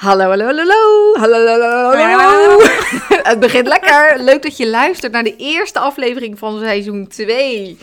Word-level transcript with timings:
Hallo, 0.00 0.30
hallo, 0.30 0.46
hallo, 0.46 0.62
hallo, 1.18 1.46
hallo, 1.46 1.92
hallo. 1.92 2.58
Het 3.30 3.40
begint 3.40 3.66
lekker. 3.66 4.22
Leuk 4.22 4.42
dat 4.42 4.56
je 4.56 4.68
luistert 4.68 5.12
naar 5.12 5.22
de 5.22 5.36
eerste 5.36 5.78
aflevering 5.78 6.38
van 6.38 6.58
seizoen 6.58 7.06
2. 7.06 7.78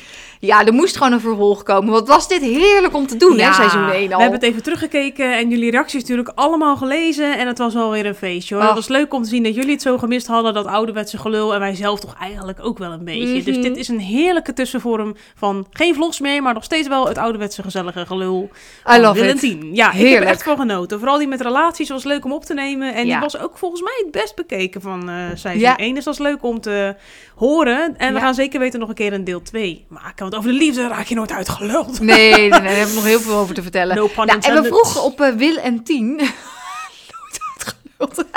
Ja, 0.45 0.65
er 0.65 0.73
moest 0.73 0.97
gewoon 0.97 1.11
een 1.11 1.19
vervolg 1.19 1.63
komen. 1.63 1.91
Wat 1.91 2.07
was 2.07 2.27
dit 2.27 2.41
heerlijk 2.41 2.95
om 2.95 3.07
te 3.07 3.17
doen, 3.17 3.39
hè, 3.39 3.53
seizoen 3.53 3.89
1 3.89 4.01
al. 4.01 4.15
We 4.15 4.21
hebben 4.21 4.39
het 4.39 4.43
even 4.49 4.63
teruggekeken 4.63 5.37
en 5.37 5.49
jullie 5.49 5.71
reacties 5.71 6.01
natuurlijk 6.01 6.31
allemaal 6.35 6.77
gelezen. 6.77 7.37
En 7.37 7.47
het 7.47 7.57
was 7.57 7.73
wel 7.73 7.91
weer 7.91 8.05
een 8.05 8.15
feestje 8.15 8.55
hoor. 8.55 8.63
Ach. 8.63 8.69
Het 8.69 8.77
was 8.77 8.87
leuk 8.97 9.13
om 9.13 9.23
te 9.23 9.29
zien 9.29 9.43
dat 9.43 9.55
jullie 9.55 9.71
het 9.71 9.81
zo 9.81 9.97
gemist 9.97 10.27
hadden, 10.27 10.53
dat 10.53 10.65
ouderwetse 10.65 11.17
gelul. 11.17 11.53
En 11.53 11.59
wij 11.59 11.75
zelf 11.75 11.99
toch 11.99 12.15
eigenlijk 12.19 12.57
ook 12.65 12.77
wel 12.77 12.91
een 12.91 13.05
beetje. 13.05 13.43
Dus 13.43 13.53
Mhm. 13.57 13.61
dit 13.67 13.77
is 13.77 13.87
een 13.87 13.99
heerlijke 13.99 14.53
tussenvorm 14.53 15.15
van 15.35 15.67
geen 15.71 15.93
vlogs 15.95 16.19
meer, 16.19 16.41
maar 16.41 16.53
nog 16.53 16.63
steeds 16.63 16.87
wel 16.87 17.07
het 17.07 17.17
ouderwetse 17.17 17.63
gezellige 17.63 18.05
gelul. 18.05 18.49
I 18.95 18.99
love 18.99 19.13
Willem 19.19 19.29
it. 19.35 19.39
10. 19.39 19.69
Ja, 19.75 19.87
ik 19.91 19.97
heb 19.97 20.07
Heerlijk. 20.07 20.31
echt 20.31 20.43
van 20.43 20.57
genoten. 20.57 20.97
Vooral 20.99 21.17
die 21.17 21.27
met 21.27 21.41
relaties 21.41 21.89
was 21.89 22.03
leuk 22.03 22.25
om 22.25 22.33
op 22.33 22.43
te 22.45 22.53
nemen. 22.53 22.93
En 22.93 23.05
Ja. 23.05 23.11
die 23.11 23.21
was 23.21 23.37
ook 23.39 23.57
volgens 23.57 23.81
mij 23.81 23.93
het 24.03 24.11
best 24.11 24.35
bekeken 24.35 24.81
van 24.81 25.09
eh 25.09 25.15
seizoen 25.33 25.61
Ja. 25.61 25.77
1. 25.77 25.93
Dus 25.95 26.03
dat 26.03 26.13
is 26.13 26.19
leuk 26.19 26.43
om 26.43 26.61
te 26.61 26.95
horen. 27.35 27.97
En 27.97 28.13
we 28.13 28.19
Ja. 28.19 28.25
gaan 28.25 28.33
zeker 28.33 28.59
weten 28.59 28.79
nog 28.79 28.89
een 28.89 28.95
keer 28.95 29.13
een 29.13 29.23
deel 29.23 29.41
2 29.41 29.85
maken. 29.89 30.25
Want 30.35 30.47
over 30.47 30.59
de 30.59 30.65
liefde 30.65 30.87
raak 30.87 31.05
je 31.05 31.15
nooit 31.15 31.31
uitgeluld. 31.31 31.99
Nee, 31.99 32.31
nee, 32.31 32.39
nee, 32.39 32.49
daar 32.49 32.63
hebben 32.63 32.87
we 32.87 32.93
nog 32.95 33.03
heel 33.03 33.19
veel 33.19 33.35
over 33.35 33.55
te 33.55 33.61
vertellen. 33.61 33.95
No 33.95 34.09
Nou, 34.15 34.39
en 34.41 34.61
we 34.61 34.67
vroegen 34.67 35.03
op 35.03 35.21
eh, 35.21 35.33
Wil 35.33 35.57
en 35.57 35.83
10. 35.83 36.05
Nooit 36.15 37.39
uitgeluld. 37.55 38.23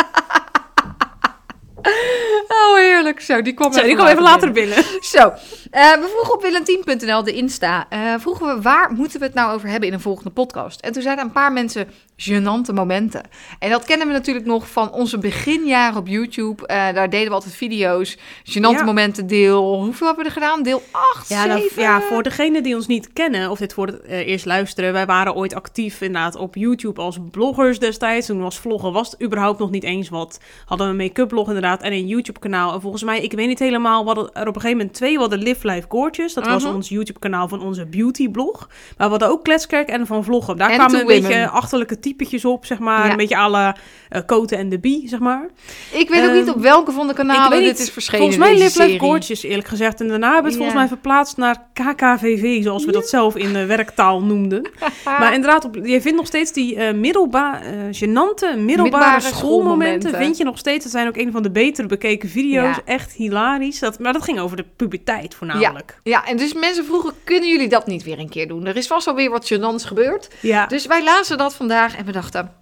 Oh, 2.48 2.76
heerlijk. 2.76 3.20
Zo, 3.20 3.42
die 3.42 3.52
kwam 3.52 3.72
Zo, 3.72 3.82
die 3.82 3.94
kwam 3.94 4.06
even 4.06 4.22
later 4.22 4.52
binnen. 4.52 4.74
binnen. 4.76 5.02
Zo, 5.04 5.32
eh, 5.70 5.92
we 5.92 6.08
vroegen 6.12 6.34
op 6.34 6.42
willentien.nl, 6.42 7.22
de 7.24 7.32
Insta, 7.32 7.86
eh, 7.88 8.14
vroegen 8.18 8.46
we 8.46 8.62
waar 8.62 8.92
moeten 8.92 9.18
we 9.20 9.26
het 9.26 9.34
nou 9.34 9.54
over 9.54 9.68
hebben 9.68 9.88
in 9.88 9.94
een 9.94 10.00
volgende 10.00 10.30
podcast. 10.30 10.80
En 10.80 10.92
toen 10.92 11.02
zeiden 11.02 11.24
een 11.24 11.32
paar 11.32 11.52
mensen 11.52 11.88
gênante 12.22 12.72
momenten. 12.74 13.22
En 13.58 13.70
dat 13.70 13.84
kennen 13.84 14.06
we 14.06 14.12
natuurlijk 14.12 14.46
nog 14.46 14.68
van 14.70 14.92
onze 14.92 15.18
beginjaren 15.18 15.96
op 15.98 16.06
YouTube. 16.08 16.66
Eh, 16.66 16.76
daar 16.94 17.10
deden 17.10 17.28
we 17.28 17.34
altijd 17.34 17.54
video's, 17.54 18.16
gênante 18.44 18.60
Ja. 18.78 18.84
momenten 18.84 19.26
deel, 19.26 19.74
hoeveel 19.82 20.06
hebben 20.06 20.24
we 20.24 20.30
er 20.30 20.36
gedaan? 20.36 20.62
Deel 20.62 20.82
8, 20.90 21.28
Ja, 21.28 21.44
nou, 21.44 21.60
7? 21.60 21.82
ja, 21.82 22.00
voor 22.00 22.22
degenen 22.22 22.62
die 22.62 22.74
ons 22.74 22.86
niet 22.86 23.12
kennen 23.12 23.50
of 23.50 23.58
dit 23.58 23.72
voor 23.74 23.86
het 23.86 24.00
eh, 24.02 24.26
eerst 24.26 24.44
luisteren. 24.46 24.92
Wij 24.92 25.06
waren 25.06 25.34
ooit 25.34 25.54
actief 25.54 26.00
inderdaad 26.00 26.36
op 26.36 26.54
YouTube 26.54 27.00
als 27.00 27.18
bloggers 27.30 27.78
destijds. 27.78 28.26
Toen 28.26 28.40
was 28.40 28.58
vloggen 28.58 28.92
was 28.92 29.10
het 29.10 29.22
überhaupt 29.22 29.58
nog 29.58 29.70
niet 29.70 29.84
eens 29.84 30.08
wat. 30.08 30.40
Hadden 30.64 30.86
we 30.86 30.92
een 30.92 30.98
make-up 30.98 31.28
blog 31.28 31.46
inderdaad 31.46 31.82
en 31.82 31.92
een 31.92 32.06
YouTube 32.06 32.38
kanaal. 32.38 32.74
En 32.74 32.80
volgens 32.80 33.02
mij, 33.02 33.20
ik 33.22 33.32
weet 33.32 33.46
niet 33.48 33.58
helemaal, 33.58 34.04
hadden 34.04 34.24
er 34.34 34.40
op 34.48 34.54
een 34.54 34.60
gegeven 34.60 34.76
moment 34.76 34.94
twee. 34.94 35.12
We 35.14 35.20
hadden 35.20 35.38
Live 35.38 35.66
Life 35.66 35.86
Gorgeous. 35.88 36.34
Dat 36.34 36.46
was 36.46 36.64
Mhm. 36.64 36.74
ons 36.74 36.88
YouTube 36.88 37.18
kanaal 37.18 37.48
van 37.48 37.62
onze 37.62 37.86
beauty 37.86 38.28
blog. 38.28 38.66
Maar 38.68 39.06
we 39.06 39.10
hadden 39.12 39.28
ook 39.28 39.44
Kletskerk 39.44 39.88
en 39.88 40.06
van 40.06 40.24
vloggen. 40.24 40.56
Daar 40.56 40.70
En 40.70 40.76
kwamen 40.76 41.00
een 41.00 41.06
Women. 41.06 41.22
beetje 41.22 41.48
achterlijke 41.48 41.98
typetjes 42.08 42.44
op, 42.44 42.66
zeg 42.66 42.78
maar. 42.78 43.04
Ja. 43.04 43.10
Een 43.10 43.16
beetje 43.16 43.36
alle 43.36 43.74
uh, 44.10 44.20
Koten 44.26 44.58
en 44.58 44.68
de 44.68 44.78
Bie, 44.78 45.08
zeg 45.08 45.18
maar. 45.18 45.48
Ik 45.92 46.08
weet 46.08 46.26
ook 46.26 46.32
niet 46.32 46.46
Ehm, 46.46 46.56
op 46.56 46.62
welke 46.62 46.92
van 46.92 47.06
de 47.06 47.14
kanalen 47.14 47.44
ik 47.44 47.50
weet 47.50 47.76
dit 47.76 47.78
is 47.78 47.90
verschenen, 47.90 48.20
Volgens 48.20 48.38
mij 48.38 48.58
Live 48.58 48.82
Life. 48.82 48.98
Gorgeous, 48.98 49.42
eerlijk 49.42 49.68
gezegd. 49.68 50.00
En 50.00 50.08
daarna 50.08 50.32
hebben 50.32 50.42
we 50.42 50.48
het 50.48 50.56
volgens 50.56 50.78
mij 50.78 50.88
verplaatst 50.88 51.36
naar 51.36 51.68
KKVV, 51.72 52.62
zoals 52.62 52.84
we 52.84 52.92
dat 52.92 53.08
zelf 53.08 53.36
in 53.36 53.52
de 53.52 53.66
werktaal 53.66 54.22
noemden. 54.22 54.62
Maar 55.04 55.34
inderdaad, 55.34 55.64
op, 55.64 55.74
je 55.74 56.00
vindt 56.00 56.18
nog 56.18 56.26
steeds 56.26 56.52
die 56.52 56.76
eh 56.76 56.94
middelbare, 56.94 57.64
eh 57.64 57.72
gênante 57.72 58.56
middelbare, 58.56 58.64
Middelbare 58.64 59.20
schoolmomenten. 59.20 60.14
Vind 60.14 60.36
je 60.36 60.44
nog 60.44 60.58
steeds. 60.58 60.82
Dat 60.82 60.92
zijn 60.92 61.08
ook 61.08 61.16
een 61.16 61.32
van 61.32 61.42
de 61.42 61.50
betere 61.50 61.86
bekeken 61.86 62.28
video's. 62.28 62.76
Ja. 62.76 62.82
Echt 62.84 63.12
hilarisch. 63.12 63.78
Dat, 63.78 63.98
maar 63.98 64.12
dat 64.12 64.22
ging 64.22 64.40
over 64.40 64.56
de 64.56 64.64
puberteit 64.76 65.34
voornamelijk. 65.34 66.00
Ja, 66.02 66.26
en 66.26 66.36
dus 66.36 66.52
mensen 66.52 66.84
vroegen, 66.84 67.12
kunnen 67.24 67.48
jullie 67.48 67.68
dat 67.68 67.86
niet 67.86 68.04
weer 68.04 68.18
een 68.18 68.28
keer 68.28 68.48
doen? 68.48 68.66
Er 68.66 68.76
is 68.76 68.86
vast 68.86 69.06
alweer 69.06 69.30
wat 69.30 69.52
gênants 69.52 69.86
gebeurd. 69.86 70.28
Ja. 70.40 70.66
Dus 70.66 70.86
wij 70.86 71.04
lazen 71.04 71.38
dat 71.38 71.54
vandaag 71.54 71.96
en 71.98 72.04
we 72.04 72.12
dachten... 72.12 72.52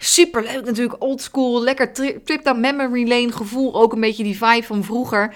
Superleuk 0.00 0.64
natuurlijk, 0.64 1.02
old 1.02 1.22
school, 1.22 1.62
lekker 1.62 1.92
tri- 1.92 2.20
trip 2.24 2.44
down 2.44 2.60
memory 2.60 3.08
lane 3.08 3.32
gevoel. 3.32 3.74
Ook 3.74 3.92
een 3.92 4.00
beetje 4.00 4.22
die 4.22 4.38
vibe 4.38 4.66
van 4.66 4.84
vroeger. 4.84 5.34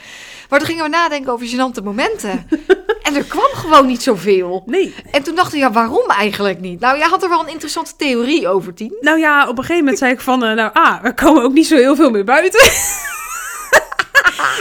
Maar 0.48 0.58
toen 0.58 0.68
gingen 0.68 0.84
we 0.84 0.90
nadenken 0.90 1.32
over 1.32 1.46
gênante 1.46 1.84
momenten. 1.84 2.46
en 3.06 3.14
er 3.14 3.24
kwam 3.24 3.50
gewoon 3.52 3.86
niet 3.86 4.02
zoveel. 4.02 4.62
Nee. 4.66 4.94
En 5.10 5.22
toen 5.22 5.34
dachten 5.34 5.52
we, 5.52 5.58
ja, 5.58 5.72
waarom 5.72 6.10
eigenlijk 6.10 6.60
niet? 6.60 6.80
Nou, 6.80 6.98
jij 6.98 7.08
had 7.08 7.22
er 7.22 7.28
wel 7.28 7.40
een 7.40 7.48
interessante 7.52 7.96
theorie 7.96 8.48
over, 8.48 8.74
Tien. 8.74 8.96
Nou 9.00 9.18
ja, 9.18 9.42
op 9.42 9.58
een 9.58 9.64
gegeven 9.64 9.78
moment 9.78 9.98
zei 9.98 10.12
ik 10.12 10.20
van, 10.20 10.44
eh, 10.44 10.54
nou 10.54 10.70
ah, 10.72 11.02
we 11.02 11.14
komen 11.14 11.42
ook 11.42 11.52
niet 11.52 11.66
zo 11.66 11.76
heel 11.76 11.96
veel 11.96 12.10
meer 12.10 12.24
buiten. 12.24 12.60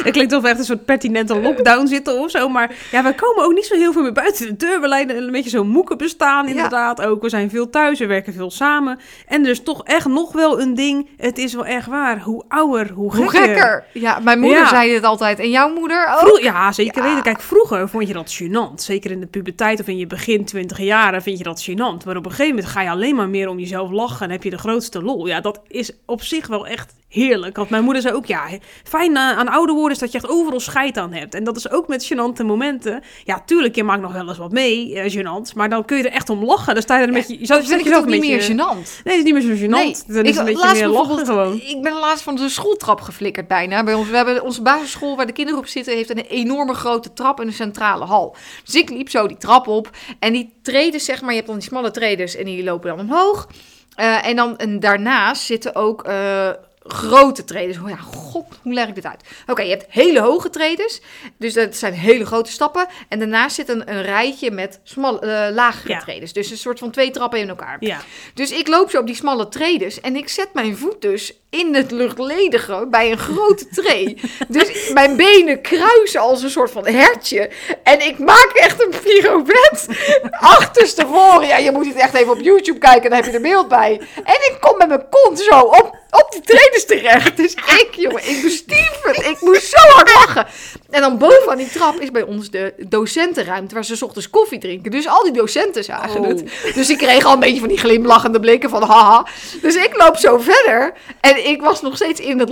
Het 0.05 0.11
klinkt 0.13 0.31
alsof 0.33 0.41
we 0.45 0.49
echt 0.49 0.59
een 0.59 0.65
soort 0.65 0.85
pertinente 0.85 1.39
lockdown 1.41 1.87
zitten 1.87 2.19
of 2.19 2.31
zo. 2.31 2.49
Maar 2.49 2.75
ja, 2.91 3.03
we 3.03 3.15
komen 3.15 3.43
ook 3.45 3.53
niet 3.53 3.65
zo 3.65 3.75
heel 3.75 3.93
veel 3.93 4.01
meer 4.01 4.11
buiten 4.11 4.45
de 4.47 4.55
deur. 4.55 4.81
We 4.81 4.87
leiden 4.87 5.17
een 5.17 5.31
beetje 5.31 5.49
zo'n 5.49 5.67
moeken 5.67 5.97
bestaan 5.97 6.47
inderdaad 6.47 7.01
ook. 7.01 7.21
We 7.21 7.29
zijn 7.29 7.49
veel 7.49 7.69
thuis, 7.69 7.99
we 7.99 8.05
werken 8.05 8.33
veel 8.33 8.51
samen. 8.51 8.99
En 9.27 9.43
dus 9.43 9.63
toch 9.63 9.83
echt 9.83 10.07
nog 10.07 10.31
wel 10.31 10.61
een 10.61 10.73
ding. 10.73 11.09
Het 11.17 11.37
is 11.37 11.53
wel 11.53 11.65
echt 11.65 11.87
waar. 11.87 12.19
Hoe 12.21 12.43
ouder, 12.47 12.89
hoe 12.91 13.15
Hoe 13.15 13.29
gekker. 13.29 13.47
gekker. 13.47 13.83
Ja, 13.93 14.19
mijn 14.19 14.39
moeder 14.39 14.57
Ja. 14.59 14.67
zei 14.67 14.91
dit 14.91 15.03
altijd. 15.03 15.39
En 15.39 15.49
jouw 15.49 15.73
moeder 15.73 16.07
ook? 16.23 16.39
Ja, 16.39 16.71
zeker 16.71 17.01
Ja. 17.03 17.07
weten. 17.07 17.23
Kijk, 17.23 17.41
vroeger 17.41 17.89
vond 17.89 18.07
je 18.07 18.13
dat 18.13 18.41
gênant. 18.41 18.73
Zeker 18.75 19.11
in 19.11 19.19
de 19.19 19.27
puberteit 19.27 19.79
of 19.79 19.87
in 19.87 19.97
je 19.97 20.07
begin 20.07 20.45
twintig 20.45 20.77
jaren 20.79 21.21
vind 21.21 21.37
je 21.37 21.43
dat 21.43 21.69
gênant. 21.69 22.05
Maar 22.05 22.17
op 22.17 22.25
een 22.25 22.31
gegeven 22.31 22.55
moment 22.55 22.65
ga 22.73 22.81
je 22.81 22.89
alleen 22.89 23.15
maar 23.15 23.29
meer 23.29 23.49
om 23.49 23.59
jezelf 23.59 23.89
lachen 23.91 24.25
en 24.25 24.31
heb 24.31 24.43
je 24.43 24.49
de 24.49 24.57
grootste 24.57 25.01
lol. 25.01 25.27
Ja, 25.27 25.41
dat 25.41 25.61
is 25.67 25.91
op 26.05 26.21
zich 26.21 26.47
wel 26.47 26.67
echt 26.67 26.93
heerlijk. 27.11 27.55
Want 27.55 27.69
mijn 27.69 27.83
moeder 27.83 28.01
zei 28.01 28.15
ook, 28.15 28.25
ja, 28.25 28.47
fijn 28.83 29.15
eh, 29.15 29.37
aan 29.37 29.47
ouder 29.47 29.75
worden 29.75 29.91
is 29.91 29.99
dat 29.99 30.11
je 30.11 30.17
echt 30.17 30.29
overal 30.29 30.59
scheid 30.59 30.97
aan 30.97 31.13
hebt. 31.13 31.35
En 31.35 31.43
dat 31.43 31.57
is 31.57 31.69
ook 31.69 31.87
met 31.87 32.13
gênante 32.13 32.45
momenten. 32.45 33.03
Ja, 33.23 33.41
tuurlijk, 33.45 33.75
je 33.75 33.83
maakt 33.83 34.01
nog 34.01 34.13
wel 34.13 34.27
eens 34.27 34.37
wat 34.37 34.51
mee, 34.51 34.99
eh, 34.99 35.13
gênant. 35.13 35.55
Maar 35.55 35.69
dan 35.69 35.85
kun 35.85 35.97
je 35.97 36.03
er 36.03 36.11
echt 36.11 36.29
om 36.29 36.45
lachen. 36.45 36.73
Dan 36.73 36.83
sta 36.83 36.95
je 36.95 37.01
er 37.01 37.07
een 37.07 37.13
beetje... 37.13 37.39
Je 37.39 37.45
zou 37.45 37.61
Of 37.61 37.67
vind 37.67 37.79
ik 37.79 37.85
het 37.85 37.95
ook 37.95 38.05
niet 38.05 38.21
meer 38.21 38.41
gênant? 38.41 39.03
Nee, 39.03 39.17
het 39.17 39.17
is 39.17 39.23
niet 39.23 39.33
meer 39.33 39.41
zo 39.41 39.65
gênant. 39.65 39.69
Nee, 39.69 39.95
dan 40.07 40.23
is 40.25 40.37
het 40.37 40.47
een 40.47 40.53
beetje 40.53 40.73
meer 40.73 40.87
lachen 40.87 41.25
gewoon. 41.25 41.61
Ik 41.61 41.81
ben 41.81 41.93
laatst 41.93 42.23
van 42.23 42.35
de 42.35 42.49
schooltrap 42.49 43.01
geflikkerd 43.01 43.47
bijna. 43.47 43.83
Bij 43.83 43.93
ons, 43.93 44.09
we 44.09 44.15
hebben 44.15 44.43
onze 44.43 44.61
basisschool 44.61 45.15
waar 45.15 45.25
de 45.25 45.33
kinderen 45.33 45.59
op 45.59 45.67
zitten, 45.67 45.95
heeft 45.95 46.09
een 46.09 46.19
enorme 46.19 46.73
grote 46.73 47.13
trap 47.13 47.41
in 47.41 47.47
een 47.47 47.53
centrale 47.53 48.05
hal. 48.05 48.35
Dus 48.65 48.75
ik 48.75 48.89
liep 48.89 49.09
zo 49.09 49.27
die 49.27 49.37
trap 49.37 49.67
op. 49.67 49.89
En 50.19 50.33
die 50.33 50.53
treden, 50.61 50.99
zeg 50.99 51.21
maar, 51.21 51.29
je 51.29 51.35
hebt 51.35 51.47
dan 51.47 51.57
die 51.57 51.67
smalle 51.67 51.91
treders 51.91 52.35
en 52.35 52.45
die 52.45 52.63
lopen 52.63 52.89
dan 52.89 52.99
omhoog. 52.99 53.47
Eh, 53.95 54.27
en 54.27 54.35
dan 54.35 54.57
en 54.57 54.79
daarnaast 54.79 55.41
zitten 55.41 55.75
ook 55.75 56.03
eh, 56.03 56.49
grote 56.83 57.43
treders. 57.43 57.77
Oh 57.79 57.89
ja, 57.89 57.95
god, 57.95 58.45
hoe 58.61 58.73
leg 58.73 58.87
ik 58.87 58.95
dit 58.95 59.05
uit? 59.05 59.21
Oké, 59.47 59.61
je 59.61 59.69
hebt 59.69 59.85
hele 59.89 60.19
hoge 60.19 60.49
treders. 60.49 60.99
Dus 61.37 61.53
dat 61.53 61.75
zijn 61.75 61.93
hele 61.93 62.25
grote 62.25 62.51
stappen. 62.51 62.87
En 63.09 63.19
daarnaast 63.19 63.55
zit 63.55 63.69
een, 63.69 63.91
een 63.91 64.01
rijtje 64.01 64.51
met 64.51 64.79
smal, 64.83 65.21
eh, 65.21 65.53
lagere 65.53 65.93
Ja. 65.93 65.99
treders. 65.99 66.33
Dus 66.33 66.51
een 66.51 66.57
soort 66.57 66.79
van 66.79 66.91
twee 66.91 67.11
trappen 67.11 67.39
in 67.39 67.49
elkaar. 67.49 67.77
Ja. 67.79 67.97
Dus 68.33 68.51
ik 68.51 68.67
loop 68.67 68.89
zo 68.89 68.99
op 68.99 69.05
die 69.05 69.15
smalle 69.15 69.47
tredes 69.49 69.99
en 70.01 70.15
ik 70.15 70.29
zet 70.29 70.53
mijn 70.53 70.77
voet 70.77 71.01
dus 71.01 71.33
in 71.49 71.75
het 71.75 71.91
luchtledige 71.91 72.87
bij 72.89 73.11
een 73.11 73.17
grote 73.17 73.67
tree. 73.67 74.17
dus 74.47 74.91
mijn 74.93 75.15
benen 75.15 75.61
kruisen 75.61 76.21
als 76.21 76.43
een 76.43 76.49
soort 76.49 76.71
van 76.71 76.87
hertje. 76.87 77.49
En 77.83 78.07
ik 78.07 78.19
maak 78.19 78.51
echt 78.53 78.83
een 78.83 78.93
pirouette 79.03 79.87
achterstevoren. 80.31 81.47
Ja, 81.47 81.57
je 81.57 81.71
moet 81.71 81.85
het 81.87 81.95
echt 81.95 82.13
even 82.13 82.31
op 82.33 82.39
YouTube 82.41 82.79
kijken, 82.79 83.09
dan 83.09 83.19
heb 83.19 83.25
je 83.25 83.31
er 83.31 83.41
beeld 83.41 83.67
bij. 83.67 84.01
En 84.23 84.33
ik 84.35 84.57
kom 84.59 84.77
met 84.77 84.87
mijn 84.87 85.05
kont 85.09 85.39
zo 85.39 85.59
op, 85.59 85.95
op 86.09 86.27
die 86.31 86.41
tredes 86.71 86.85
terecht. 86.85 87.37
Dus 87.37 87.53
ik, 87.53 87.87
jongen, 88.05 88.29
ik 88.29 88.41
bestief 88.43 88.99
het. 89.01 89.17
Ik 89.17 89.37
moest 89.41 89.69
zo 89.69 89.77
hard 89.77 90.13
lachen. 90.13 90.45
En 90.89 91.01
dan 91.01 91.17
bovenaan 91.17 91.57
die 91.57 91.69
trap 91.69 91.99
is 91.99 92.11
bij 92.11 92.23
ons 92.23 92.49
de 92.49 92.73
docentenruimte 92.87 93.73
waar 93.73 93.85
ze 93.85 93.95
's 93.95 94.01
ochtends 94.01 94.29
koffie 94.29 94.59
drinken. 94.59 94.91
Dus 94.91 95.07
al 95.07 95.23
die 95.23 95.33
docenten 95.33 95.83
zagen 95.83 96.19
Oh. 96.21 96.27
het. 96.27 96.43
Dus 96.73 96.89
ik 96.89 96.97
kreeg 96.97 97.25
al 97.25 97.33
een 97.33 97.39
beetje 97.39 97.59
van 97.59 97.69
die 97.69 97.77
glimlachende 97.77 98.39
blikken 98.39 98.69
van 98.69 98.83
haha. 98.83 99.25
Dus 99.61 99.75
ik 99.75 99.97
loop 99.97 100.17
zo 100.17 100.37
verder. 100.37 100.93
En 101.21 101.47
ik 101.47 101.61
was 101.61 101.81
nog 101.81 101.95
steeds 101.95 102.19
in, 102.19 102.39
het 102.39 102.49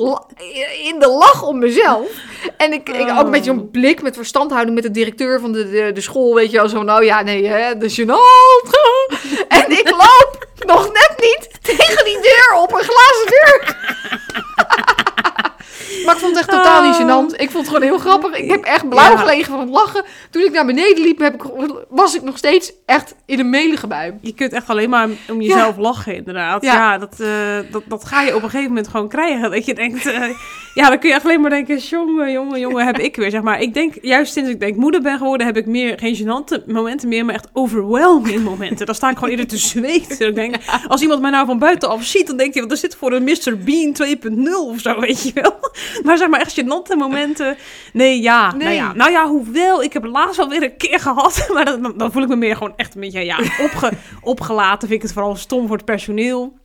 in 0.83 0.99
de 0.99 1.07
lach 1.07 1.43
om 1.43 1.59
mezelf. 1.59 2.07
En 2.57 2.73
ik, 2.73 2.89
ik 2.89 3.09
ook 3.09 3.25
een 3.25 3.31
beetje 3.31 3.51
zo'n 3.51 3.71
blik 3.71 4.01
met 4.01 4.15
verstandhouding 4.15 4.75
met 4.75 4.83
de 4.83 4.91
directeur 4.91 5.39
van 5.39 5.51
de, 5.51 5.69
de, 5.69 5.91
de 5.93 6.01
school. 6.01 6.35
Weet 6.35 6.51
je 6.51 6.57
wel, 6.57 6.69
zo 6.69 6.83
nou 6.83 7.05
ja, 7.05 7.21
nee, 7.21 7.45
hè, 7.45 7.77
de 7.77 7.89
gênant. 7.91 8.69
En 9.47 9.71
ik 9.71 9.89
loop 9.89 10.47
nog 10.65 10.91
net 10.91 11.13
niet 11.17 11.49
tegen 11.61 12.05
die 12.05 12.19
deur 12.21 12.53
op, 12.61 12.71
een 12.73 12.83
glazen 12.83 13.25
deur. 13.25 13.77
Maar 16.05 16.15
ik 16.15 16.21
vond 16.21 16.37
het 16.37 16.47
echt 16.47 16.57
totaal 16.57 16.81
niet 16.83 16.95
gênant. 16.95 17.28
Ik 17.39 17.51
vond 17.51 17.67
het 17.67 17.75
gewoon 17.75 17.89
heel 17.89 17.97
grappig. 17.97 18.37
Ik 18.37 18.49
heb 18.49 18.63
echt 18.63 18.89
blauw 18.89 19.15
gelegen 19.15 19.51
van 19.51 19.59
het 19.59 19.69
lachen. 19.69 20.03
Toen 20.29 20.43
ik 20.43 20.51
naar 20.51 20.65
beneden 20.65 21.03
liep, 21.03 21.19
heb 21.19 21.33
ik, 21.33 21.43
was 21.99 22.15
ik 22.15 22.21
nog 22.21 22.37
steeds 22.37 22.73
echt 22.85 23.15
in 23.25 23.39
een 23.39 23.49
melige 23.49 23.87
bui. 23.87 24.13
Je 24.21 24.33
kunt 24.33 24.53
echt 24.53 24.69
alleen 24.69 24.89
maar 24.89 25.07
om 25.29 25.41
jezelf 25.41 25.77
lachen, 25.77 26.15
inderdaad. 26.15 26.63
Ja. 26.63 26.73
Ja, 26.73 26.97
dat, 26.97 27.19
eh, 27.19 27.27
dat, 27.71 27.83
dat 27.87 28.05
ga 28.05 28.21
je 28.21 28.35
op 28.35 28.43
een 28.43 28.49
gegeven 28.49 28.67
moment 28.67 28.87
gewoon 28.87 29.09
krijgen. 29.09 29.51
Dat 29.51 29.65
je 29.65 29.73
denkt, 29.73 30.05
eh, 30.05 30.23
ja, 30.73 30.87
dan 30.89 30.99
kun 30.99 31.09
je 31.09 31.15
echt 31.15 31.25
alleen 31.25 31.41
maar 31.41 31.49
denken, 31.49 31.77
jongen, 31.77 32.31
jongen, 32.31 32.59
jongen, 32.59 32.85
heb 32.85 32.99
ik 32.99 33.15
weer, 33.15 33.29
zeg 33.29 33.41
maar. 33.41 33.61
Ik 33.61 33.73
denk, 33.73 33.93
juist 34.01 34.33
sinds 34.33 34.49
ik 34.49 34.59
denk 34.59 34.75
moeder 34.75 35.01
ben 35.01 35.17
geworden, 35.17 35.47
heb 35.47 35.57
ik 35.57 35.65
meer, 35.65 35.99
geen 35.99 36.15
gênante 36.15 36.65
momenten 36.65 37.07
meer, 37.07 37.25
maar 37.25 37.35
echt 37.35 37.47
overwhelming 37.53 38.43
momenten. 38.43 38.85
Dan 38.85 38.95
sta 38.95 39.09
ik 39.09 39.15
gewoon 39.15 39.29
eerder 39.29 39.47
te 39.47 39.57
zweten. 39.57 40.27
Ik 40.27 40.35
denk, 40.35 40.55
als 40.87 41.01
iemand 41.01 41.21
mij 41.21 41.31
nou 41.31 41.45
van 41.45 41.59
buitenaf 41.59 42.03
ziet, 42.03 42.27
dan 42.27 42.37
denkt 42.37 42.53
hij, 42.53 42.63
wat 42.63 42.71
is 42.71 42.81
dit 42.81 42.95
voor 42.95 43.11
een 43.11 43.23
Mr. 43.23 43.57
Bean 43.57 43.93
2.0 43.93 44.69
of 44.69 44.79
zo, 44.79 44.99
weet 44.99 45.23
je 45.23 45.31
wel. 45.33 45.55
Maar 46.03 46.17
zeg 46.17 46.27
maar 46.29 46.39
echt 46.39 46.61
gênante 46.61 46.97
momenten, 46.97 47.57
nee, 47.93 48.21
ja. 48.21 48.47
Nou 48.47 48.63
Nee. 48.63 48.75
ja, 48.75 48.93
nou 48.93 49.11
ja, 49.11 49.27
hoewel, 49.27 49.83
ik 49.83 49.93
heb 49.93 50.05
laatst 50.05 50.37
wel 50.37 50.49
weer 50.49 50.63
een 50.63 50.77
keer 50.77 50.99
gehad, 50.99 51.47
maar 51.53 51.79
dan, 51.97 52.11
voel 52.11 52.23
ik 52.23 52.29
me 52.29 52.35
meer 52.35 52.55
gewoon 52.55 52.73
echt 52.75 52.95
een 52.95 53.01
beetje, 53.01 53.25
ja, 53.25 53.37
opge, 53.37 53.91
opgelaten. 54.21 54.87
Vind 54.87 54.99
ik 54.99 55.01
het 55.01 55.13
vooral 55.13 55.35
stom 55.35 55.67
voor 55.67 55.75
het 55.75 55.85
personeel. 55.85 56.57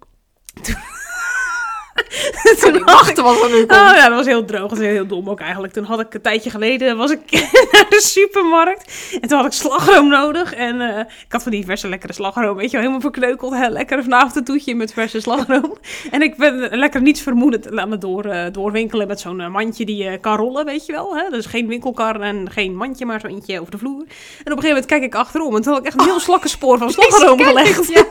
toen 2.60 2.82
had 2.84 3.16
wat 3.16 3.42
er 3.42 3.50
nu 3.50 3.66
komt. 3.66 3.70
Oh 3.70 3.94
ja, 3.94 4.08
dat 4.08 4.16
was 4.16 4.26
heel 4.26 4.44
droog. 4.44 4.60
Dat 4.60 4.78
was 4.78 4.78
heel 4.78 5.06
dom 5.06 5.30
ook 5.30 5.40
eigenlijk. 5.40 5.72
Toen 5.72 5.84
had 5.84 6.00
ik 6.00 6.14
een 6.14 6.20
tijdje 6.20 6.50
geleden 6.50 6.96
was 6.96 7.10
ik 7.10 7.20
naar 7.72 7.86
de 7.88 8.00
supermarkt. 8.00 8.92
En 9.20 9.28
toen 9.28 9.36
had 9.36 9.46
ik 9.46 9.52
slagroom 9.52 10.08
nodig. 10.08 10.54
En 10.54 10.80
eh, 10.80 10.98
ik 10.98 11.32
had 11.32 11.42
van 11.42 11.52
die 11.52 11.64
verse 11.64 11.88
lekkere 11.88 12.12
slagroom. 12.12 12.56
Weet 12.56 12.64
je 12.70 12.70
wel, 12.70 12.80
helemaal 12.80 13.00
verkneukeld. 13.00 13.54
Lekker 13.68 14.02
vanavond 14.02 14.36
een 14.36 14.44
toetje 14.44 14.74
met 14.74 14.92
verse 14.92 15.20
slagroom. 15.20 15.76
en 16.10 16.22
ik 16.22 16.36
ben 16.36 16.68
lekker 16.70 17.02
niets 17.02 17.20
vermoedend 17.20 17.76
aan 17.76 17.90
het 17.90 18.00
door, 18.00 18.24
eh, 18.24 18.52
doorwinkelen 18.52 19.06
met 19.06 19.20
zo'n 19.20 19.40
eh, 19.40 19.48
mandje 19.48 19.84
die 19.84 19.96
je 19.96 20.18
kan 20.18 20.36
rollen, 20.36 20.64
weet 20.64 20.86
je 20.86 20.92
wel. 20.92 21.16
Hè? 21.16 21.30
Dus 21.30 21.46
geen 21.46 21.68
winkelkar 21.68 22.20
en 22.20 22.50
geen 22.50 22.76
mandje, 22.76 23.06
maar 23.06 23.20
zo'n 23.20 23.30
eentje 23.30 23.60
over 23.60 23.70
de 23.70 23.78
vloer. 23.78 24.00
En 24.00 24.04
op 24.04 24.08
een 24.38 24.44
gegeven 24.44 24.68
moment 24.68 24.86
kijk 24.86 25.02
ik 25.02 25.14
achterom. 25.14 25.56
En 25.56 25.62
toen 25.62 25.72
had 25.72 25.80
ik 25.80 25.88
echt 25.88 26.00
een 26.00 26.06
heel 26.06 26.20
slakke 26.20 26.48
spoor 26.48 26.78
van 26.78 26.90
slagroom 26.90 27.40
gelegd. 27.40 27.88
Ja. 27.88 28.06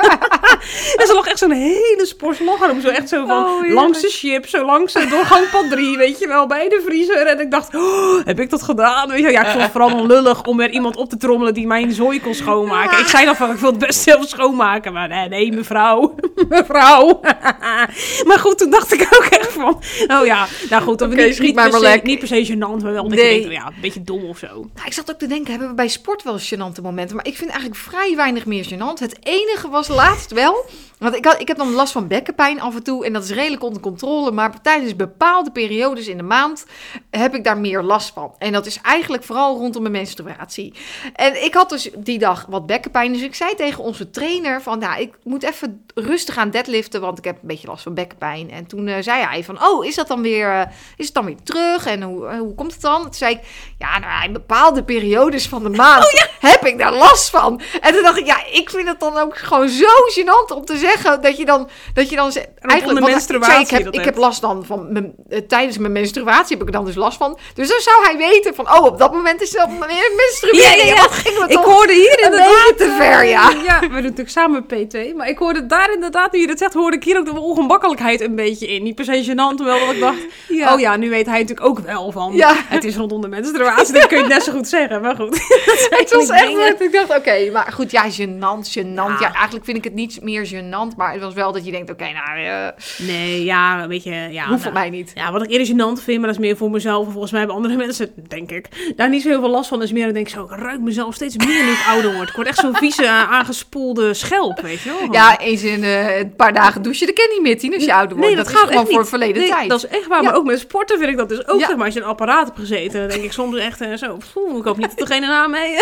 En 0.96 1.08
ze 1.08 1.14
lag 1.14 1.28
echt 1.28 1.40
zo'n 1.40 1.52
hele 1.52 2.06
spoor 2.06 2.36
slagroom. 2.36 2.82
Zo 2.82 2.88
echt 2.88 3.10
zo 3.10 3.26
van 3.26 3.46
Oh. 3.46 3.73
Langs 3.74 4.02
de 4.02 4.10
chip, 4.10 4.48
zo 4.48 4.66
langs 4.66 4.94
de 4.94 5.08
doorgangpad 5.08 5.70
3, 5.70 5.98
weet 5.98 6.20
je 6.20 6.28
wel, 6.28 6.48
bij 6.48 6.70
de 6.70 6.82
vriezer. 6.86 7.26
En 7.28 7.40
ik 7.40 7.52
dacht, 7.52 7.76
oh, 7.76 8.26
heb 8.26 8.40
ik 8.40 8.50
dat 8.50 8.64
gedaan? 8.64 9.10
Weet 9.10 9.22
je, 9.22 9.32
ja, 9.32 9.42
ik 9.42 9.48
vond 9.48 9.62
het 9.62 9.72
vooral 9.72 10.06
lullig 10.06 10.44
om 10.44 10.60
er 10.60 10.70
iemand 10.70 10.96
op 10.96 11.10
te 11.10 11.18
trommelen 11.18 11.54
die 11.54 11.68
mijn 11.68 11.92
zooi 11.92 12.22
kon 12.22 12.34
schoonmaken. 12.34 13.00
Ik 13.00 13.08
zei 13.08 13.26
dan 13.26 13.36
van, 13.36 13.52
ik 13.52 13.58
wil 13.58 13.70
het 13.70 13.80
best 13.80 14.02
zelf 14.02 14.28
schoonmaken. 14.28 14.94
Maar 14.94 15.08
nee, 15.08 15.30
nee 15.30 15.52
mevrouw. 15.52 16.16
mevrouw. 16.50 17.20
maar 18.28 18.40
goed, 18.40 18.58
toen 18.58 18.70
dacht 18.70 18.94
ik 18.94 19.08
ook 19.14 19.26
echt 19.26 19.52
van, 19.52 19.82
oh 20.08 20.26
ja, 20.26 20.48
nou 20.70 20.84
goed, 20.84 21.00
dat 21.00 21.12
Oké, 21.12 21.24
niet, 21.24 21.40
niet, 21.40 21.56
maar 21.56 21.70
per 21.70 21.80
se, 21.80 22.00
niet 22.04 22.20
per 22.20 22.28
se 22.28 22.46
gênant, 22.46 22.84
maar 22.84 22.94
wel 22.94 23.08
Nee. 23.08 23.34
je 23.34 23.40
denkt, 23.40 23.56
ja, 23.56 23.68
een 23.68 23.82
beetje 23.82 24.04
dom 24.04 24.24
of 24.24 24.38
zo. 24.38 24.48
Nou, 24.48 24.86
ik 24.86 24.94
zat 24.94 25.12
ook 25.12 25.20
te 25.20 25.28
denken, 25.28 25.52
hebben 25.52 25.70
we 25.70 25.74
bij 25.74 25.88
sport 25.88 26.24
wel 26.24 26.40
gênante 26.40 26.82
momenten? 26.82 27.16
Maar 27.16 27.26
ik 27.26 27.38
vind 27.38 27.50
eigenlijk 27.50 27.80
vrij 27.80 28.16
weinig 28.16 28.46
meer 28.46 28.66
gênant. 28.66 29.00
Het 29.00 29.18
enige 29.24 29.70
was 29.70 29.88
laatst 29.88 30.32
wel, 30.32 30.66
want 30.98 31.16
ik, 31.16 31.26
had, 31.26 31.42
ik 31.42 31.48
heb 31.48 31.58
dan 31.58 31.72
last 31.72 31.92
van 31.92 32.08
bekkenpijn 32.08 32.62
af 32.62 32.76
en 32.76 32.84
toe. 32.84 33.06
En 33.06 33.14
dat 33.14 33.24
is 33.24 33.30
redelijk 33.30 33.63
onder 33.64 33.82
controle. 33.82 34.32
Maar 34.32 34.62
tijdens 34.62 34.96
bepaalde 34.96 35.52
periodes 35.52 36.08
in 36.08 36.18
de 36.18 36.24
maand 36.24 36.66
heb 37.10 37.36
ik 37.36 37.44
daar 37.44 37.58
meer 37.58 37.82
last 37.82 38.14
van. 38.14 38.36
En 38.38 38.52
dat 38.52 38.66
is 38.66 38.80
eigenlijk 38.82 39.24
vooral 39.24 39.58
rondom 39.58 39.82
mijn 39.82 39.94
menstruatie. 39.94 40.74
En 41.14 41.44
ik 41.44 41.54
had 41.54 41.70
dus 41.70 41.90
die 41.98 42.20
dag 42.20 42.46
wat 42.50 42.66
bekkenpijn. 42.66 43.14
Dus 43.14 43.22
ik 43.22 43.36
zei 43.36 43.56
tegen 43.56 43.84
onze 43.84 44.10
trainer 44.10 44.62
van, 44.62 44.80
nou, 44.80 45.02
ik 45.02 45.14
moet 45.24 45.44
even 45.44 45.86
rustig 45.96 46.38
aan 46.38 46.50
deadliften. 46.50 47.02
Want 47.02 47.18
ik 47.18 47.24
heb 47.24 47.36
een 47.36 47.48
beetje 47.48 47.68
last 47.68 47.84
van 47.84 47.94
bekkenpijn. 47.94 48.52
En 48.52 48.66
toen 48.66 48.88
eh, 48.88 49.02
zei 49.02 49.24
hij 49.24 49.44
van, 49.44 49.64
oh, 49.64 49.86
is 49.86 49.96
dat 49.96 50.08
dan 50.08 50.22
weer, 50.22 50.52
eh, 50.52 50.68
is 50.98 51.06
het 51.06 51.14
dan 51.14 51.26
weer 51.26 51.42
terug? 51.44 51.86
En 51.86 52.02
hoe, 52.02 52.28
eh, 52.28 52.38
hoe 52.38 52.56
komt 52.56 52.72
het 52.72 52.82
dan? 52.82 53.02
Toen 53.02 53.14
zei 53.14 53.34
ik, 53.34 53.40
ja, 53.78 54.00
nou, 54.00 54.26
in 54.26 54.34
bepaalde 54.34 54.84
periodes 54.84 55.48
van 55.48 55.64
de 55.64 55.70
maand 55.70 56.28
heb 56.40 56.66
ik 56.66 56.78
daar 56.78 56.94
last 56.94 57.30
van. 57.30 57.62
En 57.82 57.94
toen 57.94 58.04
dacht 58.04 58.18
ik, 58.18 58.26
ja, 58.26 58.46
ik 58.52 58.70
vind 58.70 58.88
het 58.88 59.00
dan 59.00 59.18
ook 59.18 59.38
gewoon 59.38 59.70
zo 59.70 59.86
gênant 60.16 60.56
om 60.56 60.66
te 60.66 60.78
zeggen 60.78 61.22
dat 61.22 61.38
je 61.38 61.46
dan, 61.46 61.70
dat 61.94 62.10
je 62.10 62.16
dan 62.16 62.32
de 62.32 63.40
want 63.40 63.53
ik, 63.60 63.70
heb, 63.70 63.90
ik 63.90 64.06
heb 64.06 64.18
last 64.18 64.42
dan 64.42 64.66
van, 64.66 64.92
mijn, 64.92 65.14
eh, 65.30 65.40
tijdens 65.40 65.78
mijn 65.78 65.92
menstruatie 65.92 66.58
heb 66.58 66.68
ik 66.68 66.74
dan 66.74 66.86
dus 66.86 66.96
last 66.96 67.18
van. 67.18 67.38
Dus 67.54 67.68
dan 67.68 67.80
zou 67.80 68.06
hij 68.06 68.18
weten 68.18 68.56
van, 68.56 68.72
oh, 68.74 68.86
op 68.86 68.98
dat 68.98 69.14
moment 69.14 69.42
is 69.42 69.52
dat 69.52 69.70
meer 69.70 70.12
menstruering. 70.18 70.98
Ja, 70.98 71.48
Ik 71.48 71.58
hoorde 71.58 71.94
hier 71.94 72.20
inderdaad... 72.24 72.74
te 72.78 72.96
ver, 72.98 73.26
ja. 73.26 73.52
eh, 73.52 73.64
ja, 73.64 73.80
we 73.80 73.88
doen 73.88 74.02
natuurlijk 74.02 74.30
samen 74.30 74.66
P2. 74.66 75.16
Maar 75.16 75.30
ik 75.30 75.38
hoorde 75.38 75.66
daar 75.66 75.94
inderdaad, 75.94 76.32
nu 76.32 76.40
je 76.40 76.48
dat 76.48 76.58
zegt, 76.58 76.74
hoorde 76.74 76.96
ik 76.96 77.04
hier 77.04 77.18
ook 77.18 77.26
de 77.26 77.40
ongemakkelijkheid 77.40 78.22
een 78.22 78.36
beetje 78.36 78.68
in. 78.68 78.84
Niet 78.84 78.96
per 78.96 79.06
se 79.06 79.24
gênant, 79.24 79.56
terwijl 79.56 79.86
dat 79.86 79.96
ik 79.96 80.00
dacht... 80.00 80.18
Ja. 80.48 80.74
Oh 80.74 80.80
ja, 80.80 80.96
nu 80.96 81.10
weet 81.10 81.26
hij 81.26 81.40
natuurlijk 81.40 81.68
ook 81.68 81.80
wel 81.80 82.12
van... 82.12 82.34
Ja. 82.36 82.56
Het 82.68 82.84
is 82.84 82.96
rondom 82.96 83.22
de 83.22 83.28
menstruatie, 83.28 83.94
dat 83.94 84.08
kun 84.08 84.18
je 84.18 84.24
het 84.24 84.34
net 84.34 84.44
zo 84.44 84.52
goed 84.52 84.68
zeggen. 84.68 85.02
Maar 85.02 85.16
goed. 85.16 85.42
Het 86.04 86.12
was 86.12 86.30
echt 86.30 86.56
dat 86.56 86.82
ik 86.82 86.92
dacht, 86.92 87.18
oké, 87.18 87.50
maar 87.52 87.72
goed, 87.74 87.92
ja, 87.92 88.06
gênant, 88.12 88.68
gênant. 88.78 88.94
Ja. 88.94 89.18
Ja. 89.20 89.34
eigenlijk 89.34 89.66
vind 89.66 89.78
ik 89.78 89.84
het 89.84 89.94
niet 89.94 90.22
meer 90.22 90.48
gênant, 90.48 90.96
maar 90.98 91.12
het 91.12 91.22
was 91.22 91.34
wel 91.34 91.52
dat 91.52 91.66
je 91.66 91.72
denkt, 91.72 91.92
oké, 91.92 92.04
nou, 92.12 92.46
eh 92.46 92.68
Nee, 92.98 93.43
ja, 93.44 93.88
weet 93.88 94.04
je... 94.04 94.28
Ja, 94.32 94.48
hoeft 94.48 94.64
voor 94.64 94.72
nou, 94.72 94.90
mij 94.90 94.98
niet. 94.98 95.12
Ja, 95.16 95.32
wat 95.32 95.44
ik 95.44 95.50
eerder 95.50 95.68
gênant 95.68 96.04
vind, 96.04 96.18
maar 96.18 96.28
dat 96.28 96.40
is 96.40 96.46
meer 96.46 96.58
voor 96.58 96.72
mezelf. 96.72 97.06
En 97.06 97.12
volgens 97.12 97.32
mij 97.32 97.40
hebben 97.40 97.58
andere 97.58 97.76
mensen, 97.86 98.12
denk 98.28 98.52
ik, 98.52 98.94
daar 98.96 99.10
niet 99.10 99.22
zo 99.22 99.30
heel 99.30 99.40
veel 99.40 99.50
last 99.50 99.70
van. 99.70 99.82
Is 99.82 99.92
meer, 99.92 100.06
dan 100.06 100.14
denk 100.14 100.28
ik 100.28 100.34
zo, 100.34 100.44
ik 100.44 100.50
ruik 100.50 100.80
mezelf 100.80 101.14
steeds 101.14 101.38
meer 101.38 101.64
nu 101.64 101.72
ik 101.72 101.86
ouder 101.94 102.14
word. 102.14 102.30
Ik 102.30 102.36
word 102.36 102.48
echt 102.48 102.58
zo'n 102.58 102.76
vieze, 102.76 103.10
aangespoelde 103.38 104.14
schelp, 104.14 104.62
weet 104.62 104.82
je 104.82 104.90
wel. 105.00 105.14
Ja, 105.14 105.40
eens 105.40 105.64
in 105.64 105.84
eh, 105.84 106.18
een 106.18 106.36
paar 106.36 106.54
dagen 106.54 106.82
douchen, 106.82 107.06
dat 107.06 107.16
ken 107.16 107.26
je 107.26 107.32
niet 107.34 107.42
meer, 107.42 107.60
tien 107.60 107.74
als 107.74 107.84
je 107.84 107.94
ouder 107.94 108.18
wordt. 108.18 108.36
Nee, 108.36 108.44
dat, 108.44 108.54
gaat 108.54 108.70
gewoon 108.70 108.88
voor 108.88 109.08
verleden 109.08 109.42
Nee, 109.42 109.50
tijd. 109.50 109.70
Dat 109.70 109.84
is 109.84 109.90
echt 109.90 110.08
waar. 110.08 110.22
Ja. 110.22 110.30
Maar 110.30 110.38
ook 110.38 110.46
met 110.46 110.60
sporten 110.60 110.98
vind 110.98 111.10
ik 111.10 111.18
dat 111.18 111.30
dus 111.30 111.48
ook. 111.48 111.60
Ja. 111.60 111.68
Zeg 111.68 111.76
maar, 111.76 111.86
als 111.86 111.94
je 111.94 112.00
een 112.00 112.06
apparaat 112.06 112.46
hebt 112.46 112.60
gezeten, 112.60 113.00
dan 113.00 113.10
denk 113.10 113.24
ik 113.24 113.32
soms 113.32 113.58
echt 113.58 113.82
eh, 113.82 113.94
zo. 113.94 114.18
Ik 114.58 114.64
hoop 114.64 114.78
niet 114.78 114.98
dat 114.98 115.08
degene 115.08 115.28
na 115.28 115.48
mee. 115.48 115.76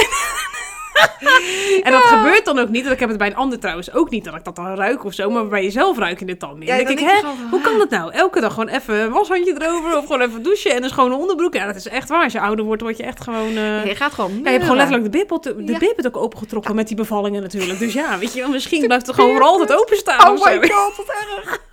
en 1.83 1.91
dat 1.91 2.01
gebeurt 2.01 2.45
dan 2.45 2.59
ook 2.59 2.69
niet. 2.69 2.85
En 2.85 2.91
ik 2.91 2.99
heb 2.99 3.09
het 3.09 3.17
bij 3.17 3.27
een 3.27 3.35
ander 3.35 3.59
trouwens 3.59 3.93
ook 3.93 4.09
niet 4.09 4.23
dat 4.23 4.35
ik 4.35 4.43
dat 4.43 4.55
dan 4.55 4.75
ruik 4.75 5.05
of 5.05 5.13
zo. 5.13 5.29
Maar 5.29 5.47
bij 5.47 5.63
jezelf 5.63 5.97
ruik 5.97 6.19
je 6.19 6.25
dit 6.25 6.39
dan 6.39 6.59
niet. 6.59 6.67
Ja, 6.67 6.75
dan 6.75 6.85
denk 6.85 6.99
ik, 6.99 7.05
hè, 7.05 7.21
hoe 7.49 7.61
kan 7.61 7.77
dat 7.77 7.89
nou? 7.89 8.11
Elke 8.11 8.39
dag 8.39 8.53
gewoon 8.53 8.69
even 8.69 8.95
een 8.99 9.11
washandje 9.11 9.55
erover 9.59 9.97
of 9.97 10.05
gewoon 10.05 10.21
even 10.21 10.43
douchen 10.43 10.71
en 10.75 10.83
een 10.83 10.89
schone 10.89 11.15
onderbroek. 11.15 11.53
Ja, 11.53 11.65
dat 11.65 11.75
is 11.75 11.87
echt 11.87 12.09
waar. 12.09 12.23
Als 12.23 12.33
je 12.33 12.39
ouder 12.39 12.65
wordt, 12.65 12.81
word 12.81 12.97
je 12.97 13.03
echt 13.03 13.23
gewoon. 13.23 13.51
Ja, 13.53 13.83
je 13.83 13.95
gaat 13.95 14.13
gewoon 14.13 14.31
ja, 14.31 14.43
je 14.43 14.49
hebt 14.49 14.61
gewoon 14.61 14.77
letterlijk 14.77 15.11
de 15.11 15.17
bib, 15.17 15.41
de 15.41 15.85
Ja. 15.85 15.91
het 15.95 16.07
ook 16.07 16.17
opengetrokken 16.17 16.75
met 16.75 16.87
die 16.87 16.95
bevallingen 16.95 17.41
natuurlijk. 17.41 17.79
Dus 17.79 17.93
ja, 17.93 18.17
weet 18.17 18.33
je 18.33 18.39
wel, 18.39 18.49
misschien 18.49 18.85
blijft 18.87 19.07
het 19.07 19.15
gewoon 19.15 19.31
voor 19.35 19.43
altijd 19.43 19.79
openstaan 19.79 20.29
Oh 20.29 20.45
my 20.45 20.69
god, 20.69 20.95
wat 20.95 21.07
erg. 21.07 21.69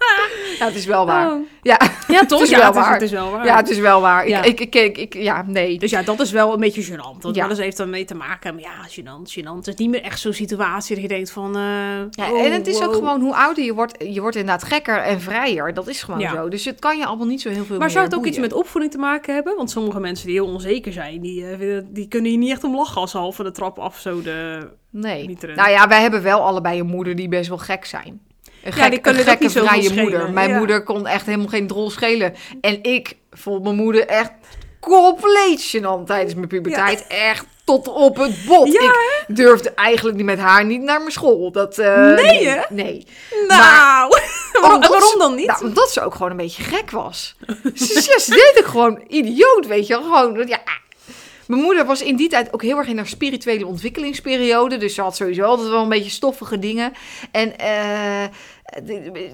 Ja, 0.58 0.66
het 0.66 0.74
is 0.74 0.84
wel 0.86 1.06
waar. 1.06 1.32
Oh. 1.32 1.46
Ja, 1.62 1.78
Ja, 2.08 2.24
toch? 2.26 2.38
Het 2.40 2.48
is 2.48 2.54
ja, 2.56 2.58
wel 2.58 2.66
het, 2.66 2.76
is, 2.76 2.82
waar. 2.82 2.92
het 2.92 3.02
is 3.02 3.10
wel 3.10 3.30
waar. 3.30 3.44
ja, 3.44 3.56
het 3.56 3.70
is 3.70 3.78
wel 3.78 4.00
waar. 4.00 4.28
Ja. 4.28 4.42
Ik, 4.42 4.60
ik, 4.60 4.74
ik, 4.74 4.98
ik, 4.98 5.14
ja, 5.14 5.44
nee. 5.46 5.78
Dus 5.78 5.90
ja, 5.90 6.02
dat 6.02 6.20
is 6.20 6.30
wel 6.30 6.52
een 6.52 6.60
beetje 6.60 6.84
gênant. 6.84 7.20
Want 7.20 7.34
Ja. 7.36 7.44
alles 7.44 7.58
heeft 7.58 7.80
ermee 7.80 8.04
te 8.04 8.14
maken. 8.14 8.54
Maar 8.54 8.62
ja, 8.62 8.88
gênant, 8.88 9.38
gênant. 9.38 9.56
Het 9.56 9.66
is 9.66 9.74
niet 9.74 9.90
meer 9.90 10.02
echt 10.02 10.20
zo'n 10.20 10.32
situatie 10.32 10.94
dat 10.94 11.02
je 11.02 11.08
denkt 11.08 11.30
van... 11.30 11.56
eh, 11.56 11.62
Ja, 12.10 12.32
oh, 12.32 12.44
en 12.44 12.52
het 12.52 12.66
is 12.66 12.82
ook 12.82 12.94
gewoon 12.94 13.20
hoe 13.20 13.34
ouder 13.34 13.64
je 13.64 13.74
wordt, 13.74 13.94
je 14.08 14.20
wordt 14.20 14.36
inderdaad 14.36 14.64
gekker 14.64 14.98
en 14.98 15.20
vrijer. 15.20 15.74
Dat 15.74 15.88
is 15.88 16.02
gewoon 16.02 16.20
zo. 16.28 16.48
Dus 16.48 16.64
het 16.64 16.78
kan 16.78 16.98
je 16.98 17.06
allemaal 17.06 17.26
niet 17.26 17.40
zo 17.40 17.48
heel 17.48 17.64
veel 17.64 17.78
Maar 17.78 17.90
zou 17.90 18.04
het 18.04 18.14
ook 18.14 18.26
iets 18.26 18.38
met 18.38 18.52
opvoeding 18.52 18.92
te 18.92 18.98
maken 18.98 19.34
hebben? 19.34 19.56
Want 19.56 19.70
sommige 19.70 20.00
mensen 20.00 20.26
die 20.26 20.34
heel 20.36 20.46
onzeker 20.52 20.92
zijn, 20.92 21.20
die, 21.20 21.46
eh, 21.50 21.78
die 21.88 22.08
kunnen 22.08 22.30
hier 22.30 22.38
niet 22.38 22.50
echt 22.50 22.64
om 22.64 22.76
lachen 22.76 23.00
als 23.00 23.10
ze 23.10 23.28
van 23.32 23.44
de 23.44 23.50
trap 23.50 23.78
af 23.78 23.98
zo 23.98 24.22
de... 24.22 24.68
Nee. 24.90 25.36
Nou 25.54 25.70
ja, 25.70 25.88
wij 25.88 26.00
hebben 26.00 26.22
wel 26.22 26.40
allebei 26.40 26.80
een 26.80 26.86
moeder 26.86 27.16
die 27.16 27.28
best 27.28 27.48
wel 27.48 27.58
gek 27.58 27.84
zijn. 27.84 28.20
Een, 28.62 28.72
Ja, 28.76 28.88
die 28.88 28.98
kunnen 28.98 29.22
een 29.22 29.28
gekke, 29.28 29.42
niet 29.42 29.52
vrije 29.52 29.82
schelen, 29.82 30.02
moeder. 30.02 30.30
Mijn 30.30 30.50
ja. 30.50 30.58
moeder 30.58 30.82
kon 30.82 31.06
echt 31.06 31.26
helemaal 31.26 31.48
geen 31.48 31.66
drol 31.66 31.90
schelen. 31.90 32.34
En 32.60 32.82
ik 32.82 33.16
vond 33.30 33.62
mijn 33.62 33.76
moeder 33.76 34.06
echt 34.06 34.30
compleet 34.80 35.76
gênant 35.76 36.04
tijdens 36.06 36.34
mijn 36.34 36.48
puberteit. 36.48 37.06
Echt 37.06 37.46
tot 37.64 37.88
op 37.88 38.16
het 38.16 38.44
bot. 38.46 38.72
Ja, 38.72 38.92
ik 39.26 39.36
durfde 39.36 39.70
eigenlijk 39.74 40.16
niet 40.16 40.26
met 40.26 40.38
haar 40.38 40.64
niet 40.64 40.82
naar 40.82 40.98
mijn 40.98 41.12
school. 41.12 41.52
Dat, 41.52 41.78
eh, 41.78 42.02
Nee, 42.02 42.14
nee, 42.14 42.48
hè? 42.48 42.60
nee. 42.70 43.06
Nou, 43.48 44.18
waarom, 44.60 44.80
waarom 44.80 45.18
dan 45.18 45.34
niet? 45.34 45.46
Nou, 45.46 45.64
omdat 45.64 45.90
ze 45.90 46.00
ook 46.00 46.14
gewoon 46.14 46.30
een 46.30 46.36
beetje 46.36 46.62
gek 46.62 46.90
was. 46.90 47.36
ze, 47.74 48.24
deed 48.26 48.64
ook 48.64 48.70
gewoon 48.70 49.02
idioot, 49.08 49.66
weet 49.66 49.86
je 49.86 49.94
wel. 49.94 50.02
Gewoon, 50.02 50.46
ja. 50.46 50.60
Mijn 51.46 51.62
moeder 51.62 51.86
was 51.86 52.02
in 52.02 52.16
die 52.16 52.28
tijd 52.28 52.52
ook 52.52 52.62
heel 52.62 52.78
erg 52.78 52.86
in 52.86 52.96
haar 52.96 53.06
spirituele 53.06 53.66
ontwikkelingsperiode. 53.66 54.76
Dus 54.76 54.94
ze 54.94 55.02
had 55.02 55.16
sowieso 55.16 55.42
altijd 55.42 55.68
wel 55.68 55.82
een 55.82 55.88
beetje 55.88 56.10
stoffige 56.10 56.58
dingen. 56.58 56.92
En 57.30 57.58
eh, 57.58 58.24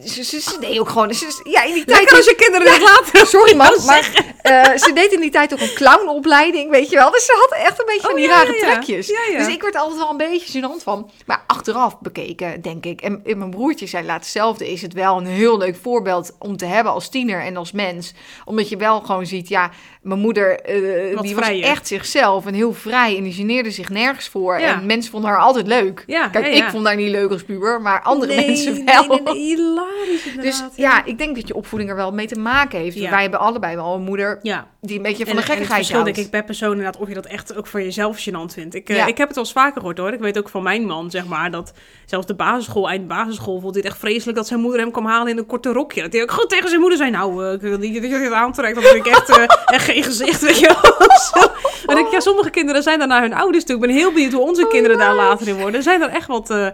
ze, 0.05 0.25
ze, 0.25 0.41
ze 0.41 0.57
deed 0.61 0.79
ook 0.79 0.89
gewoon... 0.89 1.15
Ze, 1.15 1.41
ja, 1.51 1.63
in 1.65 1.75
die 1.75 1.85
tijd... 1.85 1.99
Lekker 1.99 2.17
als 2.17 2.27
je 2.27 2.35
kinderen 2.35 2.83
laten. 2.83 3.27
Sorry 3.37 3.57
man, 3.57 3.85
maar 3.87 4.35
eh, 4.43 4.77
ze 4.77 4.93
deed 4.95 5.13
in 5.13 5.21
die 5.21 5.31
tijd 5.31 5.53
ook 5.53 5.61
een 5.61 5.75
clownopleiding, 5.75 6.71
weet 6.71 6.91
je 6.91 6.97
wel. 6.97 7.11
Dus 7.11 7.25
ze 7.25 7.33
had 7.49 7.59
echt 7.59 7.79
een 7.79 7.85
beetje 7.87 8.01
Oh, 8.01 8.07
van 8.07 8.15
die 8.17 8.25
ja, 8.25 8.39
rare 8.39 8.53
ja. 8.53 8.73
trekjes. 8.73 9.07
Ja, 9.09 9.19
ja. 9.31 9.39
Dus 9.39 9.55
ik 9.55 9.63
werd 9.63 9.77
altijd 9.77 9.99
wel 9.99 10.11
een 10.11 10.17
beetje 10.17 10.61
gênant 10.61 10.83
van. 10.83 11.11
Maar 11.27 11.45
achteraf 11.47 12.01
bekeken, 12.01 12.61
denk 12.63 12.85
ik. 12.85 13.01
En, 13.01 13.23
en 13.25 13.39
mijn 13.39 13.51
broertje 13.51 13.87
zei 13.87 14.07
laat 14.07 14.21
hetzelfde. 14.21 14.73
Is 14.73 14.83
het 14.83 14.93
wel 14.93 15.17
een 15.17 15.27
heel 15.27 15.59
leuk 15.59 15.77
voorbeeld 15.83 16.33
om 16.39 16.57
te 16.57 16.67
hebben 16.67 16.93
als 16.93 17.09
tiener 17.09 17.41
en 17.41 17.57
als 17.57 17.73
mens. 17.73 18.13
Omdat 18.45 18.69
je 18.69 18.77
wel 18.77 19.01
gewoon 19.01 19.27
ziet, 19.27 19.49
ja, 19.49 19.71
mijn 20.03 20.21
moeder, 20.21 20.61
eh, 20.61 21.21
die 21.21 21.35
vrijer. 21.37 21.61
was 21.61 21.71
echt 21.71 21.87
zichzelf 21.87 22.47
en 22.47 22.55
heel 22.55 22.73
vrij. 22.75 23.17
En 23.17 23.23
die 23.23 23.33
geneerde 23.33 23.71
zich 23.71 23.89
nergens 23.89 24.29
voor. 24.29 24.61
Ja. 24.61 24.67
En 24.75 24.87
mensen 24.87 25.11
vonden 25.11 25.31
haar 25.31 25.39
altijd 25.41 25.67
leuk. 25.67 26.05
Ja, 26.07 26.29
Kijk, 26.29 26.45
ja, 26.45 26.51
ik 26.51 26.59
ja. 26.59 26.71
vond 26.71 26.87
haar 26.87 26.97
niet 26.97 27.11
leuk 27.11 27.31
als 27.31 27.45
puber, 27.45 27.81
maar 27.81 28.03
andere 28.03 28.35
Nee, 28.35 28.47
mensen 28.47 28.85
wel. 28.85 29.07
Nee, 29.07 29.09
nee, 29.09 29.24
hilarisch 29.33 30.23
Dus 30.41 30.65
ja, 30.77 31.05
ik 31.05 31.19
denk 31.19 31.37
dat 31.37 31.49
je 31.49 31.55
opvoeding 31.55 31.91
er 31.91 31.97
wel 31.97 32.13
mee 32.13 32.27
te 32.27 32.39
maken 32.39 32.79
heeft. 32.79 32.97
Ja. 32.97 33.11
Wij 33.11 33.23
hebben 33.23 33.41
allebei 33.41 33.77
wel 33.77 33.95
een 33.95 34.03
moeder 34.03 34.39
Ja. 34.43 34.67
die 34.81 34.97
een 34.97 35.03
beetje 35.03 35.25
van 35.27 35.35
En, 35.35 35.41
de 35.41 35.47
gekkigheid 35.47 35.77
verschil 35.77 35.97
houdt. 36.01 36.15
denk 36.15 36.27
ik 36.27 36.33
per 36.33 36.45
persoon 36.45 36.71
inderdaad 36.71 36.97
of 37.01 37.09
je 37.09 37.15
dat 37.15 37.27
echt 37.27 37.57
ook 37.57 37.67
voor 37.67 37.83
jezelf 37.83 38.19
gênant 38.29 38.53
vindt. 38.53 38.75
Ik, 38.75 38.89
eh, 38.89 38.97
Ja. 38.97 39.07
ik 39.07 39.19
heb 39.19 39.27
het 39.27 39.37
wel 39.37 39.45
eens 39.45 39.53
vaker 39.53 39.77
gehoord 39.81 39.99
hoor. 39.99 40.13
Ik 40.13 40.21
weet 40.21 40.39
ook 40.39 40.49
van 40.49 40.63
mijn 40.63 40.85
man 40.87 41.11
zeg 41.11 41.27
maar 41.27 41.51
dat 41.51 41.73
zelfs 42.07 42.27
de 42.27 42.35
basisschool, 42.35 42.89
eind 42.89 43.09
basisschool 43.09 43.61
vond 43.61 43.75
het 43.75 43.85
echt 43.85 43.99
vreselijk 43.99 44.37
dat 44.37 44.47
zijn 44.47 44.61
moeder 44.61 44.81
hem 44.81 44.91
kwam 44.91 45.07
halen 45.07 45.33
in 45.33 45.39
een 45.39 45.47
korte 45.47 45.73
rokje. 45.73 46.03
Dat 46.03 46.13
hij 46.13 46.23
ook 46.23 46.31
gewoon 46.31 46.49
tegen 46.49 46.69
zijn 46.69 46.81
moeder 46.81 46.99
zei, 46.99 47.11
nou 47.11 47.47
eh, 47.47 47.53
ik 47.53 47.61
wil 47.61 47.79
niet 47.79 47.95
dat 47.95 48.11
je 48.11 48.19
dit 48.19 48.33
aantrekt. 48.33 48.75
Dat 48.75 48.85
vind 48.85 49.07
ik 49.07 49.13
echt, 49.13 49.29
eh, 49.29 49.45
echt 49.67 49.85
geen 49.85 50.03
gezicht, 50.03 50.41
weet 50.41 50.59
je 50.59 50.67
wel. 50.67 50.93
Maar 51.87 51.99
ik, 51.99 52.11
ja, 52.11 52.21
sommige 52.21 52.51
kinderen 52.51 52.83
zijn 52.83 52.99
daar 52.99 53.09
naar 53.09 53.23
hun 53.23 53.35
ouders 53.35 53.65
toe. 53.65 53.75
Ik 53.75 53.81
ben 53.81 53.91
heel 53.91 54.13
benieuwd 54.13 54.33
hoe 54.33 54.43
onze 54.43 54.67
kinderen 54.67 54.99
daar 54.99 55.15
later 55.15 55.49
in 55.49 55.57
worden. 55.61 55.83
Zijn 55.83 56.03
er 56.03 56.09
echt 56.09 56.27
wat, 56.27 56.51
eh, 56.51 56.67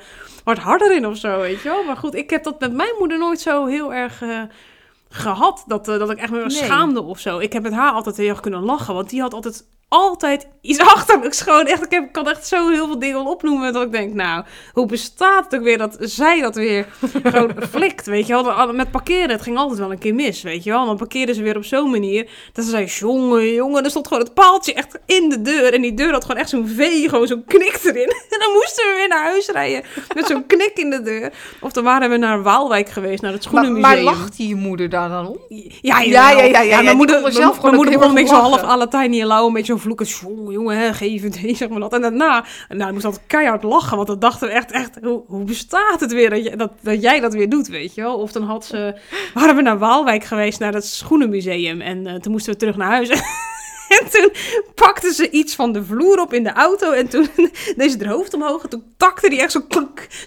wat 0.45 0.59
harder 0.59 0.93
in 0.93 1.07
of 1.07 1.17
zo, 1.17 1.41
weet 1.41 1.63
je 1.63 1.69
wel. 1.69 1.85
Maar 1.85 1.97
goed, 1.97 2.15
ik 2.15 2.31
heb 2.31 2.45
dat 2.45 2.61
met 2.61 2.73
mijn 2.73 2.95
moeder 2.99 3.19
nooit 3.19 3.41
zo 3.41 3.67
heel 3.67 3.95
erg... 3.95 4.23
eh, 4.23 4.41
gehad 5.11 5.65
dat, 5.67 5.89
eh, 5.89 5.99
dat 5.99 6.11
ik 6.11 6.19
echt 6.19 6.31
me 6.31 6.39
Nee. 6.39 6.51
schaamde 6.51 7.03
of 7.03 7.19
zo. 7.19 7.39
Ik 7.39 7.53
heb 7.53 7.63
met 7.63 7.73
haar 7.73 7.93
altijd 7.93 8.17
heel 8.17 8.29
erg 8.29 8.41
kunnen 8.41 8.63
lachen, 8.65 8.95
want 8.95 9.11
die 9.11 9.21
had 9.21 9.35
altijd 9.35 9.65
altijd 9.93 10.47
iets 10.61 10.79
achterlijks. 10.95 11.41
Gewoon 11.41 11.67
echt, 11.67 11.85
ik, 11.85 11.91
heb, 11.91 12.05
ik 12.05 12.13
kan 12.13 12.29
echt 12.29 12.47
zo 12.47 12.69
heel 12.69 12.87
veel 12.87 12.99
dingen 12.99 13.27
opnoemen 13.27 13.73
dat 13.73 13.83
ik 13.83 13.93
denk, 13.93 14.15
nou, 14.15 14.45
hoe 14.73 14.87
bestaat 14.87 15.45
het 15.45 15.55
ook 15.55 15.63
weer 15.63 15.79
dat 15.79 15.97
zij 16.01 16.41
dat 16.41 16.55
weer 16.55 16.87
gewoon 17.23 17.53
flikt, 17.71 18.07
weet 18.07 18.27
je 18.27 18.43
wel. 18.43 18.73
Met 18.73 18.91
parkeren, 18.91 19.31
het 19.31 19.43
ging 19.43 19.57
altijd 19.57 19.79
wel 19.79 19.93
een 19.93 19.99
keer 19.99 20.15
mis, 20.15 20.43
weet 20.43 20.65
je 20.65 20.71
wel. 20.71 20.87
Dan 20.87 20.97
parkeerden 20.97 21.35
ze 21.35 21.43
weer 21.43 21.57
op 21.57 21.65
zo'n 21.65 21.91
manier 21.91 22.31
dat 22.53 22.65
ze 22.65 22.71
zei, 22.71 22.85
jongen, 22.85 23.53
jongen, 23.53 23.85
er 23.85 23.91
stond 23.91 24.09
gewoon 24.09 24.23
het 24.23 24.35
paaltje 24.35 24.75
echt 24.75 24.99
in 25.07 25.29
de 25.29 25.43
deur. 25.43 25.75
En 25.75 25.83
die 25.83 25.95
deur 25.95 26.13
had 26.13 26.25
gewoon 26.25 26.41
echt 26.41 26.51
zo'n 26.51 26.69
V, 26.69 27.09
gewoon 27.09 27.27
zo'n 27.27 27.45
knik 27.47 27.81
erin. 27.85 28.09
En 28.31 28.39
dan 28.39 28.53
moesten 28.53 28.85
we 28.85 28.95
weer 28.97 29.09
naar 29.09 29.25
huis 29.25 29.49
rijden 29.49 29.83
met 30.15 30.27
zo'n 30.27 30.47
knik 30.47 30.73
in 30.75 30.91
de 30.91 31.03
deur. 31.03 31.33
Of 31.61 31.73
dan 31.73 31.85
waren 31.85 32.11
we 32.11 32.17
naar 32.17 32.43
Waalwijk 32.43 32.89
geweest, 32.89 33.23
naar 33.23 33.33
het 33.33 33.51
Maar, 33.51 33.63
Schoenenmuseum. 33.65 34.05
maar 34.05 34.15
lacht 34.15 34.37
die 34.37 34.49
je 34.49 34.55
moeder 34.55 34.89
daar 34.89 35.09
dan 35.09 35.27
om? 35.27 35.39
Ja, 35.49 35.67
Ja, 35.81 36.01
ja, 36.01 36.31
ja, 36.31 36.45
ja, 36.45 36.61
ja, 36.61 36.81
heel 36.81 37.25
erg 37.25 38.31
half 38.31 38.63
alle 38.63 38.89
tiny 38.89 39.21
en 39.21 39.27
lauw, 39.27 39.47
een 39.47 39.53
beetje 39.53 39.73
zo 39.73 39.79
vloeken. 39.81 40.07
Jongen, 40.07 40.53
jongen, 40.53 40.95
geef 40.95 41.23
het, 41.23 41.41
zeg 41.57 41.69
dat. 41.69 41.93
En 41.93 42.01
daarna, 42.01 42.45
nou, 42.69 42.87
ik 42.87 42.93
moest 42.93 43.05
altijd 43.05 43.27
keihard 43.27 43.63
lachen, 43.63 43.97
want 43.97 44.09
dan 44.09 44.19
dachten 44.19 44.49
we 44.49 44.55
echt, 44.55 44.73
echt, 44.73 44.99
hoe, 45.03 45.23
hoe 45.27 45.45
bestaat 45.45 46.01
het 46.01 46.13
weer 46.13 46.31
dat, 46.31 46.59
dat, 46.59 46.73
dat 46.81 47.03
jij 47.03 47.21
dat 47.21 47.35
weer 47.35 47.49
doet, 47.49 47.69
weet 47.69 47.95
je 47.95 48.01
wel? 48.01 48.19
Of 48.19 48.33
dan 48.33 48.63
ze, 48.65 48.95
waren 49.35 49.57
we 49.57 49.63
naar 49.63 49.79
Waalwijk 49.79 50.25
geweest, 50.25 50.61
naar 50.61 50.75
het 50.75 50.87
Schoenenmuseum. 50.87 51.81
En 51.81 52.07
eh, 52.07 52.15
toen 52.15 52.33
moesten 52.33 52.53
we 52.53 52.59
terug 52.59 52.77
naar 52.77 52.91
huis. 52.91 53.09
En 54.15 54.21
toen 54.23 54.33
pakte 54.75 55.13
ze 55.15 55.31
iets 55.31 55.55
van 55.55 55.73
de 55.73 55.85
vloer 55.85 56.21
op 56.21 56.33
in 56.35 56.45
de 56.45 56.53
auto. 56.53 56.93
En 56.93 57.09
toen 57.09 57.29
deed 57.77 57.91
ze 57.93 57.97
haar 58.01 58.13
hoofd 58.15 58.35
omhoog. 58.35 58.63
En 58.63 58.69
toen 58.69 58.85
takte 58.97 59.29
die 59.29 59.41
echt 59.41 59.53
zo, 59.53 59.67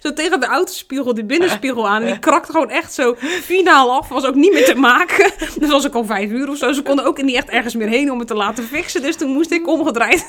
zo 0.01 0.13
tegen 0.13 0.39
de 0.39 0.45
autospiegel, 0.45 1.13
de 1.13 1.25
binnenspiegel 1.25 1.87
aan. 1.87 2.01
En 2.01 2.07
die 2.07 2.19
krakte 2.19 2.51
gewoon 2.51 2.69
echt 2.69 2.93
zo 2.93 3.15
finaal 3.43 3.91
af. 3.91 4.07
Was 4.09 4.25
ook 4.25 4.35
niet 4.35 4.53
meer 4.53 4.65
te 4.65 4.75
maken. 4.75 5.31
Dus 5.59 5.69
was 5.69 5.85
ook 5.85 5.93
al 5.93 6.05
vijf 6.05 6.29
uur 6.29 6.49
of 6.49 6.57
zo. 6.57 6.71
Ze 6.71 6.81
konden 6.81 7.05
ook 7.05 7.21
niet 7.21 7.35
echt 7.35 7.49
ergens 7.49 7.75
meer 7.75 7.87
heen 7.87 8.11
om 8.11 8.19
het 8.19 8.27
te 8.27 8.33
laten 8.33 8.63
fixen. 8.63 9.01
Dus 9.01 9.15
toen 9.15 9.29
moest 9.29 9.51
ik 9.51 9.67
omgedraaid 9.67 10.25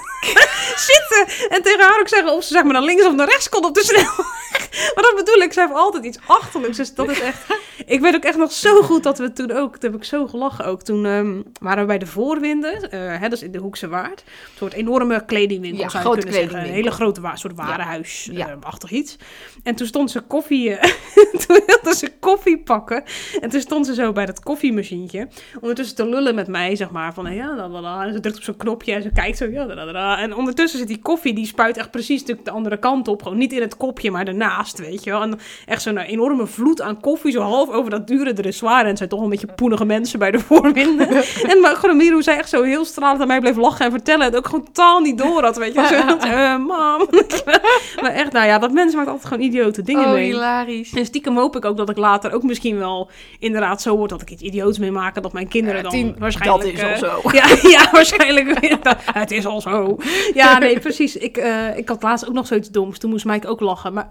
zitten. 0.91 1.49
En 1.49 1.63
tegen 1.63 1.81
haar 1.81 2.01
ook 2.01 2.09
zeggen 2.09 2.33
of 2.33 2.45
ze 2.45 2.53
zeg 2.53 2.63
maar 2.63 2.73
naar 2.73 2.83
links 2.83 3.05
of 3.05 3.15
naar 3.15 3.29
rechts 3.29 3.49
kon 3.49 3.65
op 3.65 3.75
de 3.75 3.85
snelweg. 3.85 4.69
Maar 4.95 5.05
dat 5.05 5.15
bedoel 5.17 5.43
ik, 5.43 5.53
ze 5.53 5.61
heeft 5.61 5.73
altijd 5.73 6.05
iets 6.05 6.19
achterlijks. 6.27 6.77
Dus 6.77 6.95
dat 6.95 7.11
is 7.11 7.21
echt... 7.21 7.39
Ik 7.87 8.01
weet 8.01 8.15
ook 8.15 8.25
echt 8.25 8.37
nog 8.37 8.53
zo 8.53 8.83
goed 8.83 9.03
dat 9.03 9.19
we 9.19 9.33
toen 9.33 9.53
ook... 9.53 9.77
Toen 9.77 9.91
heb 9.93 10.01
ik 10.01 10.07
zo 10.07 10.27
gelachen 10.27 10.65
ook. 10.65 10.83
Toen 10.83 11.07
ehm, 11.07 11.43
waren 11.61 11.81
we 11.81 11.87
bij 11.87 11.99
de 11.99 12.07
Voorwinden. 12.07 12.91
eh, 12.91 13.21
hè, 13.21 13.33
is 13.33 13.43
in 13.45 13.53
de 13.53 13.59
Hoekse 13.59 13.89
Waard. 13.89 14.25
Een 14.27 14.57
soort 14.57 14.73
enorme 14.73 15.25
kledingwinkel 15.25 15.83
Ja, 15.83 15.89
zou 15.89 16.03
je 16.03 16.09
grote 16.09 16.27
kunnen 16.27 16.41
zeggen. 16.51 16.69
Een 16.69 16.75
hele 16.75 16.91
grote 16.91 17.21
wa 17.21 17.37
soort 17.37 17.55
warenhuis. 17.55 18.29
Ja. 18.33 18.49
eh, 18.49 18.57
achtig 18.61 18.91
iets. 18.91 19.17
En 19.63 19.75
toen 19.75 19.87
stond 19.87 20.11
ze 20.11 20.21
koffie... 20.21 20.71
eh, 20.77 20.91
toen 21.47 21.61
wilde 21.67 21.97
ze 21.97 22.13
koffie 22.21 22.59
pakken. 22.59 23.05
En 23.41 23.51
toen 23.51 23.61
stond 23.61 23.87
ze 23.87 23.95
zo 23.95 24.13
bij 24.13 24.27
dat 24.27 24.41
koffiemachientje. 24.41 25.29
Ondertussen 25.61 25.97
te 25.97 26.09
lullen 26.09 26.35
met 26.35 26.47
mij, 26.47 26.77
zeg 26.77 26.91
maar. 26.91 27.15
Van 27.15 27.35
ja, 27.35 27.55
la, 27.57 27.69
la. 27.69 28.07
En 28.07 28.13
ze 28.13 28.21
drukt 28.21 28.37
op 28.37 28.43
zo'n 28.43 28.57
knopje 28.57 28.93
en 28.93 29.03
ze 29.03 29.11
kijkt 29.11 29.37
zo. 29.37 29.47
Ja. 29.47 30.19
En 30.19 30.35
ondertussen 30.35 30.79
zit 30.79 30.89
die 30.89 31.01
koffie, 31.03 31.35
die 31.35 31.47
spuit 31.47 31.77
echt 31.77 31.91
precies 31.91 32.21
natuurlijk 32.21 32.47
de 32.47 32.53
andere 32.53 32.79
kant 32.79 33.09
op. 33.09 33.23
Gewoon 33.23 33.39
niet 33.39 33.53
in 33.53 33.61
het 33.61 33.77
kopje, 33.77 34.11
maar 34.11 34.27
ernaast, 34.27 34.79
weet 34.79 35.05
je 35.05 35.11
wel. 35.11 35.23
En 35.23 35.39
echt 35.67 35.83
zo'n 35.83 35.99
enorme 35.99 36.47
vloed 36.47 36.81
aan 36.81 37.01
koffie, 37.01 37.33
zo 37.33 37.41
half 37.41 37.71
over 37.71 37.91
dat 37.91 38.07
dure 38.07 38.33
dressoir. 38.33 38.81
En 38.81 38.87
het 38.87 38.99
zijn 38.99 39.09
toch 39.09 39.23
een 39.23 39.29
beetje 39.29 39.53
poenige 39.55 39.85
mensen 39.85 40.19
bij 40.19 40.31
de 40.31 40.41
voorwinden. 40.41 41.09
en 41.51 41.61
maar 41.61 41.77
gewoon 41.77 41.99
de 41.99 42.11
hoe 42.11 42.23
zij 42.23 42.39
echt 42.39 42.49
zo 42.49 42.63
heel 42.63 42.85
stralend 42.85 43.21
aan 43.21 43.27
mij 43.27 43.34
bleef 43.41 43.57
lachen 43.57 43.85
en 43.85 43.91
vertellen. 43.91 44.25
Het 44.25 44.37
ook 44.37 44.47
gewoon 44.47 44.65
totaal 44.65 45.01
niet 45.01 45.19
door 45.19 45.43
had, 45.43 45.57
weet 45.57 45.75
je 45.75 45.81
wel. 45.81 45.89
Zo, 46.21 46.27
eh, 46.27 46.57
mam. 46.57 47.07
maar 48.03 48.13
echt, 48.13 48.33
nou 48.33 48.47
ja, 48.47 48.59
dat 48.59 48.73
mensen 48.73 48.97
maakt 48.97 49.09
altijd 49.09 49.27
gewoon 49.29 49.43
idiote 49.47 49.83
dingen 49.83 50.05
Oh, 50.05 50.13
mee. 50.13 50.25
hilarisch. 50.25 50.93
En 50.93 51.05
stiekem 51.07 51.37
hoop 51.37 51.57
ik 51.57 51.65
ook 51.65 51.77
dat 51.77 51.91
ik 51.91 51.97
later 51.97 52.33
ook 52.33 52.43
misschien 52.43 52.79
wel 52.79 53.11
inderdaad 53.39 53.83
zo 53.83 53.97
word 53.97 54.11
dat 54.11 54.21
ik 54.23 54.31
iets 54.31 54.43
idioots 54.43 54.79
mee 54.79 54.91
maak. 54.91 55.23
Dat 55.23 55.33
mijn 55.33 55.49
kinderen 55.49 55.83
dan 55.83 55.93
tien- 55.93 56.17
waarschijnlijk... 56.19 56.81
dat 56.81 56.91
is 56.91 57.03
al 57.03 57.09
eh, 57.09 57.21
zo. 57.23 57.31
Ja, 57.39 57.69
ja 57.71 57.89
waarschijnlijk. 57.93 58.83
dat- 58.85 58.97
het 59.13 59.31
is 59.31 59.47
al 59.47 59.61
zo. 59.61 59.97
Ja, 60.35 60.59
nee, 60.59 60.79
precies. 60.81 61.17
Ik, 61.17 61.37
eh, 61.37 61.77
ik 61.77 61.89
had 61.89 62.03
laatst 62.03 62.29
ook 62.29 62.35
nog 62.35 62.47
zoiets 62.47 62.71
doms. 62.71 62.99
Toen 62.99 63.11
moest 63.11 63.25
Mike 63.25 63.49
ook 63.49 63.61
lachen. 63.61 63.93
Maar... 63.93 64.09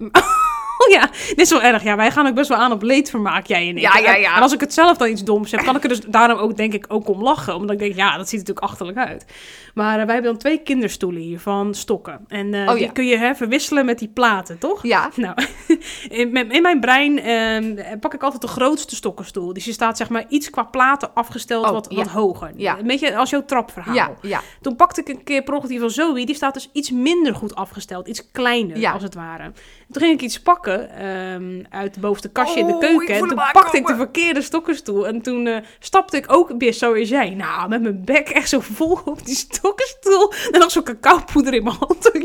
Ja, 0.94 1.10
dit 1.27 1.39
is 1.39 1.50
wel 1.50 1.62
erg. 1.62 1.84
Ja, 1.84 1.96
wij 1.96 2.12
gaan 2.12 2.27
ook 2.27 2.34
best 2.36 2.50
wel 2.50 2.58
aan 2.58 2.72
op 2.72 2.82
leedvermaak, 2.82 3.46
jij 3.46 3.70
en 3.70 3.75
ik. 3.75 3.82
Ja, 3.82 3.98
ja, 3.98 4.15
ja. 4.15 4.36
En 4.36 4.42
als 4.42 4.53
ik 4.53 4.60
het 4.60 4.74
zelf 4.74 4.98
dan 4.98 5.08
iets 5.10 5.24
doms 5.24 5.51
heb, 5.51 5.63
kan 5.63 5.75
ik 5.75 5.84
er 5.84 5.89
dus 5.89 6.00
daarom 6.01 6.38
ook 6.39 6.58
denk 6.58 6.74
ik 6.74 6.86
ook 6.88 7.08
om 7.08 7.22
lachen. 7.22 7.56
Omdat 7.56 7.72
ik 7.72 7.80
denk, 7.80 7.96
ja, 7.96 8.18
dat 8.18 8.30
ziet 8.30 8.39
er 8.39 8.46
natuurlijk 8.48 8.65
achterlijk 8.65 8.98
uit. 8.98 9.25
Maar 9.74 10.00
eh, 10.00 10.06
wij 10.06 10.13
hebben 10.13 10.32
dan 10.32 10.39
twee 10.42 10.58
kinderstoelen 10.58 11.22
hier 11.22 11.39
van 11.39 11.74
stokken. 11.74 12.25
En 12.27 12.53
eh, 12.53 12.62
Oh, 12.68 12.74
die 12.74 12.84
ja. 12.86 12.92
kun 12.92 13.06
je 13.06 13.18
hè, 13.18 13.36
verwisselen 13.36 13.86
met 13.86 14.00
die 14.00 14.08
platen, 14.08 14.58
toch? 14.58 14.84
Ja. 14.84 15.10
Nou, 15.15 15.36
in, 16.10 16.32
mijn- 16.32 16.51
in 16.51 16.62
mijn 16.62 16.80
brein 16.80 17.20
ehm, 17.20 18.00
pak 18.00 18.13
ik 18.13 18.24
altijd 18.24 18.42
de 18.42 18.48
grootste 18.48 18.96
stokkenstoel. 18.96 19.53
Dus 19.53 19.65
je 19.65 19.72
staat 19.72 19.98
zeg 19.98 20.10
maar 20.10 20.25
iets 20.30 20.50
qua 20.50 20.63
platen 20.63 21.13
afgesteld 21.13 21.65
Oh, 21.65 21.72
wat, 21.72 21.86
ja. 21.89 21.96
wat 21.96 22.08
hoger. 22.08 22.51
Ja. 22.56 22.80
Een 22.80 22.88
beetje 22.88 23.15
als 23.15 23.30
jouw 23.30 23.46
trapverhaal. 23.46 23.96
Ja, 23.96 24.12
ja. 24.22 24.42
Toen 24.62 24.75
pakte 24.75 25.01
ik 25.01 25.08
een 25.08 25.24
keer 25.24 25.44
per 25.44 25.62
van 25.80 25.89
Zoe. 25.89 26.25
Die 26.25 26.36
staat 26.36 26.53
dus 26.53 26.70
iets 26.74 26.92
minder 26.92 27.36
goed 27.36 27.56
afgesteld. 27.56 28.08
Iets 28.08 28.32
kleiner, 28.32 28.92
als 28.94 29.03
het 29.03 29.15
ware. 29.15 29.51
Toen 29.92 30.01
ging 30.01 30.13
ik 30.13 30.22
iets 30.22 30.42
pakken 30.42 30.62
ehm, 30.67 31.63
uit 31.70 31.91
het 31.91 32.01
bovenste 32.01 32.29
kastje 32.29 32.60
in 32.60 32.67
de 32.67 32.74
Oh, 32.74 32.79
keuken. 32.79 33.15
En 33.15 33.27
toen 33.27 33.41
pakte 33.51 33.77
ik 33.77 33.88
de 33.88 33.96
verkeerde 33.96 34.41
stokkenstoel. 34.41 35.08
En 35.08 35.22
toen 35.22 35.48
eh, 35.48 35.58
stapte 35.79 36.17
ik 36.17 36.25
ook 36.27 36.51
weer 36.58 36.74
zoals 36.74 37.10
jij. 37.10 37.29
Nou, 37.29 37.70
met 37.70 37.82
mijn 37.82 38.05
bek 38.05 38.29
echt 38.29 38.50
zo 38.50 38.60
vol 38.60 39.00
op 39.05 39.25
die 39.25 39.36
stokkenstoel. 39.36 40.34
En 40.51 40.60
nog 40.60 40.72
zo'n 40.72 40.84
cacaopoeder 40.84 41.53
in 41.53 41.63
mijn 41.63 41.75
hand. 41.79 42.12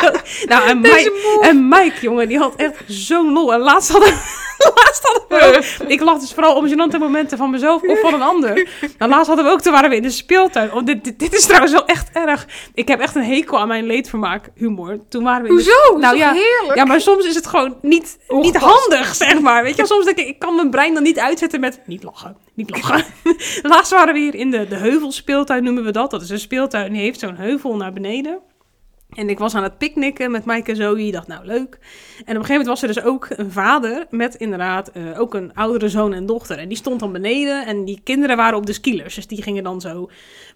Nou, 0.46 0.68
en 0.68 0.80
Mike, 0.80 1.38
en 1.40 1.68
Mike, 1.68 2.00
jongen, 2.00 2.28
die 2.28 2.38
had 2.38 2.54
echt 2.56 2.76
zo'n 2.86 3.32
lol. 3.32 3.52
En 3.52 3.60
laatst 3.60 3.90
hadden, 3.90 4.14
ook... 5.46 5.88
Ik 5.88 6.00
lach 6.00 6.18
dus 6.18 6.32
vooral 6.32 6.54
om 6.54 6.68
gênante 6.68 6.98
momenten 6.98 7.38
van 7.38 7.50
mezelf 7.50 7.82
of 7.82 8.00
van 8.00 8.14
een 8.14 8.22
ander. 8.22 8.68
Nou, 8.98 9.10
laatst 9.10 9.26
hadden 9.26 9.44
we 9.44 9.50
ook, 9.50 9.60
toen 9.60 9.72
waren 9.72 9.90
we 9.90 9.96
in 9.96 10.02
de 10.02 10.10
speeltuin. 10.10 10.72
Oh, 10.72 10.84
dit, 10.84 11.04
dit, 11.04 11.18
dit 11.18 11.34
is 11.34 11.44
trouwens 11.46 11.72
wel 11.72 11.86
echt 11.86 12.10
erg. 12.12 12.46
Ik 12.74 12.88
heb 12.88 13.00
echt 13.00 13.14
een 13.14 13.24
hekel 13.24 13.58
aan 13.58 13.68
mijn 13.68 13.86
leedvermaak 13.86 14.48
humor. 14.54 14.98
Toen 15.08 15.22
waren 15.24 15.42
we 15.42 15.48
in 15.48 15.56
de- 15.56 15.62
Hoezo? 15.62 15.98
Nou 15.98 16.16
ja, 16.16 16.32
heerlijk. 16.32 16.74
ja, 16.74 16.84
maar 16.84 17.00
soms 17.00 17.26
is 17.26 17.34
het 17.34 17.46
gewoon 17.46 17.76
niet, 17.82 18.18
niet 18.28 18.56
handig, 18.56 19.14
zeg 19.14 19.40
maar. 19.40 19.62
Weet 19.62 19.76
je, 19.76 19.86
soms 19.86 20.04
denk 20.04 20.18
ik, 20.18 20.26
ik 20.26 20.38
kan 20.38 20.54
mijn 20.54 20.70
brein 20.70 20.94
dan 20.94 21.02
niet 21.02 21.18
uitzetten 21.18 21.60
met 21.60 21.80
niet 21.86 22.02
lachen, 22.02 22.36
niet 22.54 22.70
lachen. 22.70 23.04
Laatst 23.62 23.92
waren 23.92 24.14
we 24.14 24.20
hier 24.20 24.34
in 24.34 24.50
de, 24.50 24.68
de 24.68 24.76
heuvelspeeltuin, 24.76 25.64
noemen 25.64 25.84
we 25.84 25.90
dat. 25.90 26.10
Dat 26.10 26.22
is 26.22 26.30
een 26.30 26.38
speeltuin, 26.38 26.92
die 26.92 27.02
heeft 27.02 27.20
zo'n 27.20 27.36
heuvel 27.36 27.76
naar 27.76 27.92
beneden. 27.92 28.38
En 29.10 29.28
ik 29.28 29.38
was 29.38 29.54
aan 29.54 29.62
het 29.62 29.78
picknicken 29.78 30.30
met 30.30 30.44
Mike 30.44 30.70
en 30.70 30.76
Zoe. 30.76 31.10
Dacht, 31.10 31.26
nou 31.26 31.44
leuk. 31.44 31.58
En 31.58 31.66
op 31.66 32.28
een 32.28 32.34
gegeven 32.34 32.48
moment 32.48 32.66
was 32.66 32.82
er 32.82 32.88
dus 32.88 33.02
ook 33.02 33.26
een 33.30 33.52
vader 33.52 34.06
met 34.10 34.34
inderdaad 34.34 34.88
eh, 34.88 35.20
ook 35.20 35.34
een 35.34 35.54
oudere 35.54 35.88
zoon 35.88 36.12
en 36.12 36.26
dochter. 36.26 36.58
En 36.58 36.68
die 36.68 36.76
stond 36.76 37.00
dan 37.00 37.12
beneden 37.12 37.66
en 37.66 37.84
die 37.84 38.00
kinderen 38.04 38.36
waren 38.36 38.58
op 38.58 38.66
de 38.66 38.72
skilers. 38.72 39.14
Dus 39.14 39.26
die 39.26 39.42
gingen 39.42 39.64
dan 39.64 39.80
zo 39.80 40.10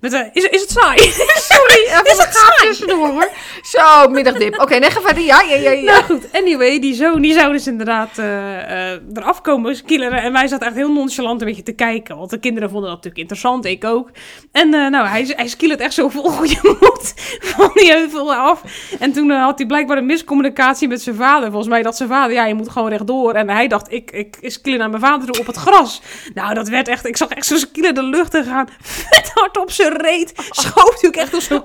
met 0.05 0.13
de, 0.13 0.31
is, 0.33 0.45
is 0.45 0.61
het 0.61 0.71
saai? 0.71 0.99
Sorry, 1.53 1.85
even 1.87 2.05
Is 2.05 2.19
het 2.19 2.35
saai? 2.35 2.69
tussendoor 2.69 3.09
hoor. 3.09 3.31
Zo, 3.63 4.09
middagdip. 4.09 4.61
Oké, 4.61 4.79
nee, 4.79 4.91
ga 4.91 5.01
verder. 5.01 5.23
Ja, 5.23 5.41
ja, 5.41 5.57
ja, 5.57 5.71
ja. 5.71 5.93
Nou 5.93 6.03
goed, 6.05 6.27
anyway, 6.33 6.81
die 6.81 6.95
zoon 6.95 7.23
die 7.23 7.33
zou 7.33 7.53
dus 7.53 7.67
inderdaad 7.67 8.19
eh, 8.19 8.93
eh, 8.93 9.01
eraf 9.15 9.41
komen 9.41 9.77
skilleren. 9.77 10.23
En 10.23 10.33
wij 10.33 10.47
zaten 10.47 10.67
echt 10.67 10.77
heel 10.77 10.93
nonchalant 10.93 11.41
een 11.41 11.47
beetje 11.47 11.63
te 11.63 11.73
kijken. 11.73 12.17
Want 12.17 12.31
de 12.31 12.39
kinderen 12.39 12.71
vonden 12.71 12.91
dat 12.91 12.97
natuurlijk 12.97 13.23
interessant, 13.23 13.65
ik 13.65 13.85
ook. 13.85 14.11
En 14.53 14.75
eh, 14.75 14.91
nou, 14.91 15.07
hij, 15.07 15.33
hij 15.37 15.49
skillert 15.49 15.81
echt 15.81 15.95
zo 15.95 16.09
vol 16.09 16.31
goede 16.31 16.59
moed 16.81 17.13
van 17.41 17.71
die 17.75 17.93
heuvel 17.93 18.35
af. 18.35 18.63
En 18.99 19.13
toen 19.13 19.31
eh, 19.31 19.43
had 19.43 19.59
hij 19.59 19.67
blijkbaar 19.67 19.97
een 19.97 20.07
miscommunicatie 20.07 20.89
met 20.89 21.03
zijn 21.03 21.17
vader. 21.17 21.49
Volgens 21.49 21.69
mij 21.69 21.83
dat 21.83 21.97
zijn 21.97 22.09
vader, 22.09 22.33
ja, 22.33 22.47
je 22.47 22.55
moet 22.55 22.69
gewoon 22.71 22.89
rechtdoor. 22.89 23.33
En 23.33 23.51
hij 23.51 23.69
dacht, 23.69 23.93
ik, 23.93 24.11
ik 24.11 24.37
skiller 24.41 24.79
naar 24.79 24.91
mijn 24.91 25.03
vader 25.03 25.31
toe 25.31 25.41
op 25.41 25.47
het 25.47 25.57
gras. 25.57 26.03
Nou, 26.35 26.55
dat 26.55 26.69
werd 26.69 26.89
echt, 26.89 27.07
ik 27.07 27.17
zag 27.17 27.29
echt 27.29 27.47
zo'n 27.47 27.59
skiller 27.59 27.95
de 27.95 28.03
lucht 28.03 28.35
in 28.35 28.45
gaan. 28.45 28.69
Vet 29.11 29.31
hard 29.35 29.59
op 29.59 29.71
zijn 29.71 29.93
reet. 29.97 30.33
Schoof 30.51 31.05
ook 31.05 31.17
echt 31.17 31.43
zo'n 31.43 31.63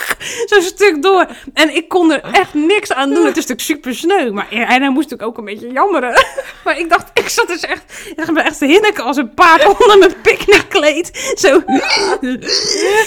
zo'n 0.50 0.62
stuk 0.62 1.02
door. 1.02 1.26
En 1.54 1.74
ik 1.74 1.88
kon 1.88 2.12
er 2.12 2.20
echt 2.32 2.54
niks 2.54 2.92
aan 2.92 3.08
doen. 3.14 3.26
Het 3.26 3.36
is 3.36 3.46
natuurlijk 3.46 3.60
super 3.60 3.94
sneu. 3.94 4.30
Maar, 4.32 4.46
en 4.50 4.66
hij 4.66 4.90
moest 4.90 5.10
natuurlijk 5.10 5.22
ook 5.22 5.38
een 5.38 5.44
beetje 5.44 5.72
jammeren. 5.72 6.14
Maar 6.64 6.78
ik 6.78 6.88
dacht, 6.88 7.10
ik 7.14 7.28
zat 7.28 7.48
dus 7.48 7.60
echt, 7.60 7.82
echt, 8.16 8.36
echt 8.36 8.58
te 8.58 8.66
hinniken 8.66 9.04
als 9.04 9.16
een 9.16 9.34
paard 9.34 9.64
onder 9.80 9.98
mijn 9.98 10.20
picknickkleed. 10.20 11.32
Zo. 11.36 11.62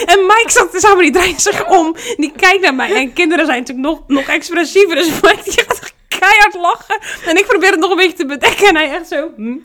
En 0.06 0.26
Mike 0.26 0.48
zat 0.48 0.70
samen, 0.74 1.04
die 1.04 1.12
draait 1.12 1.42
zich 1.42 1.68
om. 1.68 1.96
Die 2.18 2.32
kijkt 2.36 2.62
naar 2.62 2.76
mij. 2.76 2.96
En 2.96 3.14
kinderen 3.14 3.46
zijn 3.46 3.60
natuurlijk 3.60 3.88
nog, 3.88 4.02
nog 4.08 4.28
expressiever. 4.28 4.96
Dus 4.96 5.08
Mike 5.08 5.44
die 5.44 5.54
gaat 5.54 5.94
keihard 6.08 6.54
lachen. 6.54 7.00
En 7.26 7.38
ik 7.38 7.46
probeer 7.46 7.72
het 7.72 7.80
nog 7.80 7.90
een 7.90 7.98
beetje 7.98 8.18
te 8.18 8.26
bedekken. 8.26 8.68
En 8.68 8.76
hij 8.76 8.92
echt 8.92 9.08
zo... 9.08 9.32
hm. 9.36 9.58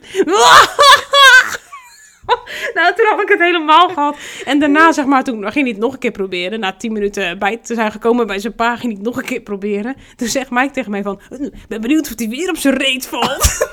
Nou, 2.73 2.95
toen 2.95 3.05
had 3.05 3.21
ik 3.21 3.29
het 3.29 3.39
helemaal 3.39 3.89
gehad. 3.89 4.17
En 4.45 4.59
daarna, 4.59 4.91
zeg 4.91 5.05
maar, 5.05 5.23
toen 5.23 5.43
ging 5.51 5.65
hij 5.65 5.73
het 5.73 5.77
nog 5.77 5.93
een 5.93 5.99
keer 5.99 6.11
proberen. 6.11 6.59
Na 6.59 6.73
tien 6.73 6.91
minuten 6.91 7.39
bij 7.39 7.57
te 7.57 7.73
zijn 7.73 7.91
gekomen 7.91 8.27
bij 8.27 8.39
zijn 8.39 8.55
pa, 8.55 8.69
ging 8.75 8.81
hij 8.81 8.91
het 8.91 9.01
nog 9.01 9.17
een 9.17 9.25
keer 9.25 9.41
proberen. 9.41 9.95
Toen 10.15 10.27
zegt 10.27 10.49
Mike 10.49 10.73
tegen 10.73 10.91
mij 10.91 11.01
van, 11.03 11.21
"Eh, 11.29 11.39
ben 11.67 11.81
benieuwd 11.81 12.11
of 12.11 12.13
hij 12.15 12.29
weer 12.29 12.49
op 12.49 12.57
zijn 12.57 12.77
reet 12.77 13.07
valt. 13.07 13.67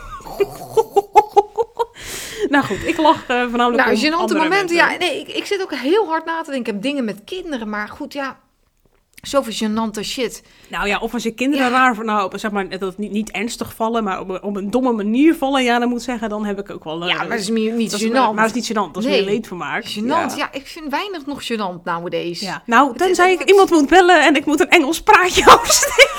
nou 2.52 2.64
goed, 2.64 2.86
ik 2.86 2.96
lach 2.96 3.26
eh 3.26 3.40
voornamelijk 3.40 3.84
Nou, 3.84 3.98
gênante 3.98 4.36
momenten. 4.36 4.76
Ja, 4.76 4.96
nee, 4.96 5.20
ik, 5.20 5.28
ik 5.28 5.46
zit 5.46 5.62
ook 5.62 5.74
heel 5.74 6.06
hard 6.06 6.24
na 6.24 6.42
te 6.42 6.50
denken. 6.50 6.60
Ik 6.60 6.66
heb 6.66 6.82
dingen 6.82 7.04
met 7.04 7.24
kinderen, 7.24 7.68
maar 7.68 7.88
goed, 7.88 8.12
ja. 8.12 8.38
Zoveel 9.26 9.52
gênante 9.68 10.02
shit. 10.04 10.42
Nou 10.68 10.88
ja, 10.88 10.98
of 10.98 11.12
als 11.14 11.22
je 11.22 11.30
kinderen 11.30 11.66
Ja. 11.66 11.72
raar, 11.72 12.04
nou, 12.04 12.24
op, 12.24 12.32
zeg 12.36 12.50
maar, 12.50 12.68
dat 12.68 12.80
het 12.80 12.98
niet, 12.98 13.12
niet 13.12 13.30
ernstig 13.30 13.74
vallen, 13.74 14.04
maar 14.04 14.20
op, 14.20 14.28
een- 14.28 14.42
op 14.42 14.56
een 14.56 14.70
domme 14.70 14.92
manier 14.92 15.34
vallen, 15.34 15.62
ja, 15.62 15.78
dan 15.78 15.88
moet 15.88 15.98
ik 15.98 16.04
zeggen, 16.04 16.28
dan 16.28 16.44
heb 16.44 16.58
ik 16.58 16.70
ook 16.70 16.84
wel... 16.84 17.02
eh, 17.02 17.08
Ja, 17.08 17.16
maar 17.16 17.28
dat 17.28 17.38
is 17.38 17.50
meer 17.50 17.72
niet 17.72 17.90
dat 17.90 18.00
is- 18.00 18.06
gênant. 18.08 18.12
Maar 18.12 18.34
dat 18.34 18.56
is 18.56 18.68
niet 18.68 18.70
gênant, 18.72 18.90
dat 18.92 18.96
is 18.96 19.04
Nee. 19.04 19.22
meer 19.22 19.30
leedvermaak. 19.30 19.84
Gênant, 19.84 20.36
ja. 20.36 20.52
ik 20.52 20.66
vind 20.66 20.90
weinig 20.90 21.26
nog 21.26 21.42
gênant 21.52 21.82
nowadays. 21.84 22.40
Ja. 22.40 22.62
Nou, 22.66 22.88
Het- 22.88 22.98
tenzij 22.98 23.30
het- 23.30 23.40
ik 23.40 23.48
iemand 23.48 23.70
moet 23.70 23.88
bellen 23.88 24.24
en 24.26 24.36
ik 24.36 24.44
moet 24.46 24.60
een 24.60 24.68
Engels 24.70 25.02
praatje 25.02 25.46
afsteken. 25.60 26.13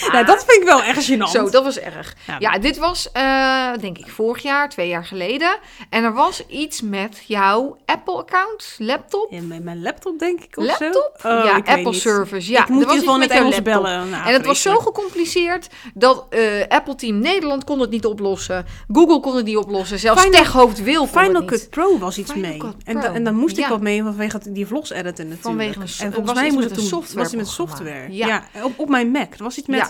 Ja. 0.00 0.12
Nou, 0.12 0.24
dat 0.24 0.44
vind 0.46 0.62
ik 0.62 0.68
wel 0.68 0.82
echt 0.82 1.10
gênant. 1.10 1.30
Zo, 1.30 1.50
dat 1.50 1.64
was 1.64 1.78
erg. 1.78 2.14
Ja. 2.26 2.36
Ja, 2.38 2.58
dit 2.58 2.76
was 2.78 3.12
eh, 3.12 3.70
denk 3.80 3.98
ik 3.98 4.08
vorig 4.08 4.42
jaar, 4.42 4.68
twee 4.68 4.88
jaar 4.88 5.04
geleden. 5.04 5.58
En 5.90 6.04
er 6.04 6.12
was 6.12 6.46
iets 6.46 6.80
met 6.82 7.22
jouw 7.26 7.76
Apple-account, 7.84 8.74
laptop. 8.78 9.30
Mijn, 9.30 9.64
mijn 9.64 9.82
laptop, 9.82 10.18
denk 10.18 10.40
ik, 10.40 10.56
of 10.56 10.64
Laptop? 10.64 11.14
zo? 11.20 11.28
Oh, 11.28 11.44
ja, 11.44 11.56
ik 11.56 11.64
weet 11.66 11.74
Apple 11.76 11.90
niet. 11.90 12.00
Service. 12.00 12.50
Ja, 12.50 12.62
ik 12.62 12.68
moet 12.68 12.80
er 12.82 12.86
was 12.88 12.96
in 12.96 13.18
met 13.18 13.32
jouw 13.32 13.42
laptop. 13.42 13.64
bellen. 13.64 14.10
Nou, 14.10 14.26
en 14.26 14.32
het 14.32 14.46
was 14.46 14.62
zo 14.62 14.78
gecompliceerd 14.78 15.68
dat 15.94 16.26
eh, 16.30 16.40
Apple 16.68 16.94
Team 16.94 17.18
Nederland 17.18 17.64
kon 17.64 17.80
het 17.80 17.90
niet 17.90 18.04
oplossen. 18.06 18.64
Google 18.92 19.20
kon 19.20 19.36
het 19.36 19.44
niet 19.44 19.56
oplossen. 19.56 19.98
Zelfs 19.98 20.22
Final- 20.22 20.40
Techhoofd 20.42 20.82
Wil 20.82 20.98
kon 20.98 21.08
Final 21.22 21.34
het 21.40 21.44
Cut 21.50 21.60
niet. 21.60 21.70
Pro 21.70 21.98
was 21.98 22.18
iets 22.18 22.32
Final 22.32 22.48
mee. 22.50 22.58
Cut 22.58 22.74
En, 22.84 22.94
da- 22.94 23.00
Pro. 23.00 23.12
en 23.12 23.24
dan 23.24 23.34
moest 23.34 23.56
ik 23.56 23.64
Ja. 23.64 23.70
wat 23.70 23.80
mee 23.80 24.02
vanwege 24.02 24.40
die 24.52 24.66
vlogs 24.66 24.90
editen 24.90 25.28
natuurlijk. 25.28 25.42
Vanwege 25.42 25.74
een- 25.74 25.80
en 25.80 26.06
was 26.06 26.14
volgens 26.14 26.32
mij 26.34 26.50
moest 26.50 26.70
het 26.70 26.78
een 26.78 26.88
toen 26.88 27.04
was 27.14 27.26
het 27.26 27.36
met 27.36 27.48
software. 27.48 28.06
Ja. 28.14 28.26
Ja, 28.26 28.62
op, 28.64 28.72
op 28.78 28.88
mijn 28.88 29.10
Mac. 29.10 29.34
Er 29.34 29.44
was 29.44 29.56
iets 29.56 29.66
met. 29.66 29.85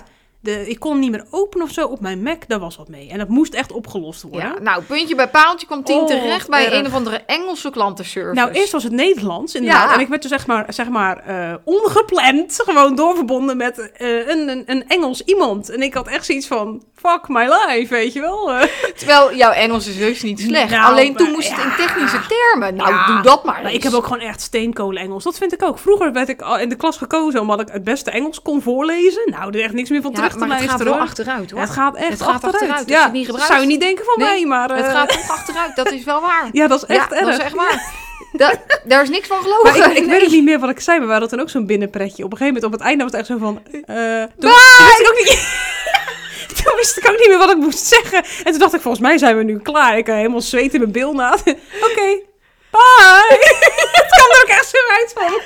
De, 0.47 0.69
ik 0.69 0.79
kon 0.81 0.99
niet 0.99 1.11
meer 1.11 1.25
openen 1.31 1.67
of 1.67 1.73
zo 1.73 1.87
op 1.87 2.01
mijn 2.01 2.23
Mac. 2.23 2.43
Daar 2.49 2.59
was 2.59 2.77
wat 2.77 2.89
mee. 2.89 3.09
En 3.11 3.19
dat 3.19 3.29
moest 3.29 3.55
echt 3.55 3.73
opgelost 3.73 4.23
worden. 4.23 4.41
Ja, 4.41 4.55
nou, 4.61 4.83
puntje 4.83 5.15
bij 5.15 5.29
paaltje 5.29 5.67
kwam 5.67 5.85
Tien 5.85 5.97
Oh, 6.01 6.07
terecht 6.07 6.49
bij 6.49 6.65
erg. 6.65 6.75
een 6.79 6.87
of 6.87 6.95
andere 6.95 7.17
Engelse 7.27 7.71
klantenservice. 7.71 8.41
Nou, 8.41 8.53
eerst 8.53 8.73
was 8.73 8.83
het 8.83 8.93
Nederlands, 8.93 9.55
inderdaad. 9.55 9.89
Ja. 9.89 9.95
En 9.95 10.01
ik 10.01 10.09
werd 10.09 10.23
dus 10.23 10.31
zeg 10.31 10.47
maar, 10.47 10.67
zeg 10.69 10.89
maar 10.89 11.19
eh, 11.19 11.55
ongepland 11.65 12.61
gewoon 12.65 12.95
doorverbonden 12.95 13.57
met 13.57 13.91
eh, 13.93 14.29
een, 14.29 14.49
een, 14.49 14.63
een 14.67 14.85
Engels 14.89 15.23
iemand. 15.25 15.71
En 15.71 15.83
ik 15.83 15.95
had 15.95 16.09
echt 16.09 16.25
zoiets 16.27 16.47
van, 16.47 16.83
fuck 16.95 17.29
my 17.29 17.49
life, 17.49 17.95
weet 17.95 18.13
je 18.13 18.21
wel. 18.21 18.53
Eh, 18.53 18.69
Terwijl 18.97 19.35
jouw 19.35 19.51
Engels 19.53 19.87
is 19.89 19.97
heus 19.97 20.23
niet 20.23 20.41
slecht. 20.41 20.71
Nou, 20.71 20.85
Alleen 20.93 21.15
toen 21.17 21.31
moest 21.31 21.51
het 21.57 21.65
in 21.65 21.85
technische 21.87 22.21
termen. 22.29 22.75
Nou, 22.75 22.91
Ja. 22.91 23.07
doe 23.07 23.23
dat 23.23 23.45
maar 23.45 23.63
maar 23.63 23.73
ik 23.73 23.83
heb 23.83 23.93
ook 23.93 24.05
gewoon 24.07 24.21
echt 24.21 24.41
steenkolen 24.41 25.03
Engels. 25.03 25.25
Dat 25.25 25.39
vind 25.39 25.53
ik 25.53 25.63
ook. 25.63 25.79
Vroeger 25.79 26.13
werd 26.13 26.29
ik 26.29 26.43
al 26.43 26.59
in 26.59 26.69
de 26.69 26.77
klas 26.77 26.97
gekozen 26.97 27.41
omdat 27.41 27.61
ik 27.61 27.69
het 27.73 27.85
beste 27.85 28.11
Engels 28.11 28.43
kon 28.43 28.63
voorlezen. 28.63 29.23
Nou, 29.31 29.49
er 29.49 29.55
is 29.55 29.63
echt 29.65 29.73
niks 29.73 29.91
meer 29.91 30.03
van 30.03 30.13
terug 30.13 30.36
maar 30.37 30.61
het 30.61 30.71
gaat 30.71 30.83
wel 30.83 30.99
achteruit, 30.99 31.51
hoor. 31.51 31.61
Het 31.61 31.71
gaat 31.71 31.97
echt 31.97 32.09
Het 32.09 32.23
gaat 32.23 32.29
achteruit. 32.35 32.55
achteruit. 32.63 32.89
Ja, 32.89 33.03
het 33.03 33.13
niet 33.13 33.25
gebruikt. 33.27 33.49
zou 33.51 33.61
je 33.61 33.67
niet 33.67 33.81
denken 33.81 34.05
van 34.05 34.15
Nee, 34.19 34.29
mij, 34.29 34.45
maar... 34.47 34.77
Het 34.77 34.87
eh, 34.87 34.93
gaat 34.93 35.09
toch 35.09 35.31
achteruit, 35.31 35.77
dat 35.77 35.91
is 35.93 36.05
wel 36.05 36.21
waar. 36.21 36.49
Ja, 36.53 36.67
dat 36.67 36.83
is 36.83 36.89
echt 36.97 37.11
ja, 37.11 37.17
erg. 37.17 37.25
dat 37.27 37.39
is 37.39 37.45
echt 37.45 37.55
waar. 37.55 37.83
Da- 38.33 38.55
daar 38.85 39.03
is 39.03 39.09
niks 39.09 39.27
van 39.29 39.43
gelogen. 39.43 39.63
Maar 39.81 39.91
ik, 39.91 39.97
ik 39.97 40.07
Nee. 40.07 40.09
weet 40.19 40.25
ook 40.25 40.31
niet 40.33 40.45
meer 40.45 40.59
wat 40.59 40.71
ik 40.71 40.81
zei, 40.81 40.97
maar 40.99 41.07
we 41.07 41.13
hadden 41.13 41.31
toen 41.31 41.41
ook 41.41 41.51
zo'n 41.51 41.67
binnenpretje. 41.67 42.25
Op 42.25 42.31
een 42.33 42.37
gegeven 42.37 42.55
moment, 42.55 42.65
op 42.65 42.73
het 42.73 42.81
einde 42.89 43.03
was 43.05 43.13
het 43.13 43.21
echt 43.21 43.31
zo 43.31 43.39
van... 43.39 43.63
eh 43.73 44.23
toen, 44.39 44.51
ik 44.51 45.07
ook 45.11 45.19
niet... 45.19 45.49
toen 46.65 46.77
wist 46.77 46.97
ik 46.97 47.09
ook 47.11 47.19
niet 47.19 47.29
meer 47.29 47.39
wat 47.39 47.51
ik 47.51 47.57
moest 47.57 47.87
zeggen. 47.87 48.25
En 48.45 48.51
toen 48.51 48.59
dacht 48.59 48.75
ik, 48.75 48.81
volgens 48.81 49.03
mij 49.03 49.19
zijn 49.19 49.37
we 49.37 49.43
nu 49.43 49.59
klaar. 49.59 49.99
Ik 49.99 50.07
had 50.07 50.17
helemaal 50.17 50.41
zweet 50.41 50.75
in 50.75 50.81
mijn 50.81 50.93
bil 50.93 51.13
na. 51.13 51.33
Oké, 51.83 52.21
het 53.99 54.07
kwam 54.09 54.31
er 54.31 54.43
ook 54.43 54.49
echt 54.49 54.69
zo 54.69 54.77
uit 54.99 55.13
van. 55.15 55.41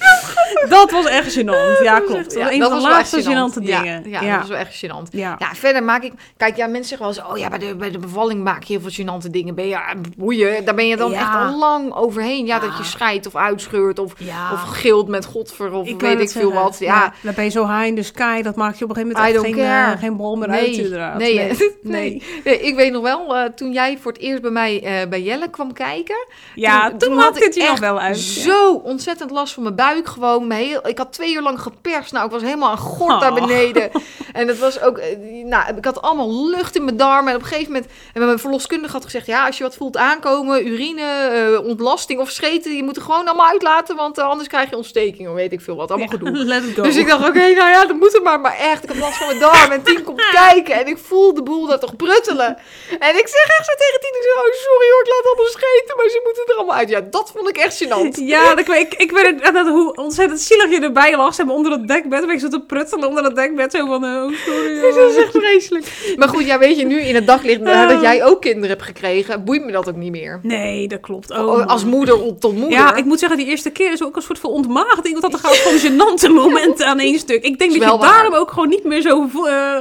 dat 0.78 0.90
was 0.90 1.04
echt 1.06 1.38
gênant. 1.38 1.82
Ja, 1.82 2.00
klopt. 2.00 2.24
Dat 2.34 2.42
was 2.42 2.52
een 2.52 2.62
van 2.62 2.70
de 2.74 2.80
laatste 2.80 3.22
gênante 3.22 3.62
Ja, 3.62 3.80
dingen. 3.82 4.10
Ja, 4.10 4.20
Ja. 4.22 4.30
dat 4.30 4.40
was 4.40 4.48
wel 4.48 4.58
echt 4.58 4.84
gênant. 4.86 5.10
Ja. 5.10 5.36
Ja, 5.38 5.54
verder 5.54 5.82
maak 5.82 6.02
ik... 6.02 6.12
Kijk, 6.36 6.56
ja, 6.56 6.66
mensen 6.66 6.88
zeggen 6.88 7.06
wel 7.06 7.16
eens... 7.16 7.32
Oh 7.32 7.38
ja, 7.38 7.48
bij 7.48 7.58
de, 7.68 7.74
bij 7.76 7.90
de 7.90 7.98
bevalling 7.98 8.44
maak 8.44 8.62
je 8.62 8.78
heel 8.78 8.90
veel 8.90 9.04
gênante 9.06 9.30
dingen. 9.30 9.54
Ben 9.54 9.64
je, 9.64 9.70
ja, 9.70 9.94
boeien, 10.16 10.64
daar 10.64 10.74
ben 10.74 10.86
je 10.86 10.96
dan 10.96 11.10
Ja. 11.10 11.18
echt 11.20 11.34
al 11.52 11.58
lang 11.58 11.94
overheen. 11.94 12.46
Ja, 12.46 12.58
dat 12.58 12.70
Ja. 12.70 12.76
je 12.78 12.84
scheidt 12.84 13.26
of 13.26 13.36
uitscheurt 13.36 13.98
of, 13.98 14.12
Ja. 14.16 14.52
of 14.52 14.62
gilt 14.62 15.08
met 15.08 15.24
godver 15.26 15.72
of 15.72 15.86
wou 15.86 15.96
weet 15.98 16.20
ik 16.20 16.30
veel 16.30 16.40
zeggen. 16.50 16.62
wat. 16.62 16.76
Ja, 16.78 17.12
dan 17.20 17.34
ben 17.34 17.44
je 17.44 17.50
zo 17.50 17.66
high 17.66 17.86
in 17.86 17.94
the 17.96 18.02
sky. 18.02 18.42
Dat 18.42 18.56
maakt 18.56 18.78
je 18.78 18.84
op 18.84 18.90
een 18.90 18.96
gegeven 18.96 19.22
moment 19.22 19.46
geen, 19.46 19.64
eh, 19.64 19.98
geen 19.98 20.16
bal 20.16 20.36
meer 20.36 20.48
nee, 20.48 20.60
uit, 20.68 20.76
inderdaad. 20.76 21.18
nee, 21.18 21.34
nee. 21.36 21.56
nee. 21.82 22.22
Nee, 22.44 22.60
ik 22.60 22.74
weet 22.74 22.92
nog 22.92 23.02
wel, 23.02 23.36
eh, 23.36 23.44
toen 23.54 23.72
jij 23.72 23.98
voor 24.02 24.12
het 24.12 24.20
eerst 24.20 24.42
bij 24.42 24.50
mij 24.50 24.82
eh, 24.82 25.08
bij 25.08 25.20
Jelle 25.22 25.48
kwam 25.50 25.72
kijken... 25.72 26.19
Ja, 26.54 26.92
toen, 26.98 27.12
had 27.12 27.18
maakte 27.18 27.44
het 27.44 27.54
je 27.54 27.60
ik 27.62 27.68
nog 27.68 27.78
wel 27.78 28.00
uit. 28.00 28.34
ja. 28.34 28.42
Zo 28.42 28.72
ontzettend 28.74 29.30
last 29.30 29.54
van 29.54 29.62
mijn 29.62 29.74
buik 29.74 30.08
gewoon. 30.08 30.46
Mijn 30.46 30.64
heel, 30.66 30.88
ik 30.88 30.98
had 30.98 31.12
twee 31.12 31.34
uur 31.34 31.42
lang 31.42 31.60
geperst. 31.60 32.12
Nou, 32.12 32.24
ik 32.26 32.30
was 32.32 32.42
helemaal 32.42 32.72
een 32.72 32.78
gort 32.78 33.20
naar 33.20 33.32
Oh. 33.32 33.46
beneden. 33.46 33.90
En 34.32 34.48
het 34.48 34.58
was 34.58 34.80
ook... 34.80 34.98
eh, 34.98 35.16
Nou, 35.44 35.76
ik 35.76 35.84
had 35.84 36.02
allemaal 36.02 36.46
lucht 36.48 36.76
in 36.76 36.84
mijn 36.84 36.96
darmen. 36.96 37.28
En 37.30 37.36
op 37.36 37.42
een 37.42 37.48
gegeven 37.48 37.72
moment... 37.72 37.90
En 38.14 38.24
mijn 38.26 38.38
verloskundige 38.38 38.92
had 38.92 39.04
gezegd... 39.04 39.26
Ja, 39.26 39.46
als 39.46 39.58
je 39.58 39.62
wat 39.64 39.76
voelt 39.76 39.96
aankomen, 39.96 40.66
urine, 40.66 41.02
eh, 41.02 41.66
ontlasting 41.68 42.20
of 42.20 42.30
scheten... 42.30 42.76
Je 42.76 42.82
moet 42.82 42.96
er 42.96 43.02
gewoon 43.02 43.26
allemaal 43.26 43.48
uitlaten. 43.48 43.96
Want 43.96 44.18
eh, 44.18 44.24
anders 44.28 44.48
krijg 44.48 44.70
je 44.70 44.76
ontsteking 44.76 45.28
of 45.28 45.34
weet 45.34 45.52
ik 45.52 45.60
veel 45.60 45.76
wat. 45.76 45.90
Allemaal 45.90 46.08
gedoe. 46.08 46.30
Let 46.30 46.64
it 46.64 46.74
go. 46.74 46.82
Dus 46.82 46.96
ik 46.96 47.08
dacht, 47.08 47.28
oké, 47.28 47.38
nou 47.38 47.70
ja, 47.70 47.86
dat 47.86 47.96
moet 47.96 48.14
er 48.14 48.22
maar. 48.22 48.40
Maar 48.40 48.56
echt, 48.56 48.82
ik 48.82 48.88
had 48.88 48.98
last 48.98 49.16
van 49.16 49.26
mijn 49.26 49.38
darm. 49.38 49.70
En 49.70 49.82
Tien 49.82 50.02
komt 50.02 50.28
kijken. 50.44 50.74
En 50.74 50.86
ik 50.86 50.98
voel 50.98 51.34
de 51.34 51.42
boel 51.42 51.66
daar 51.66 51.78
toch 51.78 51.96
pruttelen. 51.96 52.56
En 52.98 53.12
ik 53.22 53.28
zeg 53.28 53.44
echt 53.58 53.66
zo 53.66 53.74
tegen 53.84 54.00
Tien. 54.00 54.08
Ik 54.20 54.26
oh, 54.36 54.52
sorry 54.66 54.88
hoor, 54.92 55.00
ik 55.02 55.08
laat 55.14 55.26
allemaal 55.26 55.52
scheten. 55.58 55.96
Maar 56.00 56.08
ze 56.08 56.20
moeten 56.24 56.44
er 56.46 56.54
allemaal 56.54 56.76
uit. 56.76 56.88
Ja, 56.88 57.00
dat 57.10 57.32
vond 57.34 57.48
ik 57.48 57.56
echt 57.56 57.84
gênant. 57.84 58.24
Ja, 58.34 58.56
ik, 58.56 58.68
ik, 58.68 58.94
ik 58.94 59.10
weet 59.10 59.26
het, 59.26 59.54
dat, 59.54 59.66
hoe 59.66 59.94
ontzettend 59.94 60.40
zielig 60.40 60.70
je 60.70 60.80
erbij 60.80 61.16
lag. 61.16 61.38
Maar, 61.44 61.54
onder 61.54 61.72
het 61.72 61.88
dekbed. 61.88 62.26
Ben 62.26 62.30
ik 62.34 62.40
zo 62.40 62.48
te 62.48 62.60
pruttelen 62.60 63.08
onder 63.08 63.24
het 63.24 63.34
dekbed. 63.34 63.72
Zo 63.72 63.86
van, 63.86 64.04
eh, 64.04 64.10
oh, 64.10 64.32
sorry. 64.46 64.80
Dat 65.00 65.10
is 65.10 65.16
echt 65.16 65.30
vreselijk. 65.32 66.14
Maar 66.16 66.28
goed, 66.28 66.46
ja, 66.46 66.58
weet 66.58 66.78
je, 66.78 66.84
nu 66.84 67.00
in 67.00 67.14
het 67.14 67.26
daglicht 67.26 67.64
dat 67.64 68.00
jij 68.00 68.24
ook 68.24 68.40
kinderen 68.40 68.68
hebt 68.68 68.82
gekregen, 68.82 69.44
boeit 69.44 69.64
me 69.64 69.72
dat 69.72 69.88
ook 69.88 69.96
niet 69.96 70.10
meer. 70.10 70.40
Nee, 70.42 70.88
dat 70.88 71.00
klopt. 71.00 71.30
Oh, 71.30 71.38
Oh, 71.50 71.66
als 71.66 71.84
moeder 71.84 72.38
tot 72.38 72.52
moeder. 72.52 72.70
Ja, 72.70 72.94
ik 72.94 73.04
moet 73.04 73.18
zeggen, 73.18 73.38
die 73.38 73.46
eerste 73.46 73.70
keer 73.70 73.92
is 73.92 74.02
ook 74.02 74.16
een 74.16 74.22
soort 74.22 74.38
van 74.38 74.50
ontmaagding. 74.50 75.20
Want 75.20 75.32
dat 75.32 75.42
er 75.42 75.48
gewoon 75.48 75.78
gênante 76.18 76.32
momenten 76.34 76.86
aan 76.86 76.98
één 76.98 77.18
stuk. 77.18 77.44
Ik 77.44 77.58
denk 77.58 77.72
dat 77.72 77.82
je 77.82 77.98
waar. 77.98 77.98
daarom 77.98 78.34
ook 78.34 78.50
gewoon 78.50 78.68
niet 78.68 78.84
meer 78.84 79.00
zo... 79.00 79.28
eh, 79.46 79.76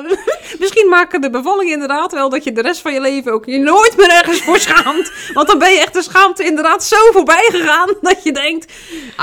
misschien 0.60 0.90
maken 0.90 1.22
de 1.22 1.30
bevallingen 1.30 1.74
inderdaad 1.74 2.12
wel 2.12 2.30
dat 2.30 2.44
je 2.44 2.52
de 2.52 2.62
rest 2.62 2.82
van 2.82 2.94
je 2.94 3.02
leven 3.02 3.32
ook 3.32 3.46
je 3.46 3.58
nooit 3.58 3.94
meer 3.98 4.10
ergens 4.10 4.42
voor 4.42 4.60
schaamt. 4.60 5.12
Want 5.34 5.48
dan 5.48 5.60
ben 5.60 5.72
je 5.72 5.80
echt 5.80 5.96
schaamte 6.10 6.44
inderdaad 6.46 6.84
zo 6.84 6.96
voorbij 7.12 7.48
gegaan 7.52 7.94
dat 8.02 8.24
je 8.24 8.32
denkt, 8.32 8.72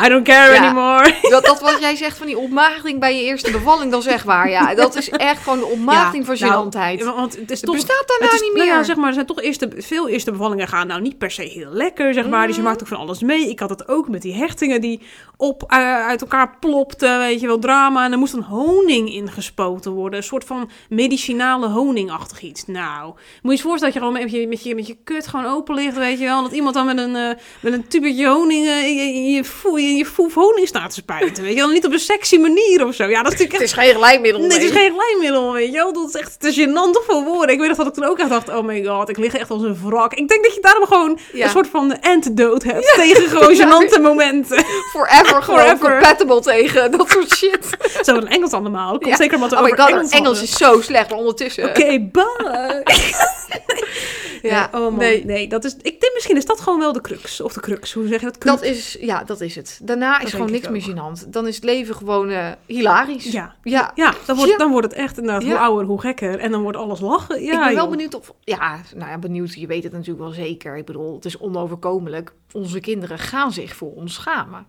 I 0.04 0.08
don't 0.08 0.24
care 0.24 0.52
Ja. 0.52 0.58
anymore. 0.64 1.14
Dat, 1.36 1.44
dat 1.44 1.60
wat 1.60 1.76
jij 1.80 1.96
zegt 1.96 2.16
van 2.18 2.26
die 2.26 2.38
ontmaagding 2.38 3.00
bij 3.00 3.16
je 3.16 3.22
eerste 3.22 3.50
bevalling, 3.50 3.90
dat 3.90 4.00
is 4.00 4.06
echt 4.06 4.24
waar. 4.24 4.50
Ja, 4.50 4.74
dat 4.74 4.96
is 4.96 5.08
echt 5.08 5.42
gewoon 5.42 5.58
de 5.58 5.64
ontmaagding 5.66 6.26
van 6.26 6.36
nou, 6.38 6.52
gênantheid. 6.70 6.98
ja, 6.98 7.14
want 7.14 7.36
het 7.36 7.50
is 7.50 7.56
het 7.60 7.66
toch... 7.66 7.74
bestaat 7.74 8.04
daarna 8.06 8.34
is, 8.34 8.40
niet 8.40 8.52
nou 8.54 8.66
meer. 8.66 8.76
ja, 8.76 8.82
zeg 8.82 8.96
maar, 8.96 9.08
er 9.08 9.14
zijn 9.14 9.26
toch 9.26 9.40
eerste, 9.40 9.68
veel 9.76 10.08
eerste 10.08 10.30
bevallingen 10.30 10.68
gaan 10.68 10.86
nou 10.86 11.00
niet 11.00 11.18
per 11.18 11.30
se 11.30 11.42
heel 11.42 11.70
lekker, 11.70 12.14
zeg 12.14 12.28
maar. 12.28 12.46
Dus 12.46 12.56
je 12.56 12.62
Mhm. 12.62 12.70
maakt 12.70 12.82
ook 12.82 12.88
van 12.88 12.96
alles 12.98 13.20
mee. 13.22 13.48
Ik 13.50 13.58
had 13.60 13.70
het 13.70 13.88
ook 13.88 14.08
met 14.08 14.22
die 14.22 14.34
hechtingen 14.34 14.80
die 14.80 15.00
op, 15.36 15.62
eh, 15.68 16.06
uit 16.06 16.20
elkaar 16.20 16.56
plopten, 16.60 17.18
weet 17.18 17.40
je 17.40 17.46
wel, 17.46 17.58
drama. 17.58 18.04
En 18.04 18.12
er 18.12 18.18
moest 18.18 18.32
een 18.34 18.42
honing 18.42 19.12
ingespoten 19.12 19.92
worden. 19.92 20.18
Een 20.18 20.24
soort 20.24 20.44
van 20.44 20.70
medicinale 20.88 21.68
honingachtig 21.68 22.40
iets. 22.42 22.66
Nou, 22.66 23.14
moet 23.42 23.52
je 23.52 23.56
je 23.56 23.68
voorstellen 23.68 23.80
dat 23.80 23.92
je 23.92 23.98
gewoon 23.98 24.12
met 24.22 24.30
je, 24.32 24.48
met 24.48 24.62
je, 24.64 24.74
met 24.74 24.86
je 24.86 24.96
kut 25.04 25.26
gewoon 25.26 25.46
open 25.46 25.74
ligt, 25.74 25.96
weet 25.96 26.18
je 26.18 26.24
wel. 26.24 26.42
Dat 26.42 26.52
iemand 26.52 26.75
dan 26.76 26.86
met 26.86 26.98
een, 26.98 27.16
eh, 27.16 27.30
met 27.60 27.72
een 27.72 27.88
tubetje 27.88 28.26
honing 28.26 28.66
eh, 28.66 28.84
in 28.86 28.94
je, 29.30 29.32
je, 29.32 29.42
in 29.80 29.96
je 29.96 30.06
foef 30.06 30.34
honing 30.34 30.68
staat 30.68 30.88
te 30.90 30.94
spuiten, 30.94 31.42
weet 31.42 31.54
je 31.54 31.60
wel. 31.60 31.68
Niet 31.70 31.86
op 31.86 31.92
een 31.92 31.98
sexy 31.98 32.36
manier 32.38 32.86
of 32.86 32.94
zo. 32.94 33.04
Ja, 33.04 33.22
dat 33.22 33.32
is 33.32 33.38
natuurlijk 33.38 33.52
Het 33.52 33.60
echt 33.62 33.78
is 33.78 33.84
geen 33.84 33.94
glijmiddel. 33.94 34.40
Nee, 34.40 34.50
het 34.50 34.62
is 34.62 34.70
geen 34.70 34.92
glijmiddel, 34.92 35.52
weet 35.52 35.66
je 35.66 35.72
wel. 35.72 35.92
Dat 35.92 36.08
is 36.08 36.14
echt 36.14 36.40
te 36.40 36.52
gênant 36.54 37.04
voor 37.06 37.22
woorden. 37.24 37.54
Ik 37.54 37.58
weet 37.60 37.68
nog 37.68 37.76
dat 37.76 37.86
ik 37.86 37.94
toen 37.94 38.04
ook 38.04 38.18
echt 38.18 38.28
dacht, 38.28 38.48
oh 38.48 38.64
my 38.64 38.84
god, 38.84 39.08
ik 39.08 39.16
lig 39.18 39.34
echt 39.34 39.50
als 39.50 39.62
een 39.62 39.78
wrak. 39.84 40.14
Ik 40.14 40.28
denk 40.28 40.44
dat 40.44 40.54
je 40.54 40.60
daarom 40.60 40.86
gewoon 40.86 41.18
Ja. 41.32 41.44
een 41.44 41.50
soort 41.50 41.68
van 41.68 42.00
antidote 42.00 42.66
hebt 42.68 42.92
tegen 42.96 43.28
gewoon 43.28 43.54
gênante 43.60 44.00
momenten. 44.02 44.64
Forever 44.92 45.42
gewoon 45.42 45.60
Forever. 45.60 45.90
compatible 45.90 46.40
tegen 46.40 46.90
dat 46.90 47.10
soort 47.10 47.30
shit. 47.36 47.66
Zo 48.06 48.16
in 48.16 48.28
Engels 48.28 48.52
allemaal. 48.52 48.92
Dat 48.92 49.02
komt 49.02 49.10
Ja. 49.10 49.16
zeker 49.16 49.38
we 49.38 49.44
Oh 49.44 49.50
my 49.62 49.72
over 49.72 49.78
god, 49.78 50.10
Engels 50.12 50.42
is 50.42 50.56
zo 50.56 50.80
slecht, 50.80 51.10
maar 51.10 51.18
ondertussen. 51.18 51.64
Oké, 51.68 52.08
bye. 52.12 52.82
Ja, 54.42 54.68
oh 54.72 54.80
man, 54.80 54.96
nee. 54.96 55.24
nee. 55.24 55.48
dat 55.48 55.64
is, 55.64 55.72
ik 55.82 56.00
denk 56.00 56.14
misschien 56.14 56.36
is 56.36 56.44
dat 56.46 56.60
gewoon 56.66 56.80
wel 56.80 56.92
de 56.92 57.00
crux. 57.00 57.40
Of 57.40 57.52
de 57.52 57.60
crux, 57.60 57.92
hoe 57.92 58.06
zeg 58.06 58.20
je 58.20 58.26
dat? 58.26 58.42
Dat 58.42 58.62
is, 58.62 58.96
ja, 59.00 59.24
dat 59.24 59.40
is 59.40 59.54
het. 59.54 59.80
Daarna 59.82 60.20
is 60.20 60.30
gewoon 60.30 60.50
niks 60.50 60.64
ik 60.66 60.70
meer 60.70 60.82
gênant. 60.82 61.28
Dan 61.28 61.46
is 61.46 61.54
het 61.54 61.64
leven 61.64 61.94
gewoon 61.94 62.28
eh, 62.28 62.48
hilarisch. 62.66 63.24
Ja. 63.32 63.54
Ja. 63.62 63.92
Ja, 63.94 64.14
dan 64.26 64.36
wordt, 64.36 64.50
Ja. 64.50 64.58
dan 64.58 64.70
wordt 64.70 64.86
het 64.86 64.96
echt 64.96 65.18
inderdaad 65.18 65.42
hoe 65.42 65.58
ouder, 65.58 65.84
hoe 65.86 66.00
gekker. 66.00 66.38
En 66.38 66.50
dan 66.50 66.62
wordt 66.62 66.76
alles 66.78 67.00
lachen. 67.00 67.42
Ja, 67.42 67.52
ik 67.52 67.58
ben 67.58 67.74
wel 67.74 67.82
joh. 67.82 67.90
benieuwd 67.90 68.14
of... 68.14 68.32
Ja, 68.40 68.80
nou 68.94 69.10
ja, 69.10 69.18
benieuwd. 69.18 69.54
Je 69.54 69.66
weet 69.66 69.82
het 69.82 69.92
natuurlijk 69.92 70.20
wel 70.20 70.32
zeker. 70.32 70.76
Ik 70.76 70.84
bedoel, 70.84 71.14
het 71.14 71.24
is 71.24 71.38
onoverkomelijk. 71.38 72.32
Onze 72.52 72.80
kinderen 72.80 73.18
gaan 73.18 73.52
zich 73.52 73.76
voor 73.76 73.94
ons 73.94 74.14
schamen. 74.14 74.66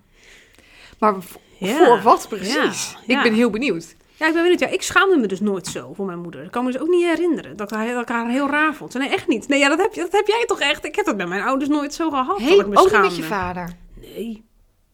Maar 1.00 1.16
voor 1.60 2.02
wat 2.02 2.26
precies? 2.30 2.98
Ik 3.06 3.22
ben 3.24 3.34
heel 3.34 3.50
benieuwd. 3.50 3.96
Ja, 4.18 4.28
ik 4.28 4.34
ben 4.34 4.42
benieuwd. 4.42 4.60
Ja, 4.60 4.68
ik 4.68 4.82
schaamde 4.82 5.18
me 5.18 5.28
dus 5.28 5.40
nooit 5.40 5.68
zo 5.68 5.94
voor 5.94 6.06
mijn 6.06 6.20
moeder. 6.20 6.44
Ik 6.44 6.52
kan 6.52 6.66
me 6.66 6.72
dus 6.72 6.82
ook 6.82 6.88
niet 6.88 7.06
herinneren 7.06 7.58
dat 7.58 7.72
ik 7.72 7.78
haar, 7.78 7.94
dat 7.94 8.02
ik 8.02 8.08
haar 8.08 8.30
heel 8.30 8.50
raar 8.50 8.74
vond. 8.74 8.94
Nee, 8.94 9.10
echt 9.10 9.28
niet. 9.28 9.48
Nee, 9.48 9.60
ja, 9.60 9.70
dat, 9.70 9.82
heb 9.82 9.94
je, 9.94 10.02
dat 10.02 10.12
heb 10.12 10.28
jij 10.28 10.44
toch 10.46 10.60
echt? 10.60 10.86
Ik 10.86 10.96
heb 10.96 11.06
dat 11.06 11.18
bij 11.18 11.26
mijn 11.28 11.42
ouders 11.42 11.70
nooit 11.70 11.94
zo 11.94 12.10
gehad. 12.10 12.28
dat 12.28 12.40
ik 12.40 12.46
Heel, 12.46 12.68
me 12.68 12.78
ook 12.78 12.92
niet 12.92 13.02
met 13.02 13.16
je 13.16 13.24
vader. 13.24 13.70
Nee. 14.02 14.47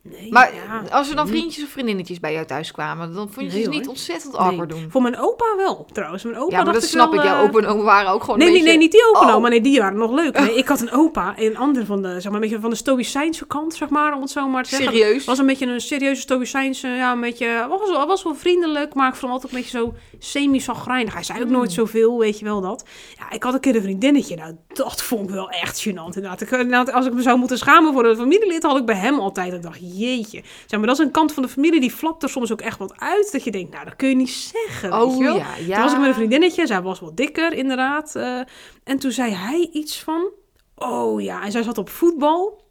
Nee, 0.09 0.31
Maar 0.31 0.53
ja. 0.53 0.83
als 0.91 1.09
er 1.09 1.15
dan 1.15 1.27
vriendjes 1.27 1.63
of 1.63 1.69
vriendinnetjes 1.69 2.19
bij 2.19 2.33
jou 2.33 2.45
thuis 2.45 2.71
kwamen, 2.71 3.13
dan 3.13 3.29
vond 3.31 3.45
je 3.51 3.53
Nee, 3.53 3.63
ze 3.63 3.69
niet 3.69 3.87
ontzettend 3.87 4.31
Nee. 4.37 4.41
awkward 4.41 4.69
doen. 4.69 4.85
Voor 4.89 5.01
mijn 5.01 5.17
opa 5.17 5.45
wel, 5.57 5.85
trouwens. 5.91 6.23
Mijn 6.23 6.35
opa 6.37 6.51
Ja, 6.51 6.55
maar 6.55 6.65
dacht 6.65 6.75
dat 6.75 6.83
ik 6.85 6.89
snap 6.89 7.11
wel, 7.11 7.19
ik. 7.19 7.25
Jouw 7.25 7.37
eh, 7.37 7.43
opa 7.43 7.59
en 7.59 7.65
oma 7.65 7.83
waren 7.83 8.11
ook 8.11 8.23
gewoon 8.23 8.37
Nee, 8.37 8.47
een 8.47 8.53
nee, 8.53 8.61
beetje... 8.63 8.77
nee, 8.77 8.87
niet 8.87 8.91
die 8.91 9.09
opa, 9.15 9.35
Oh. 9.35 9.41
maar 9.41 9.49
nee, 9.49 9.61
die 9.61 9.79
waren 9.79 9.97
nog 9.97 10.11
leuk. 10.11 10.39
Nee, 10.39 10.55
ik 10.61 10.67
had 10.67 10.81
een 10.81 10.91
opa, 10.91 11.33
een 11.37 11.57
ander 11.57 11.85
van 11.85 12.01
de, 12.01 12.13
zeg 12.13 12.23
maar, 12.23 12.33
een 12.33 12.39
beetje 12.39 12.59
van 12.59 12.69
de 12.69 12.75
stoïcijnse 12.75 13.45
kant, 13.47 13.73
zeg 13.75 13.89
maar, 13.89 14.13
om 14.15 14.21
het 14.21 14.29
zo 14.29 14.47
maar 14.47 14.63
te 14.63 14.69
zeggen. 14.69 14.91
Serieus? 14.97 15.25
was 15.25 15.37
een 15.37 15.45
beetje 15.45 15.65
een 15.65 15.81
serieuze 15.81 16.21
stoïcijnse, 16.21 16.87
ja, 16.87 17.11
een 17.11 17.21
beetje, 17.21 17.65
was, 17.69 17.89
wel- 17.89 18.07
was 18.07 18.23
wel 18.23 18.35
vriendelijk, 18.35 18.93
maar 18.93 19.07
ik 19.07 19.15
vond 19.15 19.23
hem 19.23 19.31
altijd 19.31 19.51
een 19.53 19.57
beetje 19.59 19.77
zo 19.77 19.93
semi-zagrijnig. 20.19 21.13
Hij 21.13 21.23
zei 21.23 21.37
ook 21.39 21.43
Hmm. 21.45 21.53
nooit 21.53 21.71
zoveel, 21.71 22.19
weet 22.19 22.39
je 22.39 22.45
wel 22.45 22.61
dat. 22.61 22.83
Ja, 23.19 23.31
ik 23.31 23.43
had 23.43 23.53
een 23.53 23.59
keer 23.59 23.75
een 23.75 23.81
vriendinnetje, 23.81 24.35
nou, 24.35 24.55
dat 24.73 25.01
vond 25.03 25.27
ik 25.29 25.35
wel 25.35 25.49
echt 25.49 25.87
gênant 25.87 25.93
inderdaad. 26.15 26.41
Ik, 26.41 26.49
inderdaad, 26.51 26.91
als 26.91 27.05
ik 27.05 27.13
me 27.13 27.21
zou 27.21 27.37
moeten 27.37 27.57
schamen 27.57 27.93
voor 27.93 28.05
een 28.05 28.15
familielid, 28.15 28.63
had 28.63 28.77
ik 28.77 28.85
bij 28.85 28.95
hem 28.95 29.19
altijd, 29.19 29.53
ik 29.53 29.61
dacht, 29.61 29.79
jeetje. 29.99 30.41
Zeg 30.65 30.79
maar, 30.79 30.87
dat 30.87 30.99
is 30.99 31.05
een 31.05 31.11
kant 31.11 31.33
van 31.33 31.43
de 31.43 31.49
familie, 31.49 31.79
die 31.79 31.91
flapt 31.91 32.23
er 32.23 32.29
soms 32.29 32.51
ook 32.51 32.61
echt 32.61 32.77
wat 32.77 32.93
uit, 32.97 33.31
dat 33.31 33.43
je 33.43 33.51
denkt, 33.51 33.71
nou, 33.73 33.85
dat 33.85 33.95
kun 33.95 34.09
je 34.09 34.15
niet 34.15 34.29
zeggen, 34.53 34.89
weet 34.91 34.99
Oh 35.01 35.17
je 35.17 35.23
wel. 35.23 35.35
ja, 35.35 35.55
ja. 35.65 35.73
Toen 35.75 35.83
was 35.83 35.93
ik 35.93 35.99
met 35.99 36.07
een 36.07 36.13
vriendinnetje, 36.13 36.67
zij 36.67 36.81
was 36.81 36.99
wat 36.99 37.17
dikker 37.17 37.53
inderdaad. 37.53 38.15
eh, 38.15 38.39
en 38.83 38.99
toen 38.99 39.11
zei 39.11 39.31
hij 39.33 39.69
iets 39.71 39.99
van, 40.03 40.29
oh 40.75 41.21
ja, 41.21 41.43
en 41.43 41.51
zij 41.51 41.63
zat 41.63 41.77
op 41.77 41.89
voetbal. 41.89 42.61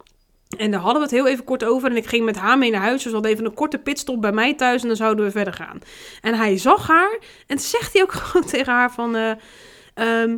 En 0.56 0.70
daar 0.70 0.80
hadden 0.80 0.96
we 0.98 1.02
het 1.08 1.10
heel 1.16 1.26
even 1.26 1.44
kort 1.44 1.64
over. 1.64 1.90
En 1.90 1.96
ik 1.96 2.06
ging 2.06 2.24
met 2.24 2.36
haar 2.36 2.58
mee 2.58 2.70
naar 2.70 2.80
huis. 2.80 2.94
Dus 2.94 3.04
we 3.04 3.12
hadden 3.12 3.30
even 3.32 3.44
een 3.44 3.54
korte 3.54 3.78
pitstop 3.78 4.20
bij 4.20 4.32
mij 4.32 4.54
thuis. 4.54 4.82
En 4.82 4.86
dan 4.88 4.96
zouden 4.96 5.24
we 5.24 5.30
verder 5.30 5.52
gaan. 5.52 5.78
En 6.20 6.34
hij 6.34 6.58
zag 6.58 6.86
haar. 6.86 7.18
En 7.46 7.58
zegt 7.58 7.92
hij 7.92 8.02
ook 8.02 8.12
gewoon 8.22 8.46
tegen 8.46 8.72
haar 8.72 8.92
van... 8.92 9.16
eh, 9.16 9.30
ehm, 9.94 10.36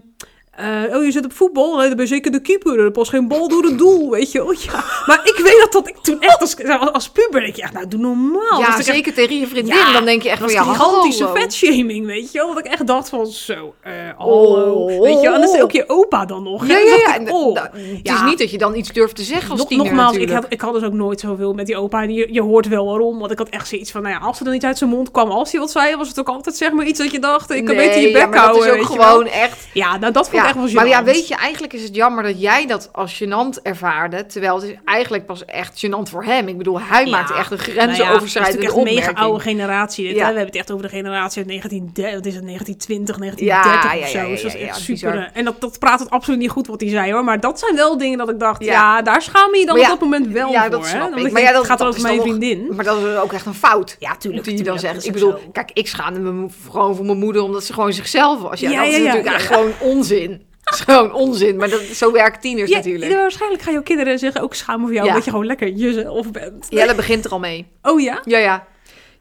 eh, 0.56 0.96
oh, 0.96 1.04
je 1.04 1.10
zit 1.12 1.24
op 1.24 1.32
voetbal. 1.32 1.76
Nee, 1.76 1.86
dan 1.86 1.96
ben 1.96 2.04
je 2.06 2.12
zeker 2.12 2.30
de 2.32 2.40
keeper. 2.40 2.78
Er 2.80 2.90
past 2.90 3.10
geen 3.10 3.28
bal 3.28 3.48
door 3.48 3.62
het 3.62 3.78
doel, 3.78 4.10
weet 4.10 4.32
je. 4.32 4.44
Oh, 4.44 4.52
ja. 4.54 4.84
Maar 5.06 5.20
ik 5.24 5.40
weet 5.44 5.58
dat, 5.60 5.72
dat 5.72 5.88
ik 5.88 5.96
toen 6.02 6.20
echt 6.20 6.40
als, 6.40 6.56
als 6.92 7.08
puber... 7.10 7.40
denk 7.40 7.56
je 7.56 7.62
echt, 7.62 7.72
nou, 7.72 7.88
doe 7.88 8.00
normaal. 8.00 8.60
Ja, 8.60 8.66
Dat 8.66 8.68
ik 8.68 8.74
echt- 8.76 8.84
zeker 8.84 9.14
tegen 9.14 9.38
je 9.38 9.46
vriendin. 9.46 9.74
Ja, 9.74 9.92
dan 9.92 10.04
denk 10.04 10.22
je 10.22 10.30
echt 10.30 10.40
dat 10.40 10.52
van, 10.52 10.64
ja, 10.66 10.72
gigantische 10.72 11.30
vetshaming, 11.34 12.06
weet 12.06 12.32
je 12.32 12.38
wel. 12.38 12.54
Dat 12.54 12.58
ik 12.66 12.72
echt 12.72 12.86
dacht 12.86 13.08
van, 13.08 13.26
zo, 13.26 13.74
eh 13.80 13.92
hallo. 14.16 14.72
Oh. 14.72 15.00
Weet 15.00 15.20
je. 15.20 15.26
En 15.26 15.32
dan 15.32 15.42
is 15.54 15.60
ook 15.60 15.72
je 15.72 15.84
opa 15.88 16.24
dan 16.24 16.42
nog. 16.42 16.66
Ja, 16.66 16.78
ja, 16.78 16.94
ja. 16.94 17.14
ik, 17.18 17.30
oh. 17.32 17.54
het 17.62 17.70
is 18.08 18.22
niet 18.24 18.38
dat 18.38 18.50
je 18.50 18.58
dan 18.58 18.74
iets 18.74 18.92
durft 18.92 19.16
te 19.16 19.22
zeggen 19.22 19.50
als 19.50 19.58
Nog- 19.58 19.68
tiener 19.68 19.86
nogmaals, 19.86 20.16
ik 20.16 20.30
had, 20.30 20.46
ik 20.48 20.60
had 20.60 20.74
dus 20.74 20.82
ook 20.82 20.92
nooit 20.92 21.20
zoveel 21.20 21.52
met 21.52 21.66
die 21.66 21.76
opa. 21.76 22.02
En 22.02 22.12
je, 22.14 22.28
je 22.32 22.42
hoort 22.42 22.68
wel 22.68 22.86
waarom. 22.86 23.18
Want 23.18 23.30
ik 23.30 23.38
had 23.38 23.48
echt 23.48 23.68
zoiets 23.68 23.90
van, 23.90 24.02
nou 24.02 24.14
ja, 24.14 24.20
als 24.20 24.38
er 24.38 24.44
dan 24.44 24.54
iets 24.54 24.64
uit 24.64 24.78
zijn 24.78 24.90
mond 24.90 25.10
kwam, 25.10 25.30
als 25.30 25.50
hij 25.50 25.60
wat 25.60 25.70
zei, 25.70 25.96
was 25.96 26.08
het 26.08 26.18
ook 26.20 26.28
altijd 26.28 26.56
zeg 26.56 26.72
maar 26.72 26.86
iets 26.86 26.98
dat 26.98 27.10
je 27.12 27.18
dacht, 27.18 27.50
ik 27.50 27.64
kan 27.64 27.74
Nee, 27.76 27.86
beter 27.86 28.00
je 28.02 28.12
bek 28.12 28.20
ja, 28.20 28.26
maar 28.26 28.38
houden. 28.38 28.66
dat 28.66 28.74
is 28.74 28.80
ook 28.80 29.00
gewoon 29.00 29.26
echt... 29.26 29.66
Ja, 29.72 29.96
nou 29.98 30.12
dat 30.12 30.28
vond 30.30 30.42
Ja, 30.44 30.50
echt 30.61 30.72
wel 30.72 30.72
maar 30.74 30.88
ja, 30.88 31.04
weet 31.04 31.28
je, 31.28 31.35
eigenlijk 31.35 31.72
is 31.72 31.83
het 31.83 31.94
jammer 31.94 32.22
dat 32.24 32.40
jij 32.40 32.66
dat 32.66 32.88
als 32.92 33.22
gênant 33.22 33.62
ervaarde. 33.62 34.26
Terwijl 34.26 34.54
het 34.54 34.64
is 34.64 34.74
eigenlijk 34.85 35.26
pas 35.26 35.44
echt 35.44 35.87
gênant 35.87 36.11
voor 36.11 36.24
hem. 36.24 36.48
Ik 36.48 36.57
bedoel, 36.59 36.80
hij 36.80 37.04
Ja. 37.04 37.11
maakt 37.11 37.30
echt 37.33 37.50
een 37.50 37.57
Nou 37.57 37.72
ja, 37.76 37.83
grensoverschrijdende 37.94 38.61
Het 38.62 38.70
is 38.70 38.76
natuurlijk 38.76 38.98
echt 38.98 39.07
een 39.07 39.12
mega 39.14 39.22
oude 39.26 39.40
generatie. 39.40 40.07
Dit, 40.07 40.16
Ja. 40.16 40.18
hè? 40.26 40.33
We 40.33 40.37
hebben 40.37 40.46
het 40.46 40.57
echt 40.57 40.70
over 40.70 40.83
de 40.85 40.88
generatie 40.96 41.38
uit 41.38 41.46
1930, 41.46 42.14
wat 42.14 42.26
is 42.26 42.35
het, 42.35 42.44
1920, 42.44 43.16
Ja, 43.16 43.62
1930 43.62 44.12
ja, 44.12 44.20
of 44.22 44.26
zo. 44.26 44.30
dus 44.30 44.42
dat 44.52 44.61
echt 44.61 44.78
super. 44.80 45.16
eh, 45.18 45.24
En 45.33 45.44
dat, 45.44 45.61
dat 45.61 45.78
praat 45.78 46.00
het 46.00 46.11
absoluut 46.11 46.38
niet 46.38 46.50
goed 46.50 46.66
wat 46.66 46.80
hij 46.80 46.90
zei 46.90 47.12
hoor. 47.12 47.24
Maar 47.24 47.40
dat 47.40 47.59
zijn 47.59 47.74
wel 47.74 47.98
dingen 47.98 48.18
dat 48.18 48.28
ik 48.28 48.38
dacht, 48.38 48.64
ja, 48.64 49.02
daar 49.02 49.22
schaam 49.22 49.54
je 49.54 49.66
dan 49.66 49.78
op 49.78 49.87
dat 49.87 50.00
moment 50.00 50.26
wel 50.26 50.52
voor. 50.52 50.70
dat 50.70 50.90
hè? 50.90 51.20
ik. 51.20 51.33
Maar 51.33 51.42
ja, 51.42 51.52
het 51.52 51.66
gaat 51.66 51.78
dat 51.78 51.88
over 51.88 52.02
mijn 52.02 52.20
vriendin. 52.20 52.68
Maar 52.74 52.85
dat 52.85 52.98
is 52.98 53.16
ook 53.16 53.33
echt 53.33 53.46
een 53.46 53.54
fout. 53.54 53.96
Ja, 53.98 54.16
tuurlijk. 54.16 54.44
Die 54.44 54.57
je 54.57 54.62
dan 54.62 54.78
zegt. 54.78 54.94
dat 54.94 55.04
Ik 55.04 55.12
bedoel, 55.12 55.35
kijk, 55.52 55.70
ik 55.72 55.88
schaamde 55.88 56.20
me 56.20 56.46
vooral 56.62 56.94
voor 56.94 57.04
mijn 57.04 57.18
moeder 57.18 57.42
omdat 57.42 57.64
ze 57.64 57.72
gewoon 57.72 57.92
zichzelf 57.92 58.40
was. 58.40 58.61
Ja, 58.61 58.85
dat 58.85 58.92
is 58.92 58.98
natuurlijk 59.04 59.40
gewoon 59.40 59.72
onzin. 59.80 60.33
Dat 60.70 60.74
is 60.74 60.81
gewoon 60.81 61.12
onzin. 61.12 61.57
Maar 61.57 61.68
dat, 61.70 61.81
zo 61.81 62.12
werken 62.12 62.40
tieners 62.40 62.70
Ja, 62.70 62.77
natuurlijk. 62.77 63.11
ja, 63.12 63.16
waarschijnlijk 63.18 63.62
gaan 63.62 63.72
jouw 63.72 63.83
kinderen 63.83 64.18
zich 64.18 64.37
ook 64.40 64.55
schamen 64.55 64.85
voor 64.85 64.92
jou, 64.94 65.05
Ja. 65.05 65.11
omdat 65.11 65.24
je 65.24 65.31
gewoon 65.31 65.46
lekker 65.46 65.68
jezelf 65.68 66.31
bent. 66.31 66.66
Ja, 66.68 66.87
dat 66.87 66.96
begint 66.96 67.24
er 67.24 67.31
al 67.31 67.38
mee. 67.38 67.66
Oh 67.83 68.00
ja? 68.00 68.20
Ja, 68.24 68.38
ja. 68.38 68.66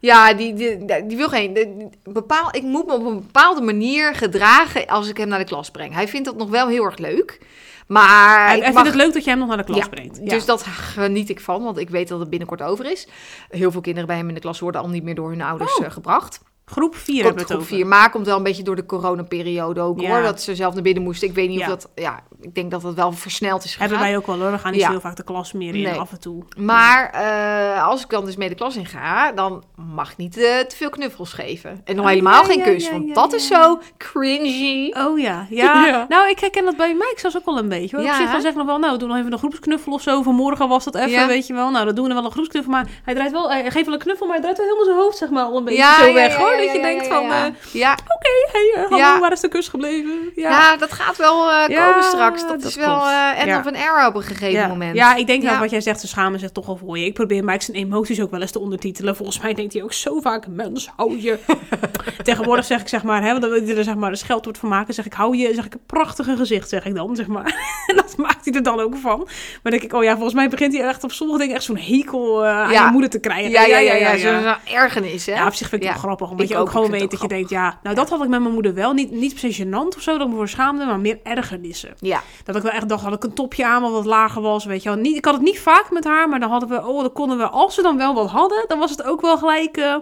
Ja, 0.00 0.34
die, 0.34 0.54
die, 0.54 0.84
die 1.06 1.16
wil 1.16 1.28
geen. 1.28 1.54
die- 1.54 1.88
bepaal, 2.12 2.48
ik 2.50 2.62
moet 2.62 2.86
me 2.86 2.92
op 2.92 3.06
een 3.06 3.14
bepaalde 3.20 3.60
manier 3.60 4.14
gedragen 4.14 4.86
als 4.86 5.08
ik 5.08 5.16
hem 5.16 5.28
naar 5.28 5.38
de 5.38 5.44
klas 5.44 5.70
breng. 5.70 5.94
Hij 5.94 6.08
vindt 6.08 6.26
dat 6.26 6.36
nog 6.36 6.48
wel 6.50 6.68
heel 6.68 6.84
erg 6.84 6.98
leuk. 6.98 7.38
Maar. 7.86 8.46
Hij, 8.48 8.58
mag- 8.58 8.66
vindt 8.72 8.86
het 8.86 8.94
leuk 8.94 9.12
dat 9.12 9.24
jij 9.24 9.32
hem 9.32 9.38
nog 9.38 9.48
naar 9.48 9.56
de 9.58 9.64
klas 9.64 9.78
Ja, 9.78 9.88
brengt. 9.88 10.16
Ja. 10.22 10.28
Dus 10.28 10.44
dat 10.44 10.62
geniet 10.66 11.28
ik 11.28 11.40
van, 11.40 11.62
want 11.62 11.78
ik 11.78 11.90
weet 11.90 12.08
dat 12.08 12.20
het 12.20 12.30
binnenkort 12.30 12.62
over 12.62 12.90
is. 12.90 13.06
Heel 13.48 13.70
veel 13.70 13.80
kinderen 13.80 14.08
bij 14.08 14.16
hem 14.16 14.28
in 14.28 14.34
de 14.34 14.40
klas 14.40 14.60
worden 14.60 14.80
al 14.80 14.88
niet 14.88 15.02
meer 15.02 15.14
door 15.14 15.30
hun 15.30 15.42
ouders 15.42 15.76
Oh. 15.78 15.84
eh, 15.84 15.90
gebracht. 15.92 16.40
Groep 16.64 16.96
4 16.96 17.14
Komt 17.14 17.24
hebben 17.26 17.46
we 17.46 17.52
groep. 17.54 17.66
4, 17.66 17.86
maar 17.86 18.10
komt 18.10 18.26
wel 18.26 18.36
een 18.36 18.42
beetje 18.42 18.62
door 18.62 18.76
de 18.76 18.86
coronaperiode 18.86 19.80
ook 19.80 20.00
Ja. 20.00 20.08
hoor. 20.10 20.22
Dat 20.22 20.42
ze 20.42 20.54
zelf 20.54 20.74
naar 20.74 20.82
binnen 20.82 21.02
moesten. 21.02 21.28
Ik 21.28 21.34
weet 21.34 21.48
niet 21.48 21.58
Ja. 21.58 21.64
of 21.64 21.70
dat. 21.70 21.90
Ja, 21.94 22.22
ik 22.40 22.54
denk 22.54 22.70
dat 22.70 22.82
dat 22.82 22.94
wel 22.94 23.12
versneld 23.12 23.64
is 23.64 23.72
gegaan. 23.72 23.88
Hebben 23.88 24.06
wij 24.06 24.16
ook 24.16 24.26
wel 24.26 24.38
hoor. 24.40 24.50
We 24.50 24.58
gaan 24.58 24.70
niet 24.72 24.80
Ja. 24.80 24.86
zo 24.86 24.92
heel 24.92 25.00
vaak 25.00 25.16
de 25.16 25.24
klas 25.24 25.52
meer 25.52 25.74
in 25.74 25.82
Nee. 25.82 25.92
af 25.98 26.10
en 26.12 26.20
toe. 26.20 26.42
Maar 26.58 27.10
eh, 27.10 27.86
als 27.88 28.02
ik 28.02 28.08
dan 28.10 28.24
dus 28.24 28.36
mee 28.36 28.48
de 28.48 28.54
klas 28.54 28.76
in 28.76 28.86
ga, 28.86 29.32
dan 29.32 29.64
mag 29.76 30.10
ik 30.10 30.16
niet 30.16 30.36
eh, 30.36 30.58
te 30.58 30.76
veel 30.76 30.90
knuffels 30.90 31.32
geven. 31.32 31.80
En 31.84 31.94
nog 31.96 32.04
Oh, 32.04 32.10
helemaal 32.10 32.44
geen 32.44 32.62
kus, 32.62 32.90
want 32.90 33.14
dat 33.14 33.32
is 33.32 33.46
zo 33.46 33.78
cringy. 33.98 34.92
Oh 34.98 35.18
ja. 35.28 35.46
ja. 35.50 36.04
Nou, 36.08 36.28
ik 36.28 36.38
herken 36.38 36.64
dat 36.64 36.76
bij 36.76 36.94
mij. 36.94 37.10
Ik 37.12 37.18
zelfs 37.18 37.36
ook 37.36 37.44
wel 37.44 37.58
een 37.58 37.68
beetje. 37.68 37.96
Hoor. 37.96 38.04
Ja, 38.04 38.10
Op 38.10 38.16
zich 38.16 38.26
hè? 38.26 38.32
dan 38.32 38.40
zeggen 38.40 38.60
we 38.60 38.66
nog 38.66 38.66
wel, 38.66 38.78
nou, 38.78 38.92
we 38.92 38.98
doen 38.98 39.08
nog 39.08 39.18
even 39.18 39.32
een 39.32 39.38
groepsknuffel 39.38 39.92
of 39.92 40.02
zo. 40.02 40.22
Vanmorgen 40.22 40.68
was 40.68 40.84
dat 40.84 40.94
even, 40.94 41.10
Ja. 41.10 41.26
weet 41.26 41.46
je 41.46 41.54
wel. 41.54 41.70
Nou, 41.70 41.84
dan 41.84 41.94
doen 41.94 42.08
we 42.08 42.14
wel 42.14 42.24
een 42.24 42.30
groepsknuffel. 42.30 42.72
Maar 42.72 42.86
hij 43.04 43.14
draait 43.14 43.32
wel, 43.32 43.50
hij 43.50 43.70
geeft 43.70 43.84
wel 43.84 43.94
een 43.94 44.00
knuffel, 44.00 44.26
maar 44.26 44.34
hij 44.34 44.42
draait 44.44 44.58
wel 44.58 44.66
helemaal 44.66 44.86
zijn 44.86 44.98
hoofd, 45.04 45.16
zeg 45.16 45.30
maar, 45.30 45.44
al 45.44 45.56
een 45.56 45.64
beetje 45.64 45.94
zo 46.00 46.12
weg, 46.12 46.36
hoor. 46.36 46.52
Dat 46.56 46.72
je 46.72 46.80
denkt 46.82 47.06
van, 47.06 47.22
ja. 47.22 47.44
eh, 47.46 47.52
ja. 47.72 47.92
oké, 47.92 48.30
hey, 48.52 48.72
eh, 48.74 48.82
hallo, 48.82 48.96
Ja. 48.96 49.20
waar 49.20 49.32
is 49.32 49.40
de 49.40 49.48
kus 49.48 49.68
gebleven? 49.68 50.30
Ja. 50.34 50.76
dat 50.76 50.92
gaat 50.92 51.16
wel 51.16 51.50
eh, 51.50 51.68
Ja, 51.68 51.86
komen 51.88 52.02
straks. 52.04 52.40
Dat, 52.40 52.50
dat 52.60 52.70
is 52.70 52.76
wel 52.76 53.06
eh 53.08 53.38
end 53.40 53.48
Ja. 53.48 53.58
of 53.58 53.66
an 53.66 53.74
era 53.74 54.06
op 54.08 54.14
een 54.14 54.22
gegeven 54.22 54.60
ja. 54.60 54.66
moment. 54.66 54.96
Ja, 54.96 55.14
ik 55.14 55.26
denk 55.26 55.42
Ja. 55.42 55.50
dat 55.50 55.58
wat 55.58 55.70
jij 55.70 55.80
zegt, 55.80 56.00
ze 56.00 56.06
schamen 56.06 56.38
zich 56.38 56.50
toch 56.50 56.68
al 56.68 56.76
voor 56.76 56.98
je. 56.98 57.04
Ik 57.04 57.14
probeer 57.14 57.44
Mike 57.44 57.64
zijn 57.64 57.76
emoties 57.76 58.20
ook 58.20 58.30
wel 58.30 58.40
eens 58.40 58.50
te 58.50 58.58
ondertitelen. 58.58 59.16
Volgens 59.16 59.40
mij 59.40 59.54
denkt 59.54 59.72
hij 59.72 59.82
ook 59.82 59.92
zo 59.92 60.20
vaak, 60.20 60.46
mens, 60.46 60.90
hou 60.96 61.20
je. 61.22 61.38
Tegenwoordig 62.22 62.64
zeg 62.64 62.80
ik 62.80 62.88
zeg 62.88 63.02
maar, 63.02 63.22
hè, 63.22 63.28
want 63.28 63.40
dan 63.42 63.50
wil 63.50 63.76
er 63.76 63.84
zeg 63.84 63.94
maar 63.94 64.10
een 64.10 64.16
scheldwoord 64.16 64.58
van 64.58 64.68
maken. 64.68 64.94
Zeg 64.94 65.06
ik, 65.06 65.12
hou 65.12 65.36
je, 65.36 65.54
zeg 65.54 65.64
ik, 65.64 65.74
een 65.74 65.80
prachtige 65.86 66.36
gezicht, 66.36 66.68
zeg 66.68 66.84
ik 66.84 66.94
dan, 66.94 67.16
zeg 67.16 67.26
maar. 67.26 67.44
en 67.86 67.96
dat 67.96 68.16
maakt 68.16 68.44
hij 68.44 68.54
er 68.54 68.62
dan 68.62 68.80
ook 68.80 68.96
van. 68.96 69.28
Maar 69.62 69.72
denk 69.72 69.82
ik, 69.84 69.92
oh 69.92 70.02
ja, 70.04 70.12
volgens 70.12 70.34
mij 70.34 70.48
begint 70.48 70.76
hij 70.76 70.86
echt 70.88 71.04
op 71.04 71.12
sommige 71.12 71.38
dingen 71.38 71.54
echt 71.54 71.64
zo'n 71.64 71.78
hekel 71.78 72.44
aan 72.46 72.70
Ja. 72.72 72.84
je 72.84 72.90
moeder 72.90 73.10
te 73.10 73.18
krijgen. 73.20 73.50
ja, 73.50 73.64
ja, 73.64 73.78
ja. 73.78 73.94
ja, 73.94 74.16
zo'n 74.16 74.54
ergernis, 74.74 75.26
hè? 75.26 75.32
Ja, 75.32 75.46
op 75.46 75.54
zich 75.54 75.68
vind 75.68 75.82
ik 75.82 75.88
het 75.88 75.96
Ja. 75.96 76.02
wel 76.02 76.02
grappig. 76.02 76.30
Omdat 76.30 76.43
Ik 76.44 76.50
je 76.50 76.56
ook, 76.56 76.66
ook, 76.66 76.70
gewoon 76.70 76.90
weet 76.90 77.10
dat 77.10 77.20
je 77.20 77.28
denkt, 77.28 77.50
ja, 77.50 77.78
nou 77.82 77.94
dat 77.94 78.10
had 78.10 78.22
ik 78.22 78.28
met 78.28 78.40
mijn 78.40 78.52
moeder 78.52 78.74
wel. 78.74 78.92
Niet, 78.92 79.10
niet 79.10 79.40
per 79.40 79.52
se 79.52 79.64
gênant 79.64 79.96
of 79.96 80.02
zo, 80.02 80.12
dat 80.12 80.26
ik 80.26 80.28
me 80.28 80.36
voor 80.36 80.48
schaamde, 80.48 80.84
maar 80.84 81.00
meer 81.00 81.18
ergernissen. 81.22 81.94
Ja. 81.98 82.22
Dat 82.44 82.56
ik 82.56 82.62
wel 82.62 82.72
echt 82.72 82.88
dacht 82.88 83.04
dat 83.04 83.12
ik 83.12 83.24
een 83.24 83.34
topje 83.34 83.66
aan 83.66 83.82
wat 83.82 83.92
wat 83.92 84.04
lager 84.04 84.42
was, 84.42 84.64
weet 84.64 84.82
je 84.82 84.88
wel. 84.88 84.98
Niet, 84.98 85.16
ik 85.16 85.24
had 85.24 85.34
het 85.34 85.42
niet 85.42 85.60
vaak 85.60 85.90
met 85.90 86.04
haar, 86.04 86.28
maar 86.28 86.40
dan 86.40 86.50
hadden 86.50 86.68
we, 86.68 86.86
oh, 86.86 87.00
dan 87.00 87.12
konden 87.12 87.38
we, 87.38 87.48
als 87.48 87.76
we 87.76 87.82
dan 87.82 87.96
wel 87.96 88.14
wat 88.14 88.30
hadden, 88.30 88.64
dan 88.68 88.78
was 88.78 88.90
het 88.90 89.02
ook 89.02 89.20
wel 89.20 89.38
gelijk 89.38 89.76
eh, 89.76 89.96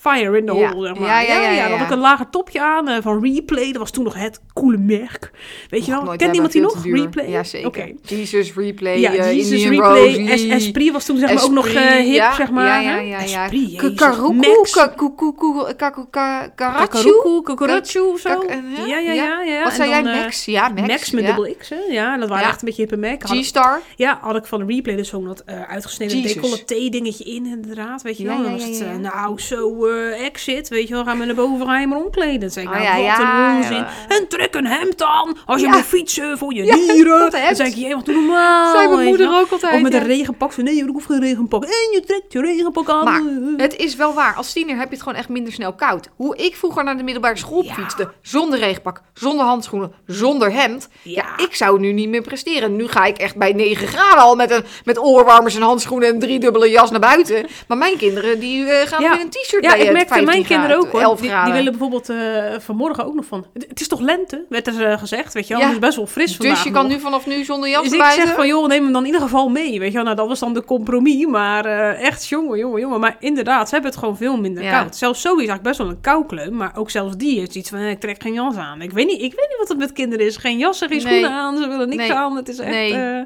fire 0.00 0.38
in 0.38 0.46
the 0.46 0.54
Ja. 0.54 0.72
hole, 0.72 0.86
zeg 0.86 0.98
maar. 0.98 1.08
Ja, 1.08 1.20
ja, 1.20 1.40
ja, 1.42 1.50
ja, 1.50 1.68
dan 1.68 1.78
had 1.78 1.86
ik 1.86 1.92
een 1.92 1.98
lager 2.00 2.30
topje 2.30 2.60
aan 2.62 2.88
eh, 2.88 2.96
van 3.02 3.24
Replay. 3.24 3.66
Dat 3.72 3.76
was 3.80 3.90
toen 3.90 4.04
nog 4.04 4.14
het 4.14 4.40
coole 4.54 4.76
merk. 4.78 5.30
Weet 5.68 5.84
je 5.86 5.90
wel? 5.92 6.16
Kent 6.16 6.34
iemand 6.34 6.52
die 6.52 6.62
nog? 6.62 6.84
Replay? 6.84 7.30
Ja, 7.30 7.44
zeker. 7.44 7.66
Oké. 7.68 7.92
Jesus 8.02 8.54
Replay, 8.54 8.98
Ja, 9.00 9.12
eh, 9.14 9.32
Jesus 9.32 9.62
Indian 9.62 9.70
Replay, 9.94 10.26
Es- 10.32 10.44
Esprit 10.48 10.92
was 10.92 11.04
toen 11.04 11.18
zeg 11.18 11.34
maar 11.34 11.42
ook 11.44 11.50
nog 11.50 11.66
Esprit, 11.66 12.04
hip, 12.04 12.14
ja, 12.14 12.34
zeg 12.34 12.50
maar. 12.50 12.82
Ja, 12.82 12.90
ja, 12.90 12.96
ja. 13.00 13.20
ja. 13.20 13.44
Esprit, 13.44 13.76
Ka- 13.76 13.82
jezus. 13.86 13.98
Karuku, 13.98 14.32
Max. 14.34 14.70
kakuku, 14.72 15.32
ku- 15.34 15.74
kaku- 15.76 16.06
ka- 16.10 16.48
Karachu. 16.54 16.78
Kakaroekoe, 16.86 17.42
Kukurachu 17.42 18.00
of 18.00 18.20
zo. 18.20 18.44
Ja, 18.86 18.98
ja, 18.98 19.12
ja. 19.12 19.42
ja. 19.42 19.62
Wat 19.62 19.72
zei 19.72 19.88
jij, 19.88 20.02
Max? 20.02 20.44
Ja, 20.44 20.68
Max. 20.68 20.86
Max, 20.88 21.10
met 21.10 21.26
dubbel 21.26 21.54
X, 21.58 21.68
hè? 21.68 21.76
Ja, 21.90 22.14
en 22.14 22.20
dat 22.20 22.28
waren 22.28 22.46
echt 22.48 22.62
een 22.62 22.68
beetje 22.68 22.86
hippe 22.88 23.08
ik- 23.08 23.24
G-Star. 23.24 23.80
Ja, 23.96 24.18
had 24.22 24.36
ik 24.36 24.44
van 24.46 24.66
replay 24.66 24.96
dus 24.96 25.08
zo'n 25.08 25.24
dat 25.24 25.42
uitgesneden 25.68 26.22
decolleté 26.22 26.88
dingetje 26.88 27.24
in, 27.24 27.46
inderdaad, 27.46 28.02
weet 28.02 28.18
je 28.18 28.24
wel. 28.26 28.42
Dan 28.42 28.52
was 28.52 28.64
het, 28.64 29.00
nou, 29.00 29.40
zo 29.40 29.88
eh, 29.90 30.24
exit, 30.24 30.68
weet 30.68 30.88
je 30.88 30.94
wel, 30.94 31.04
gaan 31.04 31.18
we 31.18 31.24
naar 31.24 31.34
boven, 31.34 31.80
je 31.80 31.94
omkleden. 31.96 32.50
Zeg 32.50 32.64
ik, 32.64 32.70
Oh, 32.70 32.74
nou, 32.76 32.86
ja, 32.86 32.96
wat 32.96 33.04
ja, 33.04 33.50
een 33.50 33.56
onzin. 33.56 33.76
ja. 33.76 33.88
En 34.08 34.28
trek 34.28 34.54
een 34.54 34.66
hemd 34.66 35.02
aan, 35.02 35.36
als 35.46 35.60
je 35.60 35.66
moet 35.68 35.82
fietsen 35.84 36.38
voor 36.38 36.54
je 36.54 36.62
nieren. 36.62 37.30
Dan 37.30 37.54
zeg 37.56 37.66
ik, 37.66 37.74
je 37.74 37.94
wat 37.94 38.06
normaal. 38.06 38.74
Zei 38.74 38.88
mijn 38.88 39.00
je 39.00 39.08
moeder 39.08 39.38
ook 39.40 39.50
altijd. 39.50 39.74
Of 39.74 39.80
met 39.80 39.94
een 39.94 40.06
regenpak, 40.06 40.52
zo, 40.52 40.62
nee, 40.62 40.74
ik 40.76 40.88
hoef 40.92 41.04
geen 41.04 41.20
regenpak. 41.20 41.62
En 41.64 41.68
je 41.92 42.02
trekt 42.06 42.32
je 42.32 42.40
regenpak 42.40 42.88
aan. 42.88 43.04
Maar 43.04 43.22
het 43.56 43.76
is 43.76 43.96
wel 43.96 44.14
waar. 44.14 44.34
Als 44.34 44.52
tiener 44.52 44.76
heb 44.76 44.88
je 44.88 44.94
het 44.94 45.02
gewoon 45.02 45.18
echt 45.18 45.28
minder 45.28 45.52
snel 45.52 45.72
koud. 45.72 46.08
Hoe 46.16 46.36
ik 46.36 46.56
vroeger 46.56 46.84
naar 46.84 46.96
de 46.96 47.02
middelbare 47.02 47.36
school 47.36 47.62
fietste. 47.62 48.10
Zonder 48.22 48.58
regenpak, 48.58 49.00
zonder 49.14 49.44
handschoenen, 49.46 49.92
zonder 50.06 50.52
hemd. 50.52 50.88
Ja. 51.02 51.24
ik 51.36 51.54
zou 51.54 51.80
nu 51.80 51.92
niet 51.92 52.08
meer 52.08 52.22
presteren. 52.22 52.76
Nu 52.76 52.88
ga 52.88 53.04
ik 53.04 53.16
echt 53.18 53.36
bij 53.36 53.52
9 53.52 53.86
graden 53.88 54.22
al 54.22 54.34
met, 54.36 54.50
een, 54.50 54.64
met 54.84 54.98
oorwarmers 54.98 55.54
en 55.54 55.62
handschoenen 55.62 56.08
en 56.08 56.14
een 56.14 56.20
driedubbele 56.20 56.70
jas 56.70 56.90
naar 56.90 57.00
buiten. 57.00 57.46
Maar 57.68 57.78
mijn 57.78 57.96
kinderen 57.96 58.40
die 58.40 58.64
eh, 58.66 58.86
gaan 58.88 59.02
Ja. 59.02 59.10
met 59.10 59.20
een 59.20 59.30
t-shirt 59.30 59.64
Ja, 59.64 59.74
ik 59.80 59.86
eh, 59.86 59.92
merkte 59.92 60.14
15 60.14 60.24
mijn 60.34 60.46
kinderen 60.46 60.76
ook 60.76 60.90
hoor. 60.92 61.00
11 61.00 61.20
Die, 61.20 61.52
willen 61.52 61.70
bijvoorbeeld 61.70 62.08
eh, 62.08 62.16
vanmorgen 62.58 63.04
ook 63.06 63.14
nog 63.14 63.24
van. 63.24 63.46
Het, 63.54 63.66
het 63.68 63.80
is 63.80 63.88
toch 63.88 64.00
lente, 64.00 64.44
werd 64.48 64.66
er 64.66 64.84
eh, 64.86 64.98
gezegd, 64.98 65.34
weet 65.34 65.46
je 65.46 65.52
wel. 65.54 65.62
Ja. 65.62 65.68
Het 65.68 65.74
is 65.74 65.80
best 65.86 65.96
wel 65.96 66.06
fris 66.06 66.36
vandaag 66.36 66.54
Dus 66.54 66.64
je 66.64 66.70
kan 66.70 66.82
nog. 66.82 66.92
nu 66.92 67.00
vanaf 67.00 67.26
nu 67.26 67.44
zonder 67.44 67.68
jas 67.68 67.82
Dus 67.82 67.92
ik 67.92 68.04
zeg 68.04 68.34
van, 68.34 68.46
joh, 68.46 68.66
neem 68.68 68.82
hem 68.82 68.92
dan 68.92 69.00
in 69.00 69.06
ieder 69.06 69.20
geval 69.22 69.48
mee. 69.48 69.78
Weet 69.78 69.88
je 69.88 69.94
wel, 69.94 70.04
nou, 70.04 70.16
dat 70.16 70.28
was 70.28 70.38
dan 70.38 70.54
de 70.54 70.64
compromis. 70.64 71.26
Maar 71.26 71.64
eh, 71.64 72.06
echt, 72.06 72.26
jongen, 72.28 72.58
jongen, 72.58 72.80
jongen. 72.80 73.00
Maar 73.00 73.16
inderdaad, 73.20 73.68
ze 73.68 73.74
hebben 73.74 73.90
het 73.90 74.00
gewoon 74.00 74.16
veel 74.16 74.36
minder 74.36 74.62
Ja. 74.62 74.78
koud. 74.80 74.96
Zelfs 74.96 75.20
Zoe 75.20 75.32
is 75.42 75.48
eigenlijk 75.48 75.68
best 75.68 75.78
wel 75.78 75.88
een 75.88 76.00
koukleum. 76.00 76.56
Maar 76.56 76.72
ook 76.76 76.90
zelfs 76.90 77.16
die 77.16 77.38
heeft 77.38 77.54
iets 77.54 77.70
van, 77.70 77.78
ik 77.78 78.00
trek 78.00 78.22
geen 78.22 78.32
jas 78.34 78.56
aan. 78.56 78.82
Ik 78.82 78.90
weet 78.90 79.06
niet, 79.06 79.20
ik 79.22 79.34
weet 79.34 79.48
niet 79.48 79.58
wat 79.58 79.68
het 79.68 79.78
met 79.78 79.92
kinderen 79.92 80.26
is. 80.26 80.36
Geen 80.36 80.58
jassen, 80.58 80.88
geen 80.88 81.02
Nee. 81.02 81.06
schoenen 81.06 81.30
aan. 81.38 81.56
Ze 81.58 81.68
willen 81.68 81.88
niks 81.88 82.02
Nee. 82.08 82.14
aan. 82.14 82.36
Het 82.36 82.48
is 82.48 82.58
echt... 82.58 82.70
Nee. 82.70 83.24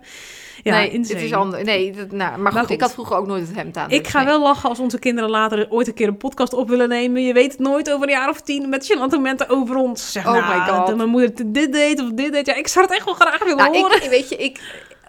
Ja, 0.65 0.77
nee, 0.77 0.91
insane. 0.91 1.19
het 1.19 1.25
is 1.29 1.33
anders. 1.35 1.63
Nee, 1.65 1.93
dat, 1.93 2.11
nou, 2.11 2.39
maar 2.39 2.53
goed, 2.53 2.61
goed. 2.61 2.71
ik 2.71 2.81
had 2.81 2.93
vroeger 2.93 3.17
ook 3.17 3.27
nooit 3.27 3.47
het 3.47 3.57
hemd 3.57 3.77
aan. 3.77 3.91
Ik 3.91 4.03
dus 4.03 4.13
ga 4.13 4.19
nee. 4.19 4.27
wel 4.27 4.41
lachen 4.41 4.69
als 4.69 4.79
onze 4.79 4.99
kinderen 4.99 5.31
later 5.31 5.67
ooit 5.71 5.87
een 5.87 5.95
keer 5.95 6.09
een 6.09 6.17
podcast 6.17 6.53
op 6.53 6.69
willen 6.69 6.89
nemen. 6.89 7.23
Je 7.25 7.33
weet 7.33 7.51
het 7.53 7.61
nooit 7.61 7.91
over 7.93 8.07
een 8.07 8.13
jaar 8.13 8.29
of 8.29 8.41
tien 8.41 8.69
met 8.69 8.93
gênante 8.93 9.11
momenten 9.15 9.49
over 9.49 9.77
ons. 9.77 10.13
Zeg, 10.13 10.27
Oh 10.27 10.33
nou, 10.33 10.61
my 10.61 10.69
God. 10.69 10.87
dat 10.87 10.97
mijn 10.97 11.09
moeder 11.09 11.33
dit 11.47 11.73
deed 11.73 12.01
of 12.01 12.11
dit 12.13 12.33
deed. 12.33 12.47
Ja, 12.47 12.55
ik 12.55 12.69
zou 12.69 12.85
het 12.87 12.95
echt 12.95 13.05
wel 13.05 13.15
graag 13.15 13.39
willen 13.39 13.57
Nou, 13.57 13.77
horen. 13.79 14.03
ik, 14.03 14.11
weet 14.11 14.29
je, 14.29 14.37
ik... 14.37 14.61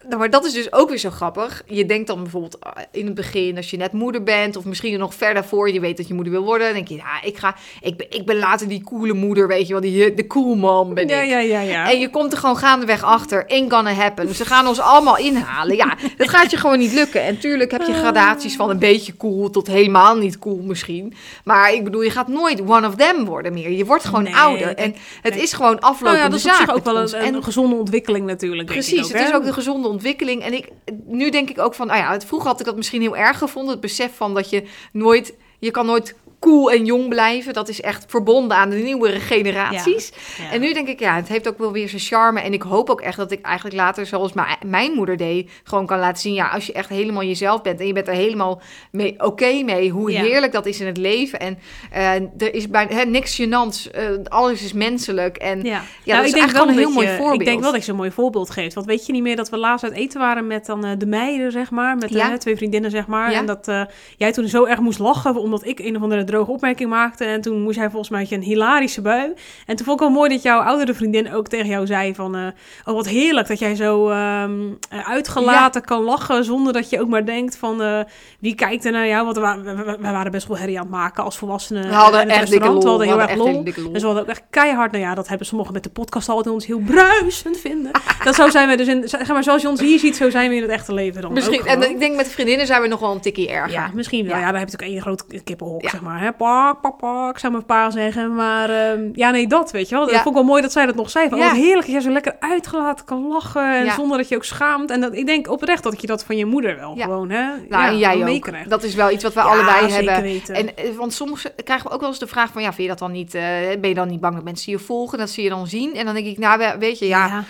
Nou, 0.07 0.19
maar 0.19 0.29
dat 0.29 0.45
is 0.45 0.53
dus 0.53 0.73
ook 0.73 0.89
weer 0.89 0.97
zo 0.97 1.09
grappig. 1.09 1.63
Je 1.65 1.85
denkt 1.85 2.07
dan 2.07 2.21
bijvoorbeeld 2.21 2.59
ah, 2.59 2.71
in 2.91 3.05
het 3.05 3.15
begin, 3.15 3.57
als 3.57 3.69
je 3.69 3.77
net 3.77 3.91
moeder 3.91 4.23
bent, 4.23 4.55
of 4.55 4.65
misschien 4.65 4.99
nog 4.99 5.13
verder 5.13 5.45
voor, 5.45 5.71
je 5.71 5.79
weet 5.79 5.97
dat 5.97 6.07
je 6.07 6.13
moeder 6.13 6.33
wil 6.33 6.43
worden, 6.43 6.65
dan 6.65 6.75
denk 6.75 6.87
je, 6.87 6.95
ja, 6.95 7.21
ik 7.23 7.37
ga, 7.37 7.55
ik 7.81 7.97
ben, 7.97 8.07
ik 8.09 8.25
ben 8.25 8.37
later 8.37 8.67
die 8.67 8.83
coole 8.83 9.13
moeder, 9.13 9.47
weet 9.47 9.67
je 9.67 9.73
wel, 9.73 9.81
die, 9.81 10.13
de 10.13 10.27
cool 10.27 10.55
mom 10.55 10.93
ben 10.93 11.07
ja, 11.07 11.21
ik. 11.21 11.29
ja, 11.29 11.39
ja, 11.39 11.59
ja. 11.59 11.91
En 11.91 11.99
je 11.99 12.09
komt 12.09 12.31
er 12.31 12.37
gewoon 12.37 12.57
gaandeweg 12.57 13.03
achter. 13.03 13.45
Ain't 13.47 13.73
gonna 13.73 13.91
happen. 13.91 14.35
Ze 14.35 14.45
gaan 14.45 14.67
ons 14.67 14.79
allemaal 14.79 15.17
inhalen. 15.17 15.75
Ja, 15.75 15.97
dat 16.17 16.29
gaat 16.29 16.51
je 16.51 16.57
gewoon 16.57 16.77
niet 16.77 16.93
lukken. 16.93 17.21
En 17.21 17.39
tuurlijk 17.39 17.71
heb 17.71 17.81
je 17.81 17.93
gradaties 17.93 18.55
van 18.55 18.69
een 18.69 18.79
beetje 18.79 19.17
cool 19.17 19.49
tot 19.49 19.67
helemaal 19.67 20.15
niet 20.15 20.39
cool 20.39 20.61
misschien. 20.61 21.13
Maar 21.43 21.73
ik 21.73 21.83
bedoel, 21.83 22.01
je 22.01 22.09
gaat 22.09 22.27
nooit 22.27 22.61
one 22.61 22.87
of 22.87 22.95
them 22.95 23.25
worden 23.25 23.53
meer. 23.53 23.71
Je 23.71 23.85
wordt 23.85 24.03
gewoon 24.03 24.23
Nee, 24.23 24.35
ouder. 24.35 24.75
En 24.75 24.95
het 25.21 25.35
is 25.35 25.53
gewoon 25.53 25.75
nou 25.75 25.83
aflopende 25.83 26.23
ja, 26.23 26.29
dat 26.29 26.39
is 26.39 26.45
op 26.45 26.51
zich 26.51 26.75
ook 26.75 26.83
wel 26.83 26.97
een, 26.97 27.13
En 27.13 27.33
een 27.33 27.43
gezonde 27.43 27.75
ontwikkeling 27.75 28.25
natuurlijk. 28.25 28.67
Precies, 28.67 29.03
ook, 29.03 29.11
het 29.11 29.27
is 29.27 29.33
ook 29.33 29.43
de 29.43 29.53
gezonde 29.53 29.87
ontwikkeling. 29.87 29.94
En 30.41 30.53
ik, 30.53 30.69
nu 31.05 31.29
denk 31.29 31.49
ik 31.49 31.59
ook 31.59 31.73
van, 31.73 31.87
nou 31.87 31.99
ja, 31.99 32.19
vroeger 32.19 32.49
had 32.49 32.59
ik 32.59 32.65
dat 32.65 32.75
misschien 32.75 33.01
heel 33.01 33.17
erg 33.17 33.37
gevonden. 33.37 33.71
Het 33.71 33.81
besef 33.81 34.15
van 34.15 34.33
dat 34.33 34.49
je 34.49 34.67
nooit, 34.91 35.35
je 35.59 35.71
kan 35.71 35.85
nooit 35.85 36.15
cool 36.45 36.71
en 36.71 36.85
jong 36.85 37.09
blijven. 37.09 37.53
Dat 37.53 37.69
is 37.69 37.81
echt 37.81 38.05
verbonden 38.07 38.57
aan 38.57 38.69
de 38.69 38.75
nieuwere 38.75 39.19
generaties. 39.19 40.11
Ja. 40.37 40.51
En 40.51 40.61
nu 40.61 40.73
denk 40.73 40.87
ik, 40.87 40.99
ja, 40.99 41.15
het 41.15 41.27
heeft 41.27 41.47
ook 41.47 41.57
wel 41.57 41.71
weer 41.71 41.89
zijn 41.89 42.01
charme. 42.01 42.39
En 42.41 42.53
ik 42.53 42.61
hoop 42.61 42.89
ook 42.89 43.01
echt 43.01 43.17
dat 43.17 43.31
ik 43.31 43.41
eigenlijk 43.41 43.75
later, 43.75 44.05
zoals 44.05 44.31
mijn, 44.65 44.91
moeder 44.95 45.17
deed, 45.17 45.51
gewoon 45.63 45.85
kan 45.85 45.99
laten 45.99 46.21
zien. 46.21 46.33
Ja, 46.33 46.47
als 46.47 46.65
je 46.65 46.73
echt 46.73 46.89
helemaal 46.89 47.23
jezelf 47.23 47.61
bent 47.61 47.79
en 47.79 47.87
je 47.87 47.93
bent 47.93 48.07
er 48.07 48.13
helemaal 48.13 48.61
mee, 48.91 49.15
oké 49.17 49.61
mee, 49.63 49.89
hoe 49.89 50.11
Ja. 50.11 50.21
heerlijk 50.21 50.51
dat 50.51 50.65
is 50.65 50.79
in 50.79 50.85
het 50.85 50.97
leven. 50.97 51.39
En 51.39 51.59
eh, 51.91 52.13
er 52.13 52.53
is 52.53 52.69
bij 52.69 52.87
hè, 52.89 53.03
niks 53.03 53.41
gênants. 53.41 53.91
eh, 53.91 54.03
alles 54.23 54.63
is 54.63 54.73
menselijk. 54.73 55.37
En 55.37 55.63
Ja, 55.63 55.81
Ja, 56.03 56.15
dat 56.15 56.25
is 56.25 56.33
eigenlijk 56.33 56.65
wel 56.65 56.67
een 56.67 56.79
heel 56.79 56.91
mooi 56.91 57.07
voorbeeld. 57.17 57.39
Ik 57.39 57.45
denk 57.45 57.61
wel 57.61 57.71
dat 57.71 57.79
je 57.79 57.85
zo'n 57.85 57.95
mooi 57.95 58.11
voorbeeld 58.11 58.49
geeft. 58.49 58.73
Want 58.73 58.87
weet 58.87 59.05
je 59.05 59.11
niet 59.11 59.23
meer 59.23 59.35
dat 59.35 59.49
we 59.49 59.57
laatst 59.57 59.83
uit 59.83 59.93
eten 59.93 60.19
waren 60.19 60.47
met 60.47 60.65
dan 60.65 60.85
eh, 60.85 60.91
de 60.97 61.05
meiden, 61.05 61.51
zeg 61.51 61.71
maar. 61.71 61.97
Met 61.97 62.39
twee 62.39 62.55
vriendinnen, 62.55 62.91
zeg 62.91 63.07
maar. 63.07 63.31
En 63.31 63.45
dat 63.45 63.71
jij 64.17 64.31
toen 64.31 64.47
zo 64.47 64.65
erg 64.65 64.79
moest 64.79 64.99
lachen 64.99 65.35
omdat 65.35 65.65
ik 65.65 65.79
een 65.79 65.95
of 65.95 66.01
andere 66.01 66.23
droge 66.35 66.51
opmerking 66.51 66.89
maakte. 66.89 67.23
En 67.25 67.41
toen 67.41 67.61
moest 67.61 67.75
jij 67.75 67.89
volgens 67.89 68.09
mij 68.09 68.27
een 68.29 68.41
hilarische 68.41 69.01
bui. 69.01 69.33
En 69.65 69.75
toen 69.75 69.85
vond 69.85 69.99
ik 70.01 70.05
wel 70.07 70.15
mooi 70.15 70.29
dat 70.29 70.41
jouw 70.41 70.59
oudere 70.59 70.93
vriendin 70.93 71.33
ook 71.33 71.47
tegen 71.47 71.67
jou 71.67 71.85
zei 71.85 72.15
van... 72.15 72.35
eh, 72.35 72.41
oh, 72.85 72.93
wat 72.93 73.07
heerlijk 73.07 73.47
dat 73.47 73.59
jij 73.59 73.75
zo 73.75 74.09
ehm, 74.09 74.59
eh, 74.89 75.09
uitgelaten 75.09 75.81
kan 75.85 76.03
lachen 76.03 76.43
zonder 76.45 76.73
dat 76.73 76.89
je 76.89 77.01
ook 77.01 77.07
maar 77.07 77.25
denkt 77.25 77.57
van... 77.57 77.81
eh, 77.81 77.99
wie 78.39 78.55
kijkt 78.55 78.85
er 78.85 78.91
naar 78.91 79.07
jou? 79.07 79.23
Want 79.23 79.35
we, 79.35 79.41
wa- 79.41 79.61
we, 79.61 79.75
we- 79.75 79.83
we 79.99 80.11
waren 80.11 80.31
best 80.31 80.47
wel 80.47 80.57
herrie 80.57 80.77
aan 80.77 80.83
het 80.85 80.91
maken 80.91 81.23
als 81.23 81.37
volwassenen 81.37 81.87
we 81.87 81.93
hadden 81.93 82.29
echt 82.29 82.49
dikke 82.49 82.65
lol. 82.65 82.73
restaurant. 82.73 82.83
We 82.83 82.89
hadden 82.89 83.07
heel 83.07 83.15
We 83.17 83.21
erg 83.21 83.37
lol. 83.75 83.83
lol. 83.83 83.93
En 83.93 83.99
ze 83.99 84.05
hadden 84.05 84.23
ook 84.23 84.29
echt 84.29 84.43
keihard, 84.49 84.91
nou 84.91 85.03
ja, 85.03 85.15
dat 85.15 85.27
hebben 85.27 85.47
sommigen 85.47 85.73
met 85.73 85.83
de 85.83 85.89
podcast 85.89 86.29
altijd 86.29 86.55
ons 86.55 86.65
heel 86.65 86.79
bruisend 86.79 87.57
vinden. 87.57 87.91
dat 88.23 88.35
zo 88.35 88.49
zijn 88.49 88.67
we 88.69 88.75
dus 88.77 88.87
in, 88.87 89.07
zeg 89.09 89.27
maar, 89.27 89.43
zoals 89.43 89.61
je 89.61 89.67
ons 89.69 89.79
hier 89.81 89.99
ziet, 89.99 90.15
zo 90.15 90.29
zijn 90.29 90.49
we 90.49 90.55
in 90.55 90.61
het 90.61 90.71
echte 90.71 90.93
leven 90.93 91.21
dan 91.21 91.33
Misschien, 91.33 91.59
ook 91.59 91.65
en 91.65 91.89
ik 91.89 91.99
denk 91.99 92.15
met 92.15 92.27
vriendinnen 92.27 92.65
zijn 92.67 92.81
we 92.81 92.87
nog 92.87 92.99
wel 92.99 93.11
een 93.11 93.19
tikkie 93.21 93.49
erger. 93.49 93.71
Ja, 93.71 93.89
misschien 93.93 94.25
wel. 94.25 94.35
Ja. 94.35 94.41
Ja, 94.45 94.51
daar 94.51 94.59
heb 94.59 94.69
je 94.69 94.73
ook 94.81 94.89
één 94.89 95.01
groot 95.01 95.43
kippenhok, 95.43 95.81
Ja. 95.81 95.89
zeg 95.89 96.01
maar. 96.01 96.21
Hè? 96.25 96.31
Pak, 96.33 96.81
pak, 96.81 96.97
pak, 96.97 97.39
zou 97.39 97.51
mijn 97.53 97.65
pa 97.65 97.89
zeggen. 97.89 98.35
Maar 98.35 98.69
ehm, 98.69 99.09
ja, 99.13 99.29
nee, 99.31 99.47
dat, 99.47 99.71
weet 99.71 99.89
je 99.89 99.95
wel. 99.95 100.03
Dat 100.05 100.13
Ja. 100.13 100.21
vond 100.21 100.35
ik 100.35 100.41
wel 100.41 100.49
mooi 100.49 100.61
dat 100.61 100.71
zij 100.71 100.85
dat 100.85 100.95
nog 100.95 101.09
zei. 101.09 101.29
Van, 101.29 101.37
Ja. 101.37 101.45
oh, 101.45 101.53
heerlijk 101.53 101.81
dat 101.85 101.91
jij 101.91 102.01
zo 102.01 102.09
lekker 102.09 102.35
uitgelaten 102.39 103.05
kan 103.05 103.27
lachen. 103.27 103.75
En 103.77 103.85
Ja. 103.85 103.93
zonder 103.93 104.17
dat 104.17 104.27
je 104.29 104.35
ook 104.35 104.43
schaamt. 104.43 104.91
En 104.91 105.01
dat, 105.01 105.13
ik 105.15 105.25
denk 105.25 105.49
oprecht 105.51 105.83
dat 105.83 106.01
je 106.01 106.07
dat 106.07 106.23
van 106.23 106.37
je 106.37 106.45
moeder 106.45 106.75
wel 106.75 106.95
gewoon, 106.95 107.29
hè. 107.29 107.43
Nou, 107.69 107.85
en 107.85 107.97
jij 107.97 108.35
ook. 108.35 108.69
Dat 108.69 108.83
is 108.83 108.95
wel 108.95 109.11
iets 109.11 109.23
wat 109.23 109.33
we 109.33 109.41
allebei 109.41 109.91
hebben. 109.91 110.21
weten. 110.21 110.55
En, 110.55 110.77
eh, 110.77 110.95
want 110.97 111.13
soms 111.13 111.45
krijgen 111.63 111.87
we 111.87 111.93
ook 111.93 111.99
wel 111.99 112.09
eens 112.09 112.19
de 112.19 112.27
vraag 112.27 112.51
van, 112.51 112.61
ja, 112.61 112.67
vind 112.67 112.81
je 112.81 112.87
dat 112.87 112.99
dan 112.99 113.11
niet, 113.11 113.33
eh, 113.35 113.41
ben 113.79 113.89
je 113.89 113.95
dan 113.95 114.07
niet 114.07 114.19
bang 114.19 114.35
dat 114.35 114.43
mensen 114.43 114.71
je 114.71 114.79
volgen, 114.79 115.17
dat 115.17 115.29
ze 115.29 115.41
je 115.41 115.49
dan 115.49 115.67
zien? 115.67 115.93
En 115.95 116.05
dan 116.05 116.13
denk 116.13 116.25
ik, 116.25 116.37
nou, 116.37 116.57
we- 116.57 116.75
weet 116.79 116.99
je, 116.99 117.07
ja, 117.07 117.43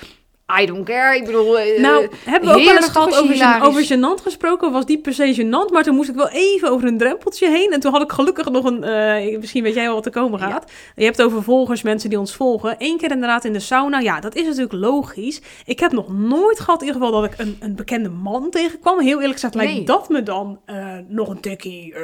I 0.62 0.66
don't 0.66 0.86
care. 0.86 1.16
Ik 1.16 1.26
bedoel, 1.26 1.60
eh, 1.60 1.82
Nou, 1.82 2.08
hebben 2.26 2.50
we 2.50 2.56
ook 2.56 2.66
wel 2.66 2.76
eens 2.76 2.88
gehad 2.90 3.16
over, 3.22 3.36
gen- 3.36 3.62
over 3.62 3.84
gênant 3.86 4.22
gesproken. 4.24 4.72
Was 4.72 4.86
die 4.86 4.98
per 4.98 5.14
se 5.14 5.34
gênant, 5.36 5.72
maar 5.74 5.84
toen 5.84 5.96
moest 5.96 6.10
ik 6.10 6.16
wel 6.16 6.30
even 6.30 6.70
over 6.72 6.88
een 6.88 6.98
drempeltje 6.98 7.50
heen. 7.50 7.72
En 7.72 7.80
toen 7.80 7.92
had 7.92 8.02
ik 8.02 8.12
gelukkig 8.12 8.50
nog 8.50 8.64
een, 8.66 8.84
eh, 8.84 9.38
misschien 9.38 9.64
weet 9.64 9.74
jij 9.74 9.84
wel 9.86 9.94
wat 9.94 10.06
er 10.06 10.12
komen 10.12 10.40
gaat. 10.40 10.72
Je 10.96 11.04
hebt 11.04 11.22
over 11.22 11.44
volgers, 11.44 11.82
mensen 11.82 12.10
die 12.10 12.20
ons 12.20 12.36
volgen. 12.36 12.76
Eén 12.78 12.98
keer 12.98 13.12
inderdaad 13.12 13.46
in 13.46 13.54
de 13.54 13.60
sauna. 13.60 14.00
Ja, 14.00 14.20
dat 14.20 14.36
is 14.36 14.44
natuurlijk 14.44 14.74
logisch. 14.74 15.42
Ik 15.66 15.80
heb 15.80 15.92
nog 15.92 16.08
nooit 16.18 16.60
gehad 16.60 16.82
in 16.82 16.88
ieder 16.88 17.02
geval 17.02 17.22
dat 17.22 17.32
ik 17.32 17.40
een, 17.40 17.58
een 17.60 17.76
bekende 17.76 18.10
man 18.10 18.50
tegenkwam. 18.50 19.00
Heel 19.00 19.16
eerlijk 19.18 19.34
gezegd 19.34 19.56
lijkt 19.56 19.74
Nee. 19.74 19.84
dat 19.84 20.10
me 20.10 20.24
dan 20.24 20.60
eh, 20.66 20.76
nog 21.08 21.30
een 21.30 21.40
tikkie 21.40 21.94
eh 21.94 22.02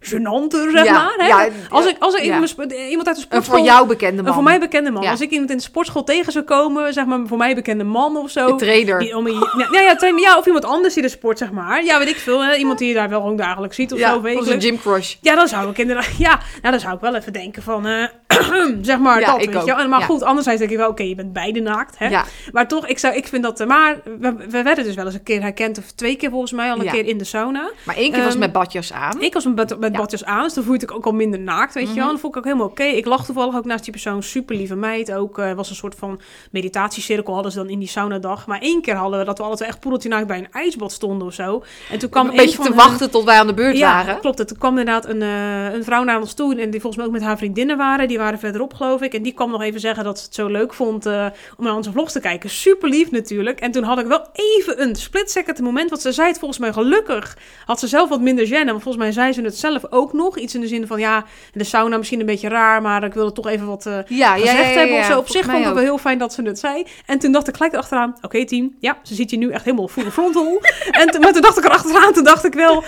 gênanter, 0.00 0.70
zeg 0.70 0.84
Ja, 0.84 0.92
maar. 0.92 1.14
Hè? 1.16 1.26
ja, 1.26 1.48
als 1.70 1.86
ik, 1.86 1.96
als 1.98 2.14
ik 2.14 2.22
iemand, 2.22 2.58
uit 2.58 2.68
de 2.70 2.76
een 3.10 3.16
sportschool... 3.16 3.56
voor 3.56 3.66
jou 3.66 3.86
bekende 3.86 4.16
man. 4.16 4.26
Een 4.26 4.34
voor 4.34 4.42
mij 4.42 4.60
bekende 4.60 4.90
man. 4.90 5.06
Als 5.06 5.20
ik 5.20 5.30
iemand 5.30 5.50
in 5.50 5.56
de 5.56 5.62
sportschool 5.62 6.04
tegen 6.04 6.32
zou 6.32 6.44
komen, 6.44 6.92
zeg 6.92 7.04
maar 7.06 7.20
voor 7.26 7.38
mij 7.38 7.54
bekende 7.54 7.81
man 7.84 8.16
of 8.16 8.30
zo. 8.30 8.56
De 8.56 8.64
trader. 8.64 8.98
Die 8.98 9.16
om 9.16 9.28
ja, 9.28 9.68
ja, 9.72 9.80
ja, 9.80 9.96
trainer, 9.96 10.20
ja, 10.20 10.38
of 10.38 10.46
iemand 10.46 10.64
anders 10.64 10.94
die 10.94 11.02
de 11.02 11.08
sport, 11.08 11.38
zeg 11.38 11.50
maar. 11.50 11.84
Ja, 11.84 11.98
weet 11.98 12.08
ik 12.08 12.16
veel. 12.16 12.44
Hè? 12.44 12.54
Iemand 12.54 12.78
die 12.78 12.88
je 12.88 12.94
daar 12.94 13.08
wel 13.08 13.20
gewoon 13.20 13.36
dagelijks 13.36 13.76
ziet 13.76 13.92
of 13.92 13.98
ja, 13.98 14.08
zo, 14.08 14.16
of 14.16 14.24
een 14.24 14.34
wekelijks. 14.34 14.64
gym 14.64 14.78
crush. 14.78 15.14
Ja, 15.20 15.34
dan 15.34 15.48
zou 15.48 15.70
ik 15.70 15.78
inderdaad... 15.78 16.16
Ja, 16.18 16.40
nou, 16.60 16.70
dan 16.70 16.80
zou 16.80 16.94
ik 16.94 17.00
wel 17.00 17.14
even 17.14 17.32
denken 17.32 17.62
van... 17.62 17.86
eh, 17.86 18.04
zeg 18.82 18.98
maar, 18.98 19.20
Ja, 19.20 19.26
dat, 19.32 19.42
ik 19.42 19.50
weet 19.50 19.64
je 19.64 19.74
wel. 19.74 19.88
Maar 19.88 20.00
Ja. 20.00 20.06
goed, 20.06 20.22
anderzijds 20.22 20.58
denk 20.58 20.70
ik 20.70 20.76
wel... 20.76 20.88
Oké, 20.88 21.02
je 21.02 21.14
bent 21.14 21.32
beide 21.32 21.60
naakt, 21.60 21.98
hè. 21.98 22.08
Ja, 22.08 22.24
Maar 22.52 22.68
toch, 22.68 22.86
ik, 22.86 22.98
zou, 22.98 23.14
ik 23.16 23.26
vind 23.26 23.42
dat... 23.42 23.60
eh, 23.60 23.66
Maar 23.66 24.00
we, 24.18 24.34
we 24.48 24.62
werden 24.62 24.84
dus 24.84 24.94
wel 24.94 25.04
eens 25.04 25.14
een 25.14 25.22
keer 25.22 25.40
herkend... 25.42 25.78
Of 25.78 25.90
twee 25.90 26.16
keer 26.16 26.30
volgens 26.30 26.52
mij 26.52 26.70
al 26.72 26.80
een 26.80 26.90
keer 26.90 27.06
in 27.06 27.18
de 27.18 27.24
sauna. 27.24 27.70
maar 27.84 27.96
één 27.96 28.12
keer 28.12 28.22
was 28.22 28.30
Ehm, 28.32 28.38
met 28.40 28.52
badjas 28.52 28.92
aan. 28.92 29.20
Ik 29.22 29.34
was 29.34 29.44
met, 29.44 29.78
met 29.78 29.92
Ja. 29.92 29.98
badjas 29.98 30.24
aan, 30.24 30.42
dus 30.42 30.54
dan 30.54 30.64
voelde 30.64 30.82
ik 30.84 30.92
ook 30.94 31.06
al 31.06 31.12
minder 31.12 31.40
naakt, 31.40 31.74
weet 31.74 31.88
je 31.88 31.94
wel. 31.94 31.96
Mhm. 31.96 32.04
En 32.06 32.10
dat 32.12 32.20
vond 32.20 32.32
ik 32.32 32.38
ook 32.38 32.44
helemaal 32.46 32.66
oké. 32.66 32.82
Ik 32.84 33.06
lag 33.06 33.24
toevallig 33.24 33.56
ook 33.56 33.64
naast 33.64 33.82
die 33.84 33.92
persoon, 33.92 34.22
super 34.22 34.56
lieve 34.56 34.74
meid. 34.76 35.12
Ook 35.12 35.38
eh, 35.38 35.52
was 35.52 35.70
een 35.70 35.76
soort 35.76 35.94
van 35.98 36.20
meditatiecirkel 36.50 37.34
hadden 37.34 37.52
ze 37.52 37.58
dan 37.58 37.68
in 37.68 37.78
die 37.78 37.88
saunadag. 37.88 38.46
Maar 38.46 38.60
één 38.60 38.82
keer 38.82 38.94
hadden 38.94 39.18
we 39.18 39.24
dat 39.24 39.38
we 39.38 39.44
altijd 39.44 39.68
echt 39.68 39.80
poedeltje 39.80 40.08
naakt 40.08 40.26
bij 40.26 40.38
een 40.38 40.48
ijsbad 40.52 40.92
stonden 40.92 41.26
of 41.26 41.34
zo. 41.34 41.62
En 41.90 41.98
toen 41.98 42.08
kwam 42.10 42.28
een 42.28 42.36
beetje 42.36 42.56
te 42.56 42.62
hun- 42.62 42.74
wachten 42.74 43.10
tot 43.10 43.24
wij 43.24 43.38
aan 43.38 43.46
de 43.46 43.54
beurt 43.54 43.76
ja, 43.78 43.92
waren. 44.04 44.20
klopt. 44.20 44.38
Het 44.38 44.58
kwam 44.58 44.78
inderdaad 44.78 45.08
een, 45.08 45.22
eh, 45.22 45.72
een 45.74 45.84
vrouw 45.84 46.04
naar 46.04 46.20
ons 46.20 46.34
toe. 46.34 46.50
En 46.60 46.70
die 46.70 46.80
volgens 46.80 46.96
mij 46.96 47.06
ook 47.06 47.12
met 47.12 47.22
haar 47.22 47.38
vriendinnen 47.38 47.76
waren. 47.76 48.08
Die 48.08 48.18
waren 48.22 48.38
verderop, 48.38 48.74
geloof 48.74 49.00
ik. 49.00 49.14
En 49.14 49.22
die 49.22 49.32
kwam 49.32 49.50
nog 49.50 49.62
even 49.62 49.80
zeggen 49.80 50.04
dat 50.04 50.18
ze 50.18 50.24
het 50.24 50.34
zo 50.34 50.46
leuk 50.46 50.74
vond 50.74 51.06
eh, 51.06 51.26
om 51.56 51.64
naar 51.64 51.74
onze 51.74 51.92
vlogs 51.92 52.12
te 52.12 52.20
kijken. 52.20 52.50
Super 52.50 52.88
lief 52.88 53.10
natuurlijk. 53.10 53.60
En 53.60 53.70
toen 53.70 53.82
had 53.82 53.98
ik 53.98 54.06
wel 54.06 54.26
even 54.32 54.82
een 54.82 54.96
split 54.96 55.30
second 55.30 55.60
moment. 55.60 55.90
Want 55.90 56.02
ze 56.02 56.12
zei 56.12 56.28
het 56.28 56.38
volgens 56.38 56.60
mij 56.60 56.72
gelukkig. 56.72 57.36
Had 57.64 57.80
ze 57.80 57.86
zelf 57.86 58.08
wat 58.08 58.20
minder 58.20 58.46
gêne. 58.46 58.64
Want 58.64 58.82
volgens 58.82 58.96
mij 58.96 59.12
zei 59.12 59.32
ze 59.32 59.42
het 59.42 59.56
zelf 59.56 59.82
ook 59.90 60.12
nog. 60.12 60.38
Iets 60.38 60.54
in 60.54 60.60
de 60.60 60.66
zin 60.66 60.86
van 60.86 61.00
ja, 61.00 61.24
de 61.52 61.64
sauna 61.64 61.96
misschien 61.96 62.20
een 62.20 62.26
beetje 62.26 62.48
raar. 62.48 62.82
Maar 62.82 63.04
ik 63.04 63.14
wilde 63.14 63.32
toch 63.32 63.46
even 63.46 63.66
wat 63.66 63.86
eh, 63.86 63.98
Ja, 64.06 64.32
gezegd 64.34 64.72
ja, 64.72 64.78
hebben 64.78 64.98
of 64.98 65.04
zo. 65.04 65.18
Op 65.18 65.28
zich 65.28 65.44
vond 65.44 65.66
ik 65.66 65.72
wel 65.72 65.82
heel 65.82 65.98
fijn 65.98 66.18
dat 66.18 66.32
ze 66.32 66.42
het 66.42 66.58
zei. 66.58 66.86
En 67.06 67.18
toen 67.18 67.32
dacht 67.32 67.48
ik 67.48 67.54
gelijk 67.56 67.72
erachteraan, 67.72 68.16
oké 68.20 68.44
team, 68.44 68.76
ja, 68.78 68.98
ze 69.02 69.14
ziet 69.14 69.30
je 69.30 69.36
nu 69.36 69.50
echt 69.50 69.64
helemaal 69.64 69.88
full 69.88 70.10
frontal. 70.10 70.60
en 71.00 71.06
toen, 71.10 71.20
maar 71.20 71.32
toen 71.32 71.42
dacht 71.42 71.58
ik 71.58 71.64
erachteraan, 71.64 72.12
toen 72.12 72.24
dacht 72.24 72.44
ik 72.44 72.54
wel... 72.54 72.84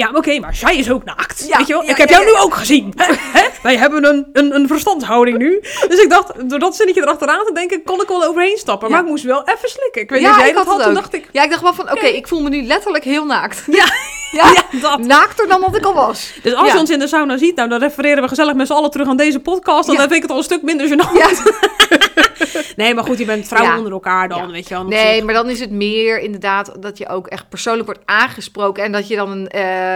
Ja, 0.00 0.10
oké, 0.14 0.38
maar 0.38 0.54
zij 0.54 0.76
is 0.76 0.90
ook 0.90 1.04
naakt. 1.04 1.44
Ja, 1.48 1.56
weet 1.56 1.66
je 1.66 1.72
wel? 1.72 1.82
ja, 1.82 1.88
ik 1.90 1.96
heb 1.96 2.08
jou 2.08 2.24
nu 2.24 2.36
ook 2.36 2.54
gezien. 2.54 2.94
Wij 3.62 3.76
hebben 3.76 4.04
een, 4.04 4.26
een, 4.32 4.54
een 4.54 4.66
verstandshouding 4.66 5.38
nu. 5.38 5.60
Dus 5.88 5.98
ik 6.02 6.10
dacht, 6.10 6.48
door 6.50 6.58
dat 6.58 6.76
zinnetje 6.76 7.02
erachteraan 7.02 7.44
te 7.44 7.52
denken, 7.52 7.82
kon 7.82 8.00
ik 8.00 8.08
wel 8.08 8.24
overheen 8.24 8.56
stappen. 8.58 8.90
Maar 8.90 9.00
ik 9.00 9.06
moest 9.06 9.24
wel 9.24 9.42
even 9.44 9.68
slikken. 9.68 10.02
Ik 10.02 10.10
weet 10.10 10.20
Ja, 10.20 10.26
niet 10.26 10.36
of 10.36 10.40
jij 10.40 10.50
ik 10.50 10.56
dat 10.56 10.66
had 10.66 10.82
Toen 10.82 10.94
dacht 10.94 11.14
ik, 11.14 11.28
Ja, 11.32 11.42
ik 11.42 11.50
dacht 11.50 11.62
wel 11.62 11.74
van, 11.74 11.90
oké, 11.90 12.06
ik 12.06 12.28
voel 12.28 12.40
me 12.40 12.48
nu 12.48 12.62
letterlijk 12.62 13.04
heel 13.04 13.24
naakt. 13.24 13.62
ja, 13.70 13.84
Ja, 14.30 14.52
dat. 14.80 14.98
naakter 14.98 15.48
dan 15.48 15.60
wat 15.60 15.76
ik 15.76 15.84
al 15.84 15.94
was. 15.94 16.32
Dus 16.42 16.54
als 16.54 16.72
je 16.72 16.78
ons 16.78 16.90
in 16.90 16.98
de 16.98 17.06
sauna 17.06 17.36
ziet, 17.36 17.56
nou, 17.56 17.68
dan 17.68 17.78
refereren 17.78 18.22
we 18.22 18.28
gezellig 18.28 18.54
met 18.54 18.66
z'n 18.66 18.72
allen 18.72 18.90
terug 18.90 19.08
aan 19.08 19.16
deze 19.16 19.40
podcast. 19.40 19.86
Dan 19.86 19.96
vind 19.96 20.12
ik 20.12 20.22
het 20.22 20.30
al 20.30 20.36
een 20.36 20.42
stuk 20.42 20.62
minder 20.62 20.88
gênant. 20.88 21.16
Ja. 21.18 21.28
Nee, 22.76 22.94
maar 22.94 23.04
goed, 23.04 23.18
je 23.18 23.24
bent 23.24 23.48
vrouwen 23.48 23.76
onder 23.76 23.92
elkaar 23.92 24.28
dan, 24.28 24.50
weet 24.50 24.68
je 24.68 24.74
wel. 24.74 24.84
Nee, 24.84 25.24
maar 25.24 25.34
dan 25.34 25.48
is 25.48 25.60
het 25.60 25.70
meer 25.70 26.20
inderdaad 26.20 26.72
dat 26.82 26.98
je 26.98 27.08
ook 27.08 27.26
echt 27.26 27.48
persoonlijk 27.48 27.86
wordt 27.86 28.00
aangesproken. 28.04 28.84
En 28.84 28.92
dat 28.92 29.08
je 29.08 29.16
dan 29.16 29.30
een, 29.30 29.48
eh, 29.48 29.89